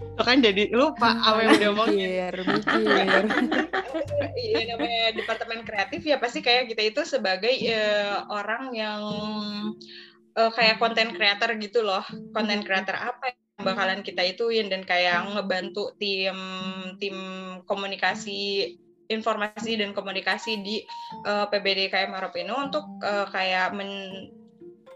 Lo 0.00 0.22
kan 0.24 0.40
jadi 0.40 0.68
lupa 0.72 1.16
apa 1.16 1.38
yang 1.44 1.52
udah 1.56 1.70
mau 1.72 1.86
mikir, 1.88 2.34
mikir. 2.44 3.24
Iya 4.40 4.60
namanya 4.74 5.04
departemen 5.16 5.60
kreatif 5.64 6.00
ya 6.04 6.16
pasti 6.16 6.40
kayak 6.40 6.72
kita 6.72 6.82
itu 6.92 7.00
sebagai 7.04 7.52
uh, 7.70 8.28
orang 8.32 8.72
yang 8.72 9.02
uh, 10.36 10.50
kayak 10.54 10.80
konten 10.80 11.12
creator 11.14 11.50
gitu 11.58 11.84
loh 11.84 12.02
konten 12.32 12.62
creator 12.64 12.96
apa 12.96 13.34
yang 13.34 13.38
bakalan 13.60 14.00
kita 14.00 14.24
ituin 14.24 14.72
dan 14.72 14.82
kayak 14.88 15.20
ngebantu 15.36 15.92
tim 16.00 16.36
tim 16.96 17.16
komunikasi 17.68 18.74
informasi 19.10 19.74
dan 19.74 19.90
komunikasi 19.90 20.62
di 20.62 20.76
uh, 21.26 21.50
PBD 21.50 21.90
KM 21.90 22.14
Maropino 22.14 22.70
untuk 22.70 22.86
uh, 23.02 23.26
kayak 23.28 23.74
men 23.74 23.90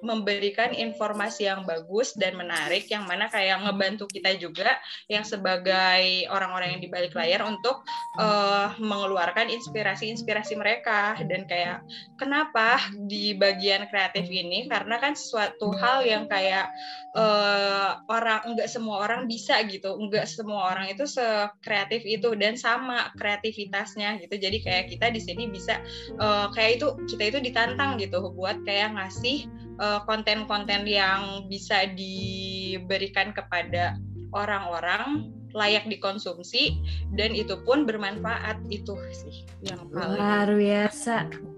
memberikan 0.04 0.70
informasi 0.76 1.48
yang 1.48 1.64
bagus 1.64 2.12
dan 2.12 2.36
menarik 2.36 2.84
yang 2.92 3.08
mana 3.08 3.32
kayak 3.32 3.64
ngebantu 3.64 4.04
kita 4.12 4.36
juga 4.36 4.76
yang 5.08 5.24
sebagai 5.24 6.28
orang-orang 6.28 6.76
yang 6.76 6.82
di 6.84 6.90
balik 6.92 7.16
layar 7.16 7.40
untuk 7.48 7.80
uh, 8.20 8.76
mengeluarkan 8.76 9.48
inspirasi-inspirasi 9.48 10.60
mereka. 10.60 11.16
Dan 11.24 11.48
kayak 11.48 11.80
kenapa 12.20 12.78
di 13.08 13.32
bagian 13.32 13.88
kreatif 13.88 14.28
ini? 14.28 14.68
Karena 14.68 15.00
kan 15.00 15.16
sesuatu 15.16 15.72
hal 15.80 16.04
yang 16.04 16.28
kayak 16.28 16.68
uh, 17.16 18.04
orang 18.12 18.44
enggak 18.44 18.68
semua 18.68 19.08
orang 19.08 19.24
bisa 19.24 19.64
gitu. 19.64 19.96
Enggak 19.96 20.28
semua 20.28 20.76
orang 20.76 20.92
itu 20.92 21.08
sekreatif 21.08 22.04
itu 22.04 22.36
dan 22.36 22.60
sama 22.60 23.08
kreativitasnya 23.16 24.20
gitu. 24.20 24.36
Jadi 24.36 24.60
kayak 24.60 24.84
kita 24.92 25.08
di 25.08 25.20
sini 25.24 25.48
bisa 25.48 25.80
uh, 26.20 26.52
kayak 26.52 26.78
itu 26.78 26.86
kita 27.08 27.22
itu 27.32 27.38
ditantang 27.40 27.96
gitu 27.96 28.20
buat 28.36 28.60
kayak 28.68 28.92
ngasih 28.98 29.48
konten-konten 29.78 30.82
uh, 30.86 30.90
yang 30.90 31.20
bisa 31.50 31.90
diberikan 31.92 33.34
kepada 33.34 33.98
orang-orang 34.34 35.30
layak 35.54 35.86
dikonsumsi 35.86 36.82
dan 37.14 37.30
itu 37.32 37.54
pun 37.62 37.86
bermanfaat. 37.86 38.58
Itu 38.70 38.98
sih 39.14 39.46
yang 39.62 39.86
paling 39.94 40.18
luar 40.18 40.50
biasa 40.50 41.53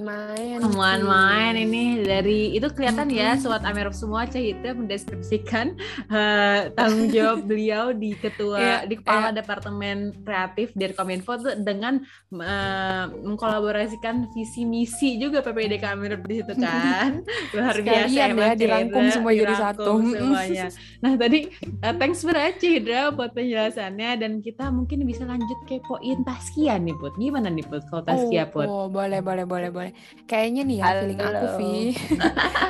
main. 0.00 0.58
Temuan 0.60 1.00
main 1.04 1.54
ini 1.56 2.00
dari 2.00 2.56
itu 2.56 2.66
kelihatan 2.72 3.12
ya 3.12 3.36
sobat 3.36 3.62
Amerop 3.68 3.92
semua 3.92 4.24
Cahita 4.24 4.72
mendeskripsikan 4.72 5.76
uh, 6.08 6.68
tanggung 6.76 7.12
jawab 7.12 7.44
beliau 7.50 7.92
di 7.92 8.16
ketua 8.16 8.58
yeah, 8.58 8.80
di 8.88 8.96
kepala 8.96 9.30
yeah. 9.30 9.36
departemen 9.36 9.96
kreatif 10.24 10.72
dari 10.72 10.92
Kominfo 10.96 11.36
dengan 11.60 12.00
uh, 12.34 13.04
mengkolaborasikan 13.12 14.32
visi 14.32 14.64
misi 14.64 15.20
juga 15.20 15.44
PPDK 15.44 15.84
Amerop 15.92 16.24
di 16.24 16.34
situ 16.40 16.54
kan. 16.56 17.20
Luar 17.54 17.76
biasa 17.76 18.32
ya 18.32 18.54
dirangkum 18.56 19.04
semua 19.12 19.32
jadi 19.36 19.54
satu. 19.54 20.00
semuanya. 20.00 20.66
Nah 21.04 21.12
tadi 21.20 21.48
uh, 21.84 21.94
thanks 22.00 22.24
banget 22.24 22.56
Cahidra 22.60 23.12
buat 23.12 23.30
penjelasannya. 23.36 24.10
Dan 24.20 24.40
kita 24.40 24.72
mungkin 24.72 25.04
bisa 25.04 25.24
lanjut 25.28 25.58
kepoin 25.68 26.24
Taskia 26.24 26.80
nih 26.80 26.96
Put. 26.96 27.14
Gimana 27.20 27.52
nih 27.52 27.64
Put 27.66 27.84
kalau 27.88 28.02
Taskia 28.04 28.48
Put? 28.48 28.70
oh 28.70 28.86
boleh 28.86 29.20
boleh 29.20 29.44
boleh 29.50 29.70
boleh. 29.74 29.92
Kayaknya 30.30 30.62
nih 30.62 30.76
ya 30.78 30.84
Halo. 30.86 31.00
feeling 31.02 31.20
aku 31.20 31.46
Vi. 31.58 31.74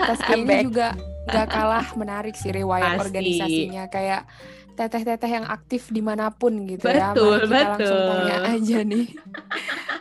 Tas 0.09 0.20
ini 0.33 0.55
juga 0.64 0.89
gak 1.28 1.47
kalah 1.53 1.87
menarik 2.01 2.33
sih 2.33 2.51
riwayat 2.51 2.97
Pasti. 2.97 3.05
organisasinya 3.12 3.85
kayak 3.93 4.22
teteh-teteh 4.81 5.28
yang 5.28 5.45
aktif 5.45 5.93
di 5.93 6.01
mana 6.01 6.33
pun 6.33 6.64
gitu 6.64 6.89
betul, 6.89 6.97
ya. 6.97 7.12
Betul, 7.12 7.37
betul. 7.45 7.68
langsung 7.68 8.01
tanya 8.09 8.37
aja 8.49 8.78
nih. 8.81 9.07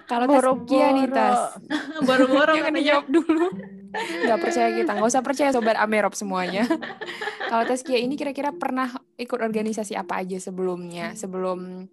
Kalau 0.07 0.25
Taskia 0.25 0.88
nih 0.95 1.05
Tas. 1.11 1.41
Boro-boro 2.07 2.53
kan 2.55 2.73
jawab 2.80 3.05
dulu. 3.11 3.47
Gak 3.99 4.39
percaya 4.39 4.69
kita, 4.71 4.91
gak 4.95 5.09
usah 5.09 5.25
percaya 5.25 5.49
sobat 5.51 5.75
Amerop 5.75 6.15
semuanya. 6.15 6.63
Kalau 7.51 7.65
Taskia 7.65 7.97
ini 7.99 8.15
kira-kira 8.15 8.53
pernah 8.53 8.88
ikut 9.17 9.39
organisasi 9.41 9.97
apa 9.97 10.21
aja 10.21 10.38
sebelumnya? 10.39 11.17
Sebelum 11.17 11.89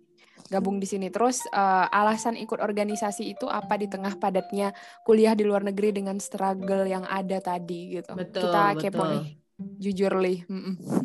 gabung 0.49 0.79
di 0.79 0.87
sini. 0.87 1.11
Terus 1.11 1.43
uh, 1.51 1.87
alasan 1.91 2.39
ikut 2.39 2.59
organisasi 2.63 3.37
itu 3.37 3.47
apa 3.51 3.79
di 3.79 3.87
tengah 3.91 4.15
padatnya 4.19 4.73
kuliah 5.03 5.35
di 5.35 5.45
luar 5.47 5.67
negeri 5.67 5.95
dengan 5.95 6.19
struggle 6.23 6.87
yang 6.87 7.05
ada 7.07 7.39
tadi 7.43 8.01
gitu. 8.01 8.15
Betul, 8.15 8.49
Kita 8.49 8.63
betul. 8.75 8.81
kepo 8.83 9.05
nih. 9.07 9.27
Jujur 9.57 10.13
li. 10.21 10.45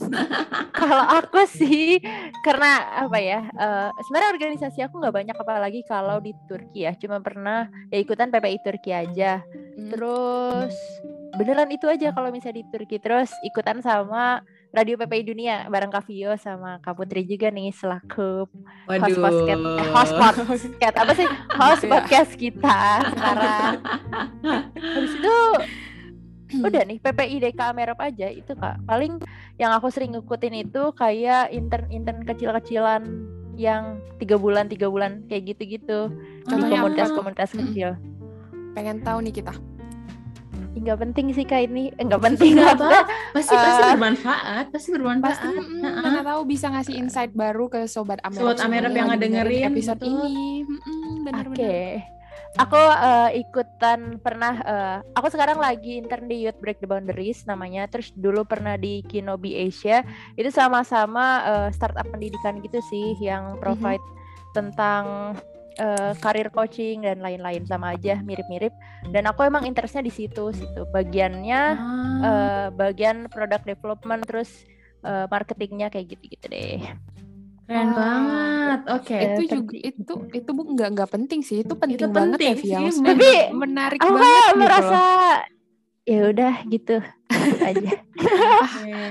kalau 0.81 1.05
aku 1.07 1.47
sih 1.47 2.03
karena 2.43 2.99
apa 3.07 3.17
ya? 3.21 3.47
Uh, 3.55 3.87
sebenarnya 4.03 4.31
organisasi 4.35 4.79
aku 4.83 4.99
nggak 4.99 5.15
banyak 5.23 5.37
apalagi 5.39 5.81
kalau 5.87 6.19
di 6.19 6.35
Turki 6.51 6.83
ya. 6.83 6.91
Cuma 6.99 7.23
pernah 7.23 7.71
ya 7.87 7.97
ikutan 8.01 8.27
PPI 8.27 8.59
Turki 8.59 8.91
aja. 8.91 9.39
Hmm. 9.47 9.87
Terus 9.87 10.75
beneran 11.39 11.71
itu 11.71 11.87
aja 11.87 12.11
kalau 12.11 12.27
misalnya 12.27 12.59
di 12.59 12.67
Turki. 12.67 12.99
Terus 12.99 13.31
ikutan 13.47 13.79
sama 13.79 14.43
Radio 14.71 14.95
PPI 14.95 15.23
Dunia 15.27 15.67
bareng 15.67 15.91
Kak 15.91 16.07
Vio 16.07 16.31
sama 16.39 16.79
Kak 16.79 16.95
Putri 16.95 17.27
juga 17.27 17.51
nih 17.51 17.75
selaku 17.75 18.47
host 18.87 19.19
podcast 19.19 19.59
eh, 19.59 19.87
host 19.91 20.13
podcast 20.47 20.95
apa 20.95 21.11
sih? 21.11 21.27
Host 21.59 21.83
iya. 21.83 21.91
podcast 21.91 22.31
kita 22.39 22.79
sekarang. 23.11 23.73
Habis 24.95 25.13
itu 25.19 25.37
udah 26.63 26.81
nih 26.87 26.97
PPI 27.03 27.35
DK 27.43 27.61
Merop 27.75 27.99
aja 27.99 28.31
itu 28.31 28.55
kak. 28.55 28.79
Paling 28.87 29.19
yang 29.59 29.75
aku 29.75 29.91
sering 29.91 30.15
ngikutin 30.15 30.55
itu 30.63 30.95
kayak 30.95 31.51
intern 31.51 31.91
intern 31.91 32.23
kecil-kecilan 32.23 33.03
yang 33.59 33.99
tiga 34.23 34.39
bulan 34.39 34.71
tiga 34.71 34.87
bulan 34.87 35.27
kayak 35.27 35.51
gitu-gitu. 35.51 36.07
Di 36.47 36.55
komunitas-komunitas 36.55 37.59
kecil. 37.59 37.99
Pengen 38.71 39.03
tahu 39.03 39.19
nih 39.19 39.35
kita 39.35 39.51
nggak 40.71 40.97
penting 41.03 41.27
sih 41.35 41.43
kak 41.43 41.67
ini 41.67 41.91
eh, 41.99 42.07
penting 42.07 42.55
nggak 42.55 42.79
apa 42.79 43.03
pasti 43.35 43.51
uh, 43.51 43.59
pasti 43.59 43.83
bermanfaat 43.91 44.65
pasti 44.71 44.89
bermanfaat 44.95 45.35
pasti, 45.35 45.47
mm, 45.51 45.83
uh 45.83 45.99
-uh. 45.99 46.23
tahu 46.23 46.41
bisa 46.47 46.65
ngasih 46.71 46.95
insight 46.95 47.31
baru 47.35 47.67
ke 47.67 47.91
sobat 47.91 48.23
Amerop 48.23 48.55
sobat 48.55 48.63
Amerop 48.63 48.93
yang 48.95 49.11
dengerin 49.19 49.75
episode 49.75 49.99
betul. 49.99 50.23
ini 50.23 50.63
mm 50.63 50.79
-mm, 50.79 51.11
oke 51.27 51.51
okay. 51.51 52.07
aku 52.55 52.79
uh, 52.79 53.29
ikutan 53.35 54.15
pernah 54.23 54.53
uh, 54.63 54.97
aku 55.11 55.27
sekarang 55.27 55.59
lagi 55.59 55.99
intern 55.99 56.31
di 56.31 56.47
Youth 56.47 56.59
Break 56.63 56.79
the 56.79 56.87
Boundaries 56.87 57.43
namanya 57.43 57.91
terus 57.91 58.15
dulu 58.15 58.47
pernah 58.47 58.79
di 58.79 59.03
Kinobi 59.03 59.59
Asia 59.59 60.07
itu 60.39 60.47
sama-sama 60.55 61.43
uh, 61.43 61.69
startup 61.75 62.07
pendidikan 62.07 62.63
gitu 62.63 62.79
sih 62.87 63.19
yang 63.19 63.55
mhm. 63.55 63.59
provide 63.59 63.99
mm-hmm. 63.99 64.55
tentang 64.55 65.35
uh, 65.79 66.11
karir 66.19 66.51
coaching 66.51 67.05
dan 67.05 67.23
lain-lain 67.23 67.63
sama 67.63 67.95
aja 67.95 68.19
mirip-mirip 68.19 68.73
dan 69.13 69.23
aku 69.29 69.47
emang 69.47 69.63
interestnya 69.63 70.03
di 70.03 70.11
situ 70.11 70.51
situ 70.51 70.81
bagiannya 70.91 71.61
ah. 71.77 71.87
uh, 72.25 72.67
bagian 72.75 73.31
product 73.31 73.63
development 73.63 74.25
terus 74.27 74.49
uh, 75.05 75.29
marketingnya 75.31 75.87
kayak 75.93 76.17
gitu-gitu 76.17 76.45
deh 76.51 76.81
Keren 77.71 77.87
oh, 77.87 77.95
banget. 77.95 78.79
Oke. 78.91 79.15
Okay. 79.15 79.21
Itu 79.31 79.41
juga 79.47 79.75
itu 79.79 80.13
itu 80.35 80.49
bu 80.51 80.61
nggak 80.75 80.89
nggak 80.91 81.09
penting 81.15 81.39
sih. 81.39 81.63
Itu 81.63 81.79
penting 81.79 82.03
itu 82.03 82.11
banget 82.11 82.35
penting 82.43 82.67
ya, 82.67 82.91
sih, 82.91 82.99
Tapi 82.99 83.31
menarik 83.55 83.99
aku 84.03 84.11
banget 84.11 84.43
gitu 84.43 84.59
merasa 84.59 85.01
ya 86.05 86.33
udah 86.33 86.53
gitu. 86.67 86.97
Aja. 87.41 87.91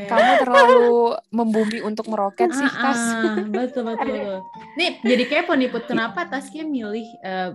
Kamu 0.06 0.32
terlalu 0.46 1.18
membumi 1.34 1.78
untuk 1.82 2.06
meroket 2.06 2.50
sih, 2.54 2.66
Tas. 2.66 2.98
Ah, 2.98 3.42
betul 3.42 3.82
betul 3.90 4.06
betul. 4.14 4.38
Nih 4.78 5.02
jadi 5.02 5.24
kepo 5.26 5.58
nih 5.58 5.70
Put, 5.70 5.90
kenapa 5.90 6.30
Taskia 6.30 6.62
milih 6.62 7.06
uh, 7.26 7.50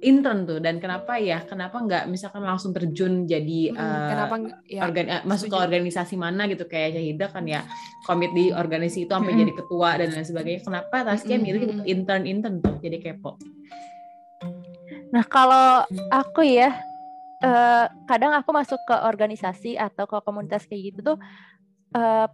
intern 0.00 0.48
tuh? 0.48 0.56
Dan 0.60 0.80
kenapa 0.80 1.20
ya? 1.20 1.44
Kenapa 1.44 1.84
nggak 1.84 2.08
misalkan 2.08 2.44
langsung 2.44 2.72
terjun 2.72 3.28
jadi 3.28 3.72
hmm, 3.72 3.80
uh, 3.80 4.08
kenapa 4.08 4.34
ya, 4.68 4.80
organ, 4.88 5.06
uh, 5.10 5.22
masuk 5.28 5.52
ke 5.52 5.56
organisasi 5.56 6.14
mana 6.16 6.48
gitu? 6.48 6.64
Kayak 6.64 6.96
Syahida 6.96 7.26
kan 7.28 7.44
ya 7.44 7.60
komit 8.08 8.32
di 8.32 8.52
organisasi 8.56 9.04
itu 9.04 9.12
sampai 9.12 9.36
hmm. 9.36 9.40
jadi 9.44 9.52
ketua 9.52 9.88
dan 10.00 10.08
lain 10.16 10.26
sebagainya. 10.26 10.60
Kenapa 10.64 10.96
Taskia 11.04 11.36
hmm. 11.36 11.44
milih 11.44 11.62
intern 11.84 12.24
intern 12.24 12.64
tuh? 12.64 12.80
Jadi 12.80 12.96
kepo. 13.04 13.36
Nah 15.12 15.24
kalau 15.28 15.84
aku 16.08 16.40
ya 16.40 16.72
uh, 17.42 17.86
kadang 18.08 18.32
aku 18.32 18.50
masuk 18.54 18.80
ke 18.86 18.94
organisasi 18.94 19.76
atau 19.76 20.08
ke 20.08 20.16
komunitas 20.24 20.64
kayak 20.64 20.94
gitu 20.94 21.14
tuh 21.14 21.18
uh, 21.96 22.28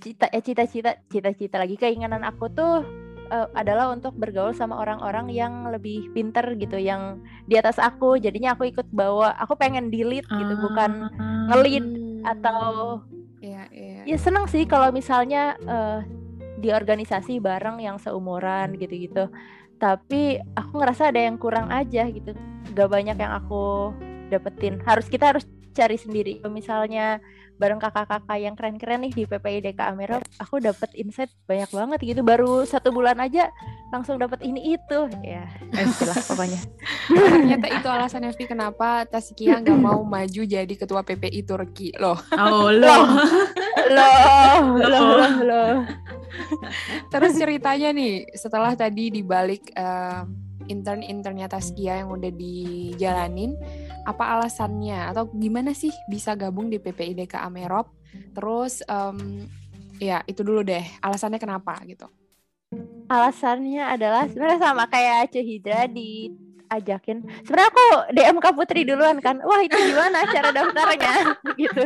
cita 0.00 0.28
cita-cita 0.30 1.00
cita-cita 1.08 1.56
lagi. 1.60 1.76
Keinginan 1.76 2.22
aku 2.24 2.48
tuh 2.52 2.84
uh, 3.30 3.48
adalah 3.56 3.92
untuk 3.92 4.14
bergaul 4.16 4.54
sama 4.56 4.78
orang-orang 4.78 5.32
yang 5.32 5.68
lebih 5.68 6.10
pinter 6.12 6.56
gitu 6.56 6.78
yang 6.78 7.20
di 7.48 7.58
atas 7.58 7.80
aku. 7.80 8.16
Jadinya 8.20 8.54
aku 8.56 8.70
ikut 8.70 8.88
bawa 8.92 9.34
aku 9.40 9.56
pengen 9.58 9.92
delete 9.92 10.28
gitu 10.28 10.54
bukan 10.60 11.10
ngelid 11.52 11.86
atau 12.26 13.00
ya, 13.38 13.70
ya. 13.70 14.02
ya 14.02 14.16
seneng 14.18 14.50
sih 14.50 14.66
kalau 14.66 14.90
misalnya 14.90 15.54
uh, 15.66 16.00
di 16.56 16.72
organisasi 16.72 17.38
bareng 17.38 17.80
yang 17.82 18.00
seumuran 18.00 18.76
gitu-gitu. 18.80 19.28
Tapi 19.76 20.40
aku 20.56 20.72
ngerasa 20.80 21.12
ada 21.12 21.20
yang 21.20 21.36
kurang 21.36 21.68
aja 21.68 22.08
gitu. 22.08 22.32
Gak 22.72 22.88
banyak 22.88 23.16
yang 23.20 23.32
aku 23.36 23.92
dapetin. 24.28 24.82
Harus 24.84 25.06
kita 25.06 25.34
harus 25.34 25.44
cari 25.76 26.00
sendiri. 26.00 26.40
Misalnya 26.48 27.20
bareng 27.56 27.80
kakak-kakak 27.80 28.36
yang 28.36 28.52
keren-keren 28.52 29.00
nih 29.00 29.12
di 29.16 29.24
PPIDK 29.24 29.80
Amerop 29.80 30.20
aku 30.36 30.60
dapat 30.60 30.92
insight 30.96 31.32
banyak 31.48 31.68
banget 31.72 31.98
gitu. 32.04 32.20
Baru 32.24 32.64
satu 32.64 32.92
bulan 32.92 33.16
aja 33.20 33.48
langsung 33.92 34.16
dapat 34.16 34.40
ini 34.44 34.76
itu. 34.76 34.98
Ya 35.24 35.48
istilah 35.72 36.16
pokoknya. 36.16 36.60
Ternyata 37.12 37.66
itu 37.70 37.88
alasannya 37.88 38.32
Vi 38.36 38.44
kenapa 38.48 39.04
Taskia 39.08 39.60
nggak 39.60 39.80
mau 39.80 40.00
maju 40.04 40.42
jadi 40.44 40.74
ketua 40.76 41.04
PPI 41.04 41.40
Turki. 41.44 41.92
Loh. 41.96 42.16
Oh 42.36 42.72
loh. 42.80 43.04
Loh 43.88 44.60
loh 44.80 45.32
loh 45.44 45.76
terus 47.08 47.32
ceritanya 47.38 47.94
nih 47.94 48.28
setelah 48.36 48.76
tadi 48.76 49.08
dibalik 49.08 49.72
uh, 49.76 50.26
intern-internnya 50.66 51.46
Taskia 51.46 52.02
yang 52.02 52.10
udah 52.10 52.32
dijalanin 52.34 53.54
apa 54.06 54.38
alasannya? 54.38 55.10
Atau 55.10 55.26
gimana 55.34 55.74
sih 55.74 55.90
bisa 56.06 56.38
gabung 56.38 56.70
di 56.70 56.78
PPIDK 56.78 57.42
Amerop 57.42 57.90
terus 58.32 58.80
um, 58.86 59.44
ya 59.98 60.22
itu 60.30 60.46
dulu 60.46 60.62
deh. 60.62 60.86
Alasannya 61.02 61.42
kenapa 61.42 61.74
gitu. 61.84 62.06
Alasannya 63.06 63.82
adalah 63.86 64.30
sebenarnya 64.30 64.60
sama 64.62 64.84
kayak 64.86 65.34
Hidra 65.34 65.86
di 65.90 66.30
ajakin. 66.70 67.22
Sebenarnya 67.46 67.70
aku 67.70 67.86
DM 68.14 68.36
Kak 68.42 68.54
Putri 68.54 68.80
duluan 68.82 69.18
kan. 69.22 69.40
Wah 69.42 69.60
itu 69.62 69.76
gimana 69.76 70.26
cara 70.28 70.50
daftarnya? 70.50 71.14
Gitu. 71.60 71.82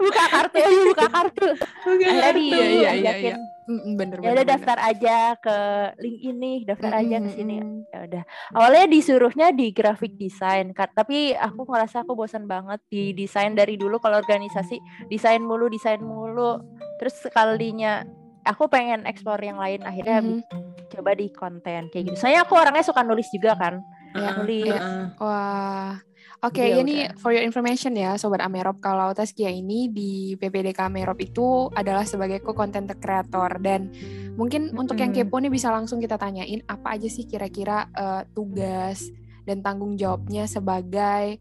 Buka 0.00 0.24
kartu 0.30 0.58
buka 0.88 1.06
kartu. 1.10 1.48
Akhirnya 1.84 2.32
di 2.32 2.44
iya, 2.48 2.64
iya, 2.64 2.92
iya, 2.96 3.12
iya. 3.20 3.36
bener, 3.96 4.20
ya 4.20 4.36
udah 4.36 4.44
daftar 4.44 4.76
aja 4.76 5.40
ke 5.40 5.56
link 6.04 6.20
ini 6.20 6.52
daftar 6.68 6.92
mm 6.92 6.96
-hmm. 7.00 7.04
aja 7.08 7.16
ke 7.20 7.30
sini. 7.32 7.56
Ya 7.92 7.98
udah. 8.08 8.22
Awalnya 8.56 8.86
disuruhnya 8.88 9.48
di 9.52 9.72
graphic 9.72 10.16
design 10.16 10.72
tapi 10.76 11.32
aku 11.36 11.64
ngerasa 11.68 12.04
aku 12.04 12.12
bosan 12.16 12.44
banget 12.48 12.80
di 12.88 13.12
desain 13.16 13.52
dari 13.52 13.76
dulu. 13.76 14.00
Kalau 14.00 14.20
organisasi 14.20 15.08
desain 15.08 15.40
mulu 15.44 15.68
desain 15.68 16.00
mulu. 16.00 16.60
Terus 17.00 17.14
sekalinya 17.20 18.04
aku 18.44 18.68
pengen 18.68 19.08
explore 19.08 19.40
yang 19.40 19.58
lain 19.58 19.80
akhirnya 19.82 20.20
mm 20.20 20.28
-hmm. 20.44 20.88
coba 20.92 21.10
di 21.16 21.26
konten 21.32 21.88
kayak 21.90 22.04
gitu. 22.12 22.16
Saya 22.20 22.44
aku 22.44 22.54
orangnya 22.54 22.84
suka 22.84 23.02
nulis 23.02 23.28
juga 23.32 23.56
kan. 23.56 23.80
Ya, 24.14 24.30
nulis. 24.38 24.70
Uh, 24.70 25.10
Wah. 25.18 25.98
Oke, 26.44 26.60
okay, 26.60 26.76
ini 26.76 27.08
for 27.16 27.32
your 27.32 27.40
information 27.40 27.96
ya, 27.96 28.20
Sobat 28.20 28.44
Amerop. 28.44 28.76
Kalau 28.76 29.16
Taskia 29.16 29.48
ini 29.48 29.88
di 29.88 30.36
PPDK 30.36 30.92
Amerop 30.92 31.16
itu 31.24 31.72
adalah 31.72 32.04
sebagai 32.04 32.44
co-content 32.44 32.92
creator. 33.00 33.48
Dan 33.64 33.88
mungkin 34.36 34.68
hmm. 34.68 34.76
untuk 34.76 35.00
yang 35.00 35.08
kepo 35.08 35.40
nih 35.40 35.48
bisa 35.48 35.72
langsung 35.72 36.04
kita 36.04 36.20
tanyain, 36.20 36.60
apa 36.68 37.00
aja 37.00 37.08
sih 37.08 37.24
kira-kira 37.24 37.88
uh, 37.96 38.28
tugas 38.36 39.08
dan 39.48 39.64
tanggung 39.64 39.96
jawabnya 39.96 40.44
sebagai 40.44 41.40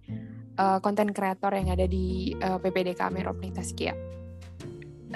uh, 0.55 0.79
content 0.79 1.11
creator 1.11 1.51
yang 1.51 1.75
ada 1.75 1.83
di 1.83 2.31
uh, 2.39 2.55
PPDK 2.63 3.03
Amerop 3.03 3.43
nih, 3.43 3.51
Taskia? 3.51 3.91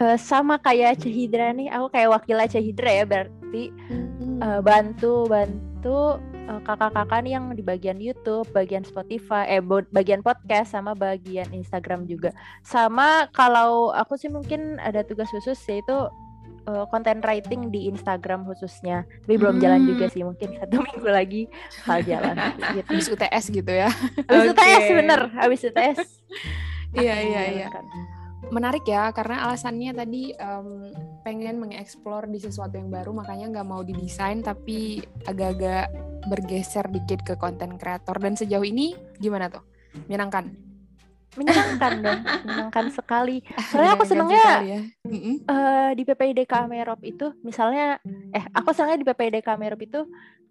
Uh, 0.02 0.18
sama 0.18 0.62
kayak 0.62 1.02
Cahidra 1.02 1.54
nih 1.54 1.70
aku 1.74 1.88
kayak 1.94 2.10
wakil 2.14 2.38
Cahidra 2.46 2.92
ya 2.92 3.06
berarti 3.06 3.64
hmm. 3.90 4.40
uh, 4.42 4.62
bantu 4.62 5.26
bantu 5.28 6.22
uh, 6.48 6.62
kakak-kakak 6.64 7.20
nih 7.26 7.34
yang 7.38 7.46
di 7.54 7.64
bagian 7.64 8.00
YouTube, 8.00 8.48
bagian 8.56 8.82
Spotify, 8.88 9.60
eh 9.60 9.62
bagian 9.92 10.24
podcast 10.24 10.74
sama 10.74 10.96
bagian 10.96 11.48
Instagram 11.52 12.08
juga. 12.08 12.32
Sama 12.64 13.28
kalau 13.36 13.92
aku 13.94 14.16
sih 14.16 14.32
mungkin 14.32 14.80
ada 14.82 15.04
tugas 15.04 15.30
khusus 15.30 15.60
yaitu 15.68 15.96
uh, 16.68 16.86
content 16.90 17.24
writing 17.28 17.70
di 17.70 17.92
Instagram 17.92 18.48
khususnya. 18.48 19.04
Tapi 19.28 19.36
belum 19.36 19.60
jalan 19.60 19.86
juga 19.86 20.08
sih, 20.12 20.24
mungkin 20.24 20.56
satu 20.60 20.82
minggu 20.82 21.10
lagi 21.10 21.42
hal 21.84 22.02
jalan. 22.04 22.36
gitu. 22.76 22.88
Habis 22.92 23.08
UTS 23.12 23.46
gitu 23.52 23.72
ya. 23.72 23.90
Habis 24.28 24.56
okay. 24.56 24.72
UTS 24.72 24.88
bener, 24.96 25.22
habis 25.36 25.62
UTS. 25.64 26.00
Iya 26.96 27.16
iya 27.20 27.42
iya 27.52 27.68
menarik 28.48 28.88
ya 28.88 29.12
karena 29.12 29.50
alasannya 29.50 29.92
tadi 29.92 30.32
um, 30.40 30.88
pengen 31.28 31.60
mengeksplor 31.60 32.30
di 32.32 32.40
sesuatu 32.40 32.80
yang 32.80 32.88
baru 32.88 33.12
makanya 33.12 33.60
nggak 33.60 33.68
mau 33.68 33.82
didesain 33.84 34.40
tapi 34.40 35.04
agak-agak 35.28 35.92
bergeser 36.28 36.86
dikit 36.92 37.24
ke 37.24 37.34
konten 37.40 37.80
kreator. 37.80 38.20
Dan 38.20 38.36
sejauh 38.36 38.64
ini 38.68 38.94
gimana 39.18 39.48
tuh? 39.48 39.64
Menyenangkan? 40.06 40.52
Menyenangkan 41.38 41.94
dong 42.02 42.22
menyenangkan 42.44 42.86
sekali. 42.92 43.46
Soalnya 43.72 43.94
aku 43.96 44.06
senengnya 44.10 44.48
ya. 44.64 44.80
uh, 45.48 45.92
di 45.94 46.04
PPIDK 46.04 46.54
Merop 46.66 47.02
itu 47.06 47.30
misalnya 47.46 48.02
eh 48.34 48.44
aku 48.52 48.74
senengnya 48.74 49.06
di 49.06 49.08
PPIDK 49.08 49.48
Merop 49.56 49.82
itu 49.82 50.08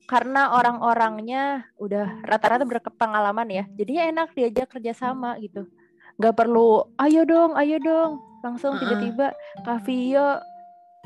karena 0.06 0.54
orang-orangnya 0.54 1.66
udah 1.82 2.22
rata-rata 2.22 2.62
berpengalaman 2.62 3.48
ya. 3.50 3.64
Jadinya 3.74 4.02
enak 4.14 4.28
diajak 4.38 4.78
kerjasama 4.78 5.34
gitu 5.42 5.66
nggak 6.16 6.34
perlu 6.36 6.84
ayo 7.00 7.22
dong 7.24 7.54
ayo 7.56 7.76
dong. 7.80 8.20
Langsung 8.44 8.78
tiba-tiba 8.78 9.34
Kak 9.66 9.84
Vio 9.86 10.38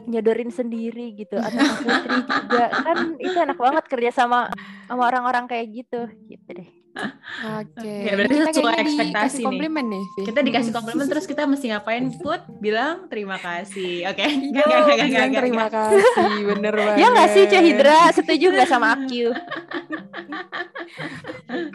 nyodorin 0.09 0.49
sendiri 0.49 1.13
gitu 1.17 1.37
atau 1.37 1.61
Putri 1.61 2.19
juga. 2.25 2.67
Kan 2.89 3.21
itu 3.21 3.37
enak 3.37 3.59
banget 3.61 3.85
kerja 3.89 4.11
sama 4.13 4.49
sama 4.89 5.03
orang-orang 5.09 5.45
kayak 5.49 5.67
gitu. 5.73 6.09
Gitu 6.29 6.49
deh 6.51 6.80
Oke. 6.91 7.71
Okay. 7.79 8.03
Ya, 8.03 8.13
berarti 8.19 8.35
kita 8.35 8.51
sesuai 8.51 8.77
ekspektasi 8.83 9.39
nih. 9.39 9.47
komplimen 9.47 9.85
nih. 9.87 10.05
Kita 10.27 10.41
dikasih 10.43 10.73
komplimen 10.75 11.07
terus 11.07 11.25
kita 11.31 11.43
mesti 11.47 11.67
ngapain? 11.71 12.05
Put 12.23 12.43
bilang 12.59 13.07
terima 13.07 13.39
kasih. 13.39 14.11
Oke. 14.11 14.27
Okay. 14.27 14.51
Gak, 14.51 14.65
gak, 14.67 14.81
gak, 14.83 14.97
gak, 14.99 15.09
gak, 15.31 15.43
terima 15.47 15.67
kasih. 15.71 16.03
Bener 16.51 16.73
banget. 16.79 16.99
Ya 16.99 17.07
nggak 17.15 17.29
sih 17.31 17.45
Cahidra? 17.47 18.01
Setuju 18.11 18.47
nggak 18.51 18.69
sama 18.69 18.99
aku? 18.99 19.31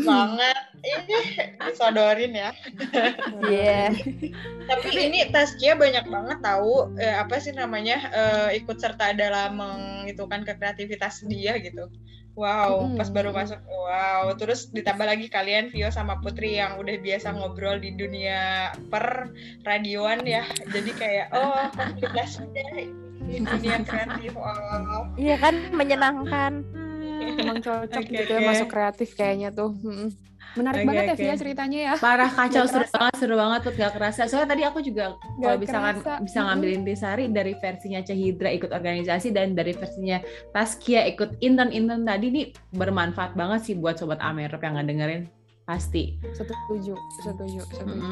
banget. 0.06 0.64
Ini 0.86 1.18
disodorin 1.66 2.34
ya. 2.36 2.52
Iya. 3.48 3.90
yeah. 3.90 3.90
Tapi 4.70 4.90
ini 4.94 5.26
tasnya 5.34 5.74
banyak 5.74 6.06
banget 6.12 6.38
tahu 6.44 6.94
eh, 7.00 7.16
apa 7.16 7.42
sih 7.42 7.56
namanya 7.56 7.98
eh, 8.12 8.50
ikut 8.62 8.78
serta 8.78 9.16
dalam 9.18 9.58
mengitukan 9.58 10.46
kreativitas 10.46 11.24
dia 11.26 11.58
gitu. 11.64 11.90
Wow, 12.36 12.92
hmm. 12.92 13.00
pas 13.00 13.08
baru 13.08 13.32
masuk, 13.32 13.64
wow. 13.64 14.28
Terus 14.36 14.68
ditambah 14.76 15.08
lagi 15.08 15.32
kalian 15.32 15.72
Vio 15.72 15.88
sama 15.88 16.20
Putri 16.20 16.60
yang 16.60 16.76
udah 16.76 17.00
biasa 17.00 17.32
ngobrol 17.32 17.80
di 17.80 17.96
dunia 17.96 18.76
per 18.92 19.32
radioan 19.64 20.28
ya. 20.28 20.44
Jadi 20.68 20.92
kayak 20.92 21.32
oh 21.40 21.72
komunitasnya 21.72 22.92
di 23.24 23.40
dunia 23.40 23.80
kreatif. 23.88 24.36
Wow. 24.36 25.16
Iya 25.16 25.36
kan 25.40 25.56
menyenangkan. 25.72 26.54
emang 27.42 27.60
cocok 27.64 28.04
Oke, 28.04 28.12
gitu 28.12 28.32
ya 28.36 28.40
oke. 28.44 28.48
masuk 28.52 28.68
kreatif 28.68 29.10
kayaknya 29.16 29.50
tuh. 29.56 29.72
Menarik 30.56 30.82
Oke, 30.82 30.88
banget 30.88 31.04
ya 31.04 31.14
oke. 31.14 31.22
Via 31.22 31.36
ceritanya 31.36 31.80
ya. 31.80 31.94
Parah 31.96 32.32
kacau 32.32 32.64
Nggak 32.64 32.72
seru 32.72 32.80
kerasa. 32.82 32.96
banget 32.98 33.16
seru 33.20 33.36
banget 33.36 33.60
tuh 33.62 33.74
gak 33.76 33.94
kerasa. 33.94 34.22
Soalnya 34.26 34.50
tadi 34.50 34.64
aku 34.64 34.80
juga 34.80 35.04
kalau 35.14 35.36
Nggak 35.36 35.56
misalkan 35.60 35.96
kerasa. 36.00 36.14
bisa 36.24 36.40
ngambil 36.42 36.70
intisari 36.74 37.24
dari 37.28 37.54
versinya 37.56 38.00
Cahidra 38.00 38.50
ikut 38.50 38.72
organisasi 38.72 39.28
dan 39.30 39.48
dari 39.52 39.72
versinya 39.72 40.18
Taskia 40.50 41.04
ikut 41.06 41.38
intern-intern 41.40 42.04
tadi 42.04 42.28
nih 42.32 42.46
bermanfaat 42.72 43.36
banget 43.36 43.60
sih 43.64 43.76
buat 43.76 43.96
sobat 43.96 44.20
Amerop 44.20 44.60
yang 44.60 44.80
ngedengerin 44.80 45.28
pasti. 45.66 46.16
Setuju, 46.34 46.96
setuju, 47.22 47.62
setuju. 47.74 48.12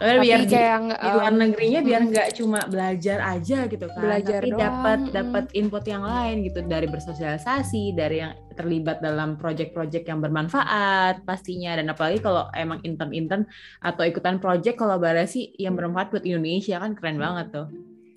Soalnya 0.00 0.16
Tapi 0.16 0.28
biar 0.32 0.40
di, 0.40 0.48
kayak 0.48 0.68
yang 0.72 0.86
di 0.96 1.08
luar 1.12 1.32
negerinya 1.36 1.80
biar 1.84 2.02
nggak 2.08 2.28
cuma 2.40 2.60
belajar 2.72 3.18
aja 3.20 3.58
gitu 3.68 3.84
kan, 3.84 4.00
Belajar 4.00 4.40
tapi 4.40 4.56
dapat 4.56 4.98
dapat 5.12 5.44
input 5.52 5.84
yang 5.84 6.00
lain 6.00 6.40
gitu 6.40 6.64
dari 6.64 6.88
bersosialisasi, 6.88 7.92
dari 7.92 8.24
yang 8.24 8.32
terlibat 8.56 9.04
dalam 9.04 9.36
project-project 9.36 10.08
yang 10.08 10.24
bermanfaat 10.24 11.20
pastinya 11.28 11.76
dan 11.76 11.92
apalagi 11.92 12.24
kalau 12.24 12.48
emang 12.56 12.80
intern-intern 12.80 13.44
atau 13.84 14.02
ikutan 14.08 14.40
project 14.40 14.80
kolaborasi 14.80 15.52
yang 15.60 15.76
bermanfaat 15.76 16.16
buat 16.16 16.24
Indonesia 16.24 16.80
kan 16.80 16.96
keren 16.96 17.20
banget 17.20 17.52
tuh. 17.52 17.68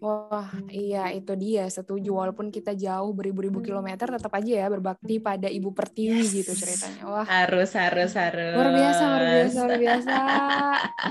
Wah, 0.03 0.51
iya 0.67 1.07
itu 1.09 1.31
dia 1.33 1.63
setuju. 1.65 2.11
Walaupun 2.11 2.51
kita 2.51 2.75
jauh 2.75 3.15
beribu-ribu 3.15 3.63
kilometer, 3.63 4.11
tetap 4.11 4.35
aja 4.35 4.53
ya 4.53 4.67
berbakti 4.67 5.15
pada 5.17 5.47
Ibu 5.47 5.71
Pertiwi 5.71 6.19
gitu 6.33 6.51
ceritanya. 6.51 7.07
Wah, 7.07 7.23
Harus 7.23 7.71
harus 7.71 8.11
harus. 8.11 8.51
luar 8.51 8.69
biasa, 8.69 9.01
luar 9.01 9.23
biasa, 9.23 9.55
luar 9.57 9.79
biasa. 9.79 10.15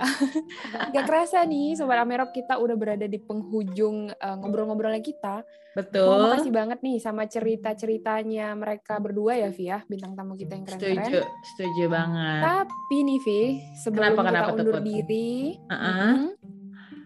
Gak 0.93 1.05
kerasa 1.05 1.38
nih, 1.43 1.72
Sobat 1.72 1.99
Amerop 1.99 2.30
kita 2.30 2.61
udah 2.61 2.76
berada 2.76 3.09
di 3.09 3.16
penghujung 3.16 4.12
eh, 4.12 4.36
ngobrol-ngobrolnya 4.36 5.01
kita. 5.01 5.40
Betul. 5.72 6.28
makasih 6.28 6.53
banget 6.53 6.84
nih 6.84 7.01
sama 7.01 7.24
cerita-ceritanya 7.24 8.53
mereka 8.53 9.01
berdua 9.01 9.40
ya, 9.40 9.49
Vi 9.49 9.72
ya, 9.72 9.80
bintang 9.88 10.12
tamu 10.12 10.36
kita 10.36 10.53
yang 10.53 10.68
keren-keren. 10.68 11.01
Setuju, 11.01 11.20
setuju 11.49 11.84
banget. 11.88 12.40
Tapi 12.45 12.97
nih, 13.01 13.18
Vi, 13.24 13.40
sebelum 13.80 14.12
Kenapa, 14.12 14.20
kita 14.20 14.28
kenapa 14.28 14.51
undur 14.53 14.76
Put? 14.76 14.84
diri, 14.84 15.32
Uh-uh. 15.64 16.12
mm, 16.28 16.28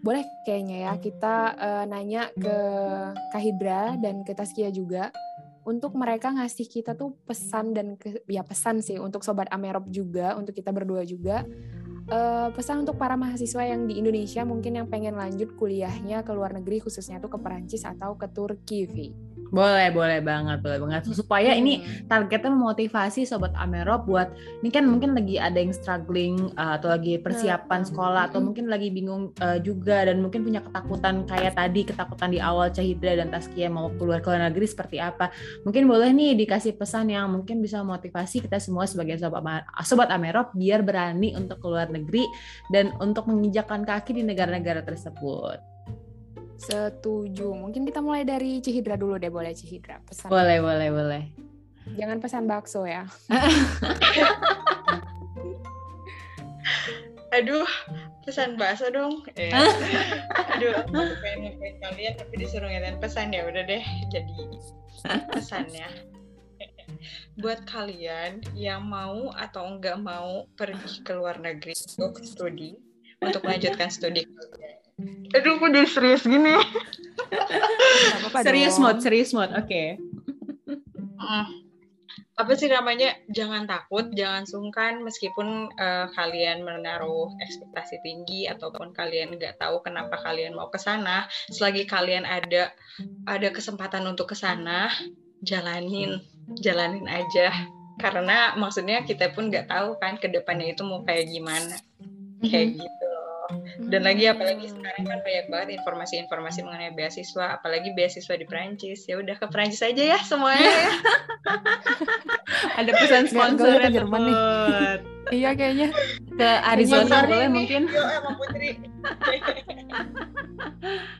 boleh 0.01 0.23
kayaknya 0.45 0.77
ya 0.89 0.93
kita 0.97 1.35
eh, 1.57 1.83
nanya 1.89 2.29
ke 2.33 2.57
Kahidra 3.33 3.97
dan 3.97 4.21
ke 4.21 4.33
Taskia 4.33 4.69
juga 4.69 5.09
untuk 5.67 5.99
mereka 5.99 6.31
ngasih 6.31 6.63
kita 6.71 6.95
tuh 6.95 7.19
pesan 7.27 7.75
dan 7.75 7.99
ke, 7.99 8.23
ya 8.31 8.39
pesan 8.39 8.79
sih 8.79 8.95
untuk 9.03 9.19
sobat 9.27 9.51
Amerop 9.51 9.91
juga, 9.91 10.39
untuk 10.39 10.55
kita 10.55 10.71
berdua 10.71 11.03
juga. 11.03 11.43
Eh, 12.07 12.49
pesan 12.55 12.87
untuk 12.87 12.95
para 12.95 13.19
mahasiswa 13.19 13.67
yang 13.67 13.83
di 13.83 13.99
Indonesia 13.99 14.47
mungkin 14.47 14.79
yang 14.79 14.87
pengen 14.87 15.19
lanjut 15.19 15.59
kuliahnya 15.59 16.23
ke 16.23 16.31
luar 16.31 16.55
negeri 16.55 16.79
khususnya 16.79 17.19
tuh 17.19 17.27
ke 17.27 17.35
Perancis 17.35 17.83
atau 17.83 18.15
ke 18.15 18.31
Turki, 18.31 18.87
Vi. 18.87 19.11
Boleh, 19.53 19.89
boleh 19.95 20.19
banget, 20.19 20.59
boleh 20.59 20.79
banget. 20.83 21.01
Supaya 21.13 21.55
ini 21.55 21.79
Hmm. 21.79 22.09
targetnya 22.09 22.51
memotivasi 22.51 23.23
sobat 23.23 23.53
Amerop 23.55 24.09
buat 24.09 24.33
ini 24.63 24.69
kan 24.73 24.83
mungkin 24.83 25.13
lagi 25.13 25.39
ada 25.39 25.55
yang 25.55 25.71
struggling 25.71 26.51
uh, 26.57 26.75
atau 26.79 26.91
lagi 26.91 27.21
persiapan 27.21 27.81
Nah, 27.83 27.87
sekolah 27.87 28.21
atau 28.27 28.39
mm-mm. 28.41 28.45
mungkin 28.51 28.65
lagi 28.67 28.89
bingung 28.89 29.31
uh, 29.37 29.59
juga 29.61 30.09
dan 30.09 30.19
mungkin 30.19 30.41
punya 30.41 30.59
ketakutan 30.65 31.23
kayak 31.29 31.53
tadi 31.55 31.81
ketakutan 31.85 32.29
di 32.33 32.39
awal 32.41 32.73
Cahidra 32.73 33.13
dan 33.21 33.29
Taskia 33.29 33.69
mau 33.69 33.93
keluar 33.95 34.19
ke 34.19 34.27
luar 34.27 34.49
negeri 34.49 34.65
seperti 34.65 34.97
apa 34.97 35.29
mungkin 35.61 35.85
boleh 35.85 36.09
nih 36.11 36.33
dikasih 36.33 36.75
pesan 36.75 37.13
yang 37.13 37.29
mungkin 37.29 37.61
bisa 37.61 37.81
memotivasi 37.85 38.43
kita 38.43 38.57
semua 38.57 38.89
sebagai 38.89 39.21
sobat 39.21 39.63
sobat 39.85 40.09
Amerop 40.09 40.51
biar 40.57 40.81
berani 40.81 41.37
untuk 41.37 41.61
keluar 41.61 41.87
negeri 41.87 42.25
dan 42.73 42.93
untuk 42.97 43.29
menginjakkan 43.29 43.85
kaki 43.85 44.17
di 44.17 44.23
negara-negara 44.25 44.81
tersebut 44.81 45.76
Setuju. 46.57 47.53
Mungkin 47.53 47.85
kita 47.85 48.01
mulai 48.01 48.25
dari 48.25 48.59
Cihidra 48.59 48.97
dulu 48.97 49.21
deh, 49.21 49.29
boleh 49.29 49.53
Cihidra. 49.53 50.01
Pesan. 50.03 50.27
boleh 50.29 50.57
boleh 50.61 50.89
boleh 50.89 51.23
Jangan 51.95 52.19
pesan 52.19 52.43
bakso 52.51 52.83
ya. 52.83 53.07
Aduh, 57.37 57.67
pesan 58.27 58.59
bahasa 58.59 58.91
dong. 58.91 59.23
Eh, 59.39 59.51
aduh, 60.57 60.73
aku 60.83 60.95
pengen 61.21 61.53
ngapain 61.53 61.75
kalian 61.79 62.13
tapi 62.17 62.33
disuruh 62.39 62.67
ngirim 62.67 62.99
pesan 62.99 63.31
ya 63.31 63.45
udah 63.47 63.63
deh. 63.67 63.83
Jadi 64.11 64.35
pesannya 65.31 65.87
buat 67.37 67.61
kalian 67.69 68.41
yang 68.57 68.81
mau 68.89 69.29
atau 69.37 69.77
enggak 69.77 70.01
mau 70.01 70.49
pergi 70.57 71.05
ke 71.05 71.13
luar 71.13 71.37
negeri 71.37 71.77
untuk 72.01 72.25
studi 72.25 72.73
untuk 73.21 73.45
melanjutkan 73.45 73.93
studi 73.93 74.25
kalian. 74.25 74.86
Aduh, 75.37 75.61
kok 75.61 75.69
jadi 75.69 75.85
serius 75.85 76.25
gini? 76.25 76.57
Apa-apa 78.17 78.39
serius 78.45 78.75
dong. 78.77 78.83
mode 78.83 78.99
serius 79.03 79.31
mode 79.35 79.53
oke 79.55 79.83
Mm. 81.17 81.45
apa 82.37 82.53
sih 82.53 82.69
namanya 82.69 83.09
jangan 83.33 83.65
takut 83.65 84.05
jangan 84.13 84.45
sungkan 84.45 85.01
meskipun 85.01 85.73
eh, 85.75 86.07
kalian 86.13 86.61
menaruh 86.61 87.33
ekspektasi 87.41 87.99
tinggi 88.05 88.45
ataupun 88.45 88.93
kalian 88.93 89.33
nggak 89.35 89.57
tahu 89.57 89.81
kenapa 89.81 90.21
kalian 90.21 90.53
mau 90.53 90.69
ke 90.69 90.77
sana 90.77 91.25
selagi 91.49 91.89
kalian 91.89 92.23
ada 92.23 92.69
ada 93.25 93.49
kesempatan 93.49 94.05
untuk 94.05 94.29
ke 94.31 94.37
sana 94.37 94.93
jalanin 95.41 96.21
jalanin 96.61 97.09
aja 97.09 97.49
karena 97.97 98.53
maksudnya 98.55 99.01
kita 99.03 99.33
pun 99.33 99.49
nggak 99.49 99.67
tahu 99.67 99.97
kan 99.97 100.21
ke 100.21 100.29
depannya 100.29 100.77
itu 100.77 100.85
mau 100.85 101.01
kayak 101.01 101.27
gimana 101.33 101.75
kayak 102.45 102.77
gitu 102.77 102.96
dan 103.87 104.01
lagi 104.03 104.27
apalagi 104.27 104.67
sekarang 104.69 105.03
kan 105.07 105.19
banyak 105.23 105.45
banget 105.47 105.69
informasi-informasi 105.79 106.59
mengenai 106.67 106.91
beasiswa 106.93 107.59
apalagi 107.59 107.95
beasiswa 107.95 108.35
di 108.35 108.45
Prancis 108.45 109.07
ya 109.07 109.19
udah 109.19 109.35
ke 109.39 109.47
Prancis 109.47 109.81
aja 109.83 110.03
ya 110.15 110.19
semuanya 110.23 110.67
ya 110.67 110.91
ada 112.79 112.91
pesan 112.93 113.25
sponsor 113.29 113.67
boleh 113.67 113.79
ke 113.81 113.89
ya 113.89 113.95
Jerman 114.01 114.21
nih. 114.25 114.37
Iya 115.27 115.59
kayaknya. 115.59 115.91
ke 116.39 116.49
Arizona 116.63 117.27
boleh 117.27 117.51
mungkin 117.51 117.91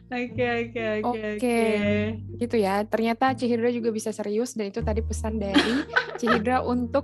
oke 0.07 0.45
oke 0.47 0.83
oke 1.03 1.19
Oke. 1.35 1.59
Gitu 2.39 2.55
ya. 2.55 2.87
Ternyata 2.87 3.35
Cihidra 3.35 3.67
juga 3.67 3.91
bisa 3.91 4.15
serius 4.15 4.55
dan 4.55 4.71
itu 4.71 4.79
tadi 4.79 5.03
pesan 5.03 5.43
dari 5.43 5.83
Cihidra 6.15 6.63
untuk 6.63 7.03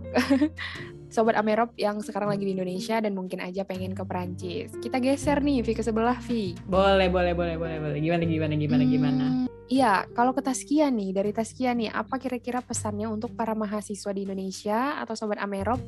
Sobat 1.13 1.37
Amerop 1.37 1.77
yang 1.77 2.01
sekarang 2.01 2.33
lagi 2.33 2.41
di 2.41 2.57
Indonesia 2.57 2.97
dan 2.97 3.13
mungkin 3.13 3.37
aja 3.37 3.61
pengen 3.61 3.93
ke 3.93 4.01
Perancis. 4.01 4.73
Kita 4.81 4.97
geser 4.97 5.45
nih, 5.45 5.61
Vi 5.61 5.77
ke 5.77 5.85
sebelah, 5.85 6.17
Vi. 6.25 6.57
boleh 6.65 7.05
boleh 7.05 7.37
boleh 7.37 7.53
boleh 7.53 7.77
boleh 7.77 7.99
gimana 8.01 8.25
gimana 8.25 8.53
gimana 8.57 8.83
gimana 8.83 9.25
Hmm, 9.29 9.45
Iya, 9.69 10.09
kalau 10.11 10.33
ke 10.33 10.41
Taskia 10.41 10.89
nih, 10.89 11.13
dari 11.13 11.29
Taskia 11.29 11.71
nih, 11.77 11.93
apa 11.93 12.17
kira-kira 12.17 12.65
pesannya 12.65 13.05
untuk 13.07 13.37
para 13.37 13.53
mahasiswa 13.53 14.09
di 14.09 14.25
Indonesia 14.25 14.97
atau 14.99 15.13
Sobat 15.13 15.37
Amerop 15.37 15.79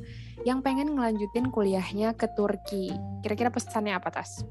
yang 0.46 0.62
pengen 0.62 0.94
ngelanjutin 0.94 1.50
kuliahnya 1.50 2.14
ke 2.14 2.30
Turki? 2.32 2.94
Kira-kira 3.20 3.50
pesannya 3.50 3.98
apa, 3.98 4.08
Tas? 4.14 4.46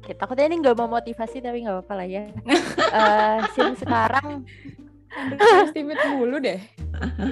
Oke, 0.00 0.16
takutnya 0.16 0.48
ini 0.48 0.64
nggak 0.64 0.76
mau 0.80 0.88
motivasi 0.88 1.44
tapi 1.44 1.62
nggak 1.62 1.76
apa-apa 1.76 1.94
lah 1.94 2.08
ya. 2.08 2.24
Eh, 2.86 3.38
sim 3.52 3.74
sekarang 3.76 4.46
Underestimate 5.14 6.02
mulu 6.12 6.38
deh. 6.42 6.60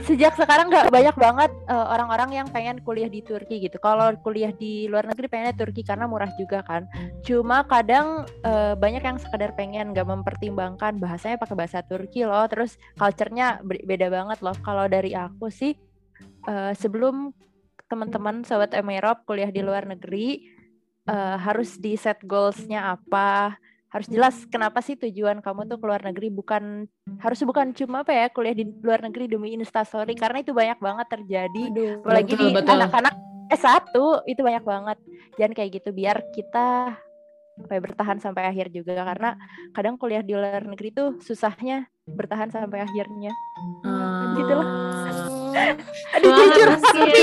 sejak 0.05 0.37
sekarang 0.37 0.69
nggak 0.69 0.93
banyak 0.93 1.17
banget 1.17 1.51
eh, 1.69 1.87
orang-orang 1.89 2.31
yang 2.43 2.47
pengen 2.53 2.81
kuliah 2.85 3.09
di 3.09 3.25
Turki 3.25 3.65
gitu. 3.65 3.81
Kalau 3.81 4.13
kuliah 4.21 4.53
di 4.53 4.87
luar 4.89 5.09
negeri 5.09 5.27
pengennya 5.29 5.57
Turki 5.57 5.81
karena 5.81 6.05
murah 6.05 6.31
juga 6.37 6.61
kan. 6.61 6.85
Cuma 7.25 7.65
kadang 7.65 8.29
eh, 8.45 8.75
banyak 8.77 9.03
yang 9.03 9.19
sekedar 9.21 9.57
pengen 9.57 9.97
nggak 9.97 10.05
mempertimbangkan 10.05 11.01
bahasanya 11.01 11.41
pakai 11.41 11.57
bahasa 11.57 11.81
Turki 11.85 12.25
loh. 12.29 12.45
Terus 12.49 12.77
culture-nya 13.01 13.65
be- 13.65 13.85
beda 13.85 14.13
banget 14.13 14.39
loh. 14.45 14.57
Kalau 14.61 14.85
dari 14.89 15.17
aku 15.17 15.49
sih 15.49 15.73
eh, 16.49 16.73
sebelum 16.77 17.33
teman-teman 17.89 18.43
sobat 18.45 18.73
Emerop 18.77 19.25
kuliah 19.29 19.53
di 19.53 19.61
luar 19.65 19.89
negeri 19.89 20.45
eh, 21.09 21.37
harus 21.41 21.81
di 21.81 21.97
set 21.97 22.21
goals-nya 22.25 22.97
apa 22.97 23.57
harus 23.95 24.11
jelas 24.11 24.43
kenapa 24.51 24.83
sih 24.83 24.99
tujuan 24.99 25.39
kamu 25.39 25.71
tuh 25.71 25.79
keluar 25.79 26.03
negeri 26.03 26.27
bukan 26.27 26.91
harus 27.23 27.39
bukan 27.47 27.71
cuma 27.71 28.03
apa 28.03 28.11
ya 28.11 28.27
kuliah 28.27 28.51
di 28.51 28.67
luar 28.83 29.07
negeri 29.07 29.31
demi 29.31 29.55
instastory 29.55 30.19
karena 30.19 30.43
itu 30.43 30.51
banyak 30.51 30.83
banget 30.83 31.07
terjadi 31.15 31.63
Aduh. 31.71 32.03
apalagi 32.03 32.35
Betul, 32.35 32.43
di 32.43 32.55
betul. 32.59 32.75
anak-anak 32.75 33.15
S1 33.55 33.95
itu 34.27 34.41
banyak 34.43 34.65
banget 34.67 34.99
jangan 35.39 35.53
kayak 35.55 35.71
gitu 35.79 35.89
biar 35.95 36.27
kita 36.35 36.99
apa 37.55 37.71
ya, 37.71 37.81
bertahan 37.87 38.19
sampai 38.19 38.51
akhir 38.51 38.75
juga 38.75 38.99
karena 39.07 39.39
kadang 39.71 39.95
kuliah 39.95 40.27
di 40.27 40.35
luar 40.35 40.67
negeri 40.67 40.91
tuh 40.91 41.23
susahnya 41.23 41.87
bertahan 42.11 42.51
sampai 42.51 42.83
akhirnya 42.83 43.31
Hmm. 43.87 44.35
gitu 44.35 44.59
Aduh, 46.15 46.31
jujur, 46.31 46.69
tapi 46.77 47.21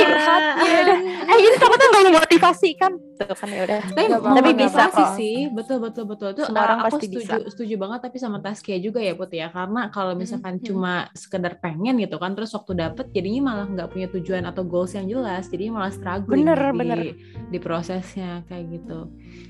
eh 1.21 1.37
ini 1.37 1.47
takutnya 1.55 1.87
nggak 1.87 2.03
memotivasi 2.11 2.69
kan 2.75 2.91
tuh 3.17 3.35
kan 3.37 3.47
ya 3.47 3.61
udah. 3.63 3.79
Tapi, 3.85 4.03
apa-apa, 4.09 4.29
tapi 4.33 4.51
bisa 4.57 4.83
kok. 4.89 5.09
sih 5.13 5.35
betul 5.47 5.77
betul 5.79 6.05
betul. 6.05 6.29
Itu 6.33 6.43
Semua 6.43 6.63
orang 6.65 6.79
aku 6.81 6.97
pasti 6.97 7.05
setuju 7.07 7.37
setuju 7.47 7.75
banget 7.77 7.99
tapi 8.01 8.17
sama 8.17 8.37
Taskia 8.39 8.77
juga 8.77 8.99
ya 8.99 9.13
Put 9.13 9.31
ya. 9.31 9.47
Karena 9.47 9.81
kalau 9.89 10.13
misalkan 10.13 10.57
Mhm. 10.57 10.65
cuma 10.65 10.93
sekedar 11.13 11.53
pengen 11.57 11.95
gitu 11.97 12.17
kan 12.17 12.33
terus 12.33 12.51
waktu 12.51 12.73
dapet 12.73 13.05
jadinya 13.11 13.41
malah 13.47 13.67
nggak 13.67 13.89
punya 13.89 14.07
tujuan 14.09 14.43
atau 14.43 14.63
goals 14.63 14.93
yang 14.93 15.05
jelas. 15.05 15.45
Jadinya 15.47 15.79
malah 15.79 15.93
struggling 15.93 16.45
Bener, 16.45 16.59
di, 16.59 16.77
bener. 16.77 16.99
di 17.47 17.59
prosesnya 17.61 18.41
kayak 18.47 18.65
gitu. 18.71 18.99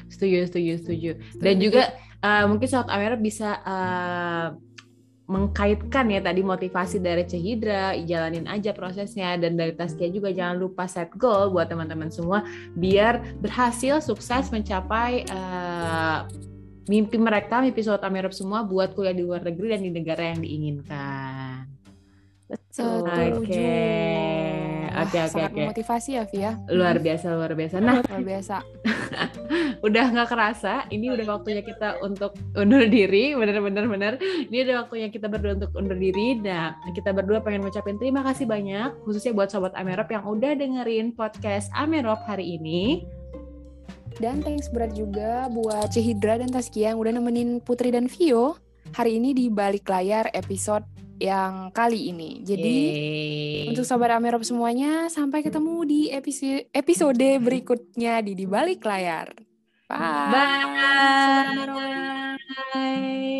Setuju 0.10 0.38
setuju 0.48 0.72
setuju. 0.84 1.12
Dan 1.40 1.56
juga 1.58 1.84
eh, 2.20 2.44
mungkin 2.46 2.68
saat 2.68 2.92
Amira 2.92 3.16
bisa 3.16 3.56
eh, 3.58 4.48
mengkaitkan 5.30 6.12
ya 6.12 6.20
tadi 6.20 6.42
motivasi 6.44 7.00
dari 7.00 7.24
Cehidra, 7.24 7.96
jalanin 8.04 8.50
aja 8.50 8.76
prosesnya 8.76 9.40
dan 9.40 9.56
dari 9.56 9.72
Taskia 9.72 10.12
juga 10.12 10.34
jangan 10.34 10.60
lupa 10.60 10.90
set 10.90 11.14
goal 11.16 11.56
buat 11.56 11.72
teman-teman 11.72 12.12
semua 12.12 12.44
biar 12.76 13.24
berhasil 13.40 14.04
sukses 14.04 14.52
mencapai 14.52 15.24
uh, 15.32 16.28
mimpi 16.92 17.16
mereka, 17.16 17.64
mimpi 17.64 17.80
Sobat 17.86 18.04
Amerop 18.04 18.36
semua 18.36 18.66
buat 18.68 18.92
kuliah 18.92 19.16
di 19.16 19.24
luar 19.24 19.46
negeri 19.46 19.78
dan 19.78 19.82
di 19.86 19.92
negara 19.94 20.24
yang 20.36 20.44
diinginkan. 20.44 21.70
Betul. 22.52 23.08
Oke. 23.40 24.71
Oke, 24.92 25.18
oke, 25.24 25.42
oke. 25.48 25.62
motivasi 25.72 26.10
ya, 26.20 26.24
Via. 26.28 26.52
Luar 26.68 27.00
biasa, 27.00 27.32
luar 27.32 27.56
biasa. 27.56 27.76
Nah, 27.80 28.04
luar 28.04 28.24
biasa. 28.24 28.56
udah 29.88 30.06
nggak 30.12 30.30
kerasa, 30.30 30.86
ini 30.92 31.10
udah 31.10 31.26
waktunya 31.40 31.64
kita 31.64 32.04
untuk 32.04 32.36
undur 32.54 32.84
diri, 32.86 33.34
bener-bener 33.34 33.86
bener. 33.88 34.14
Ini 34.22 34.68
udah 34.68 34.76
waktunya 34.86 35.08
kita 35.08 35.32
berdua 35.32 35.58
untuk 35.58 35.72
undur 35.74 35.96
diri. 35.96 36.38
Nah, 36.38 36.76
kita 36.92 37.16
berdua 37.16 37.40
pengen 37.40 37.64
ngucapin 37.64 37.96
terima 37.96 38.22
kasih 38.22 38.46
banyak, 38.46 38.94
khususnya 39.08 39.32
buat 39.32 39.50
Sobat 39.50 39.74
Amerop 39.80 40.12
yang 40.12 40.28
udah 40.28 40.54
dengerin 40.54 41.16
podcast 41.16 41.72
Amerop 41.72 42.20
hari 42.28 42.60
ini. 42.60 43.08
Dan 44.20 44.44
thanks 44.44 44.68
berat 44.70 44.94
juga 44.94 45.48
buat 45.50 45.90
Cehidra 45.90 46.38
dan 46.38 46.52
Taskia 46.52 46.94
yang 46.94 47.00
udah 47.00 47.16
nemenin 47.16 47.64
Putri 47.64 47.90
dan 47.90 48.12
Vio 48.12 48.60
hari 48.92 49.18
ini 49.18 49.32
di 49.32 49.48
balik 49.48 49.88
layar 49.88 50.28
episode 50.36 50.84
yang 51.22 51.70
kali 51.70 52.10
ini. 52.10 52.42
Jadi 52.42 52.78
Yeay. 52.90 53.70
untuk 53.70 53.86
sobat 53.86 54.18
Amerop 54.18 54.42
semuanya 54.42 55.06
sampai 55.14 55.46
ketemu 55.46 55.86
di 55.86 56.02
episode 56.10 56.66
episode 56.74 57.30
berikutnya 57.38 58.26
di 58.26 58.34
di 58.34 58.50
balik 58.50 58.82
layar. 58.82 59.30
Bye. 59.86 60.34
Bye. 60.34 61.68
Bye. 62.74 63.40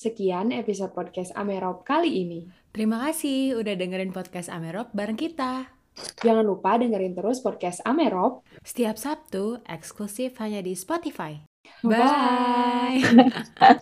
Sekian 0.00 0.48
episode 0.50 0.96
podcast 0.96 1.30
Amerop 1.36 1.84
kali 1.84 2.24
ini. 2.24 2.48
Terima 2.72 3.04
kasih 3.04 3.60
udah 3.60 3.76
dengerin 3.76 4.16
podcast 4.16 4.48
Amerop 4.48 4.88
bareng 4.96 5.20
kita. 5.20 5.68
Jangan 6.24 6.46
lupa 6.46 6.80
dengerin 6.80 7.12
terus 7.12 7.44
podcast 7.44 7.84
Amerop 7.84 8.40
setiap 8.64 8.96
Sabtu 8.96 9.60
eksklusif 9.68 10.40
hanya 10.40 10.64
di 10.64 10.72
Spotify. 10.72 11.49
Bye. 11.82 13.04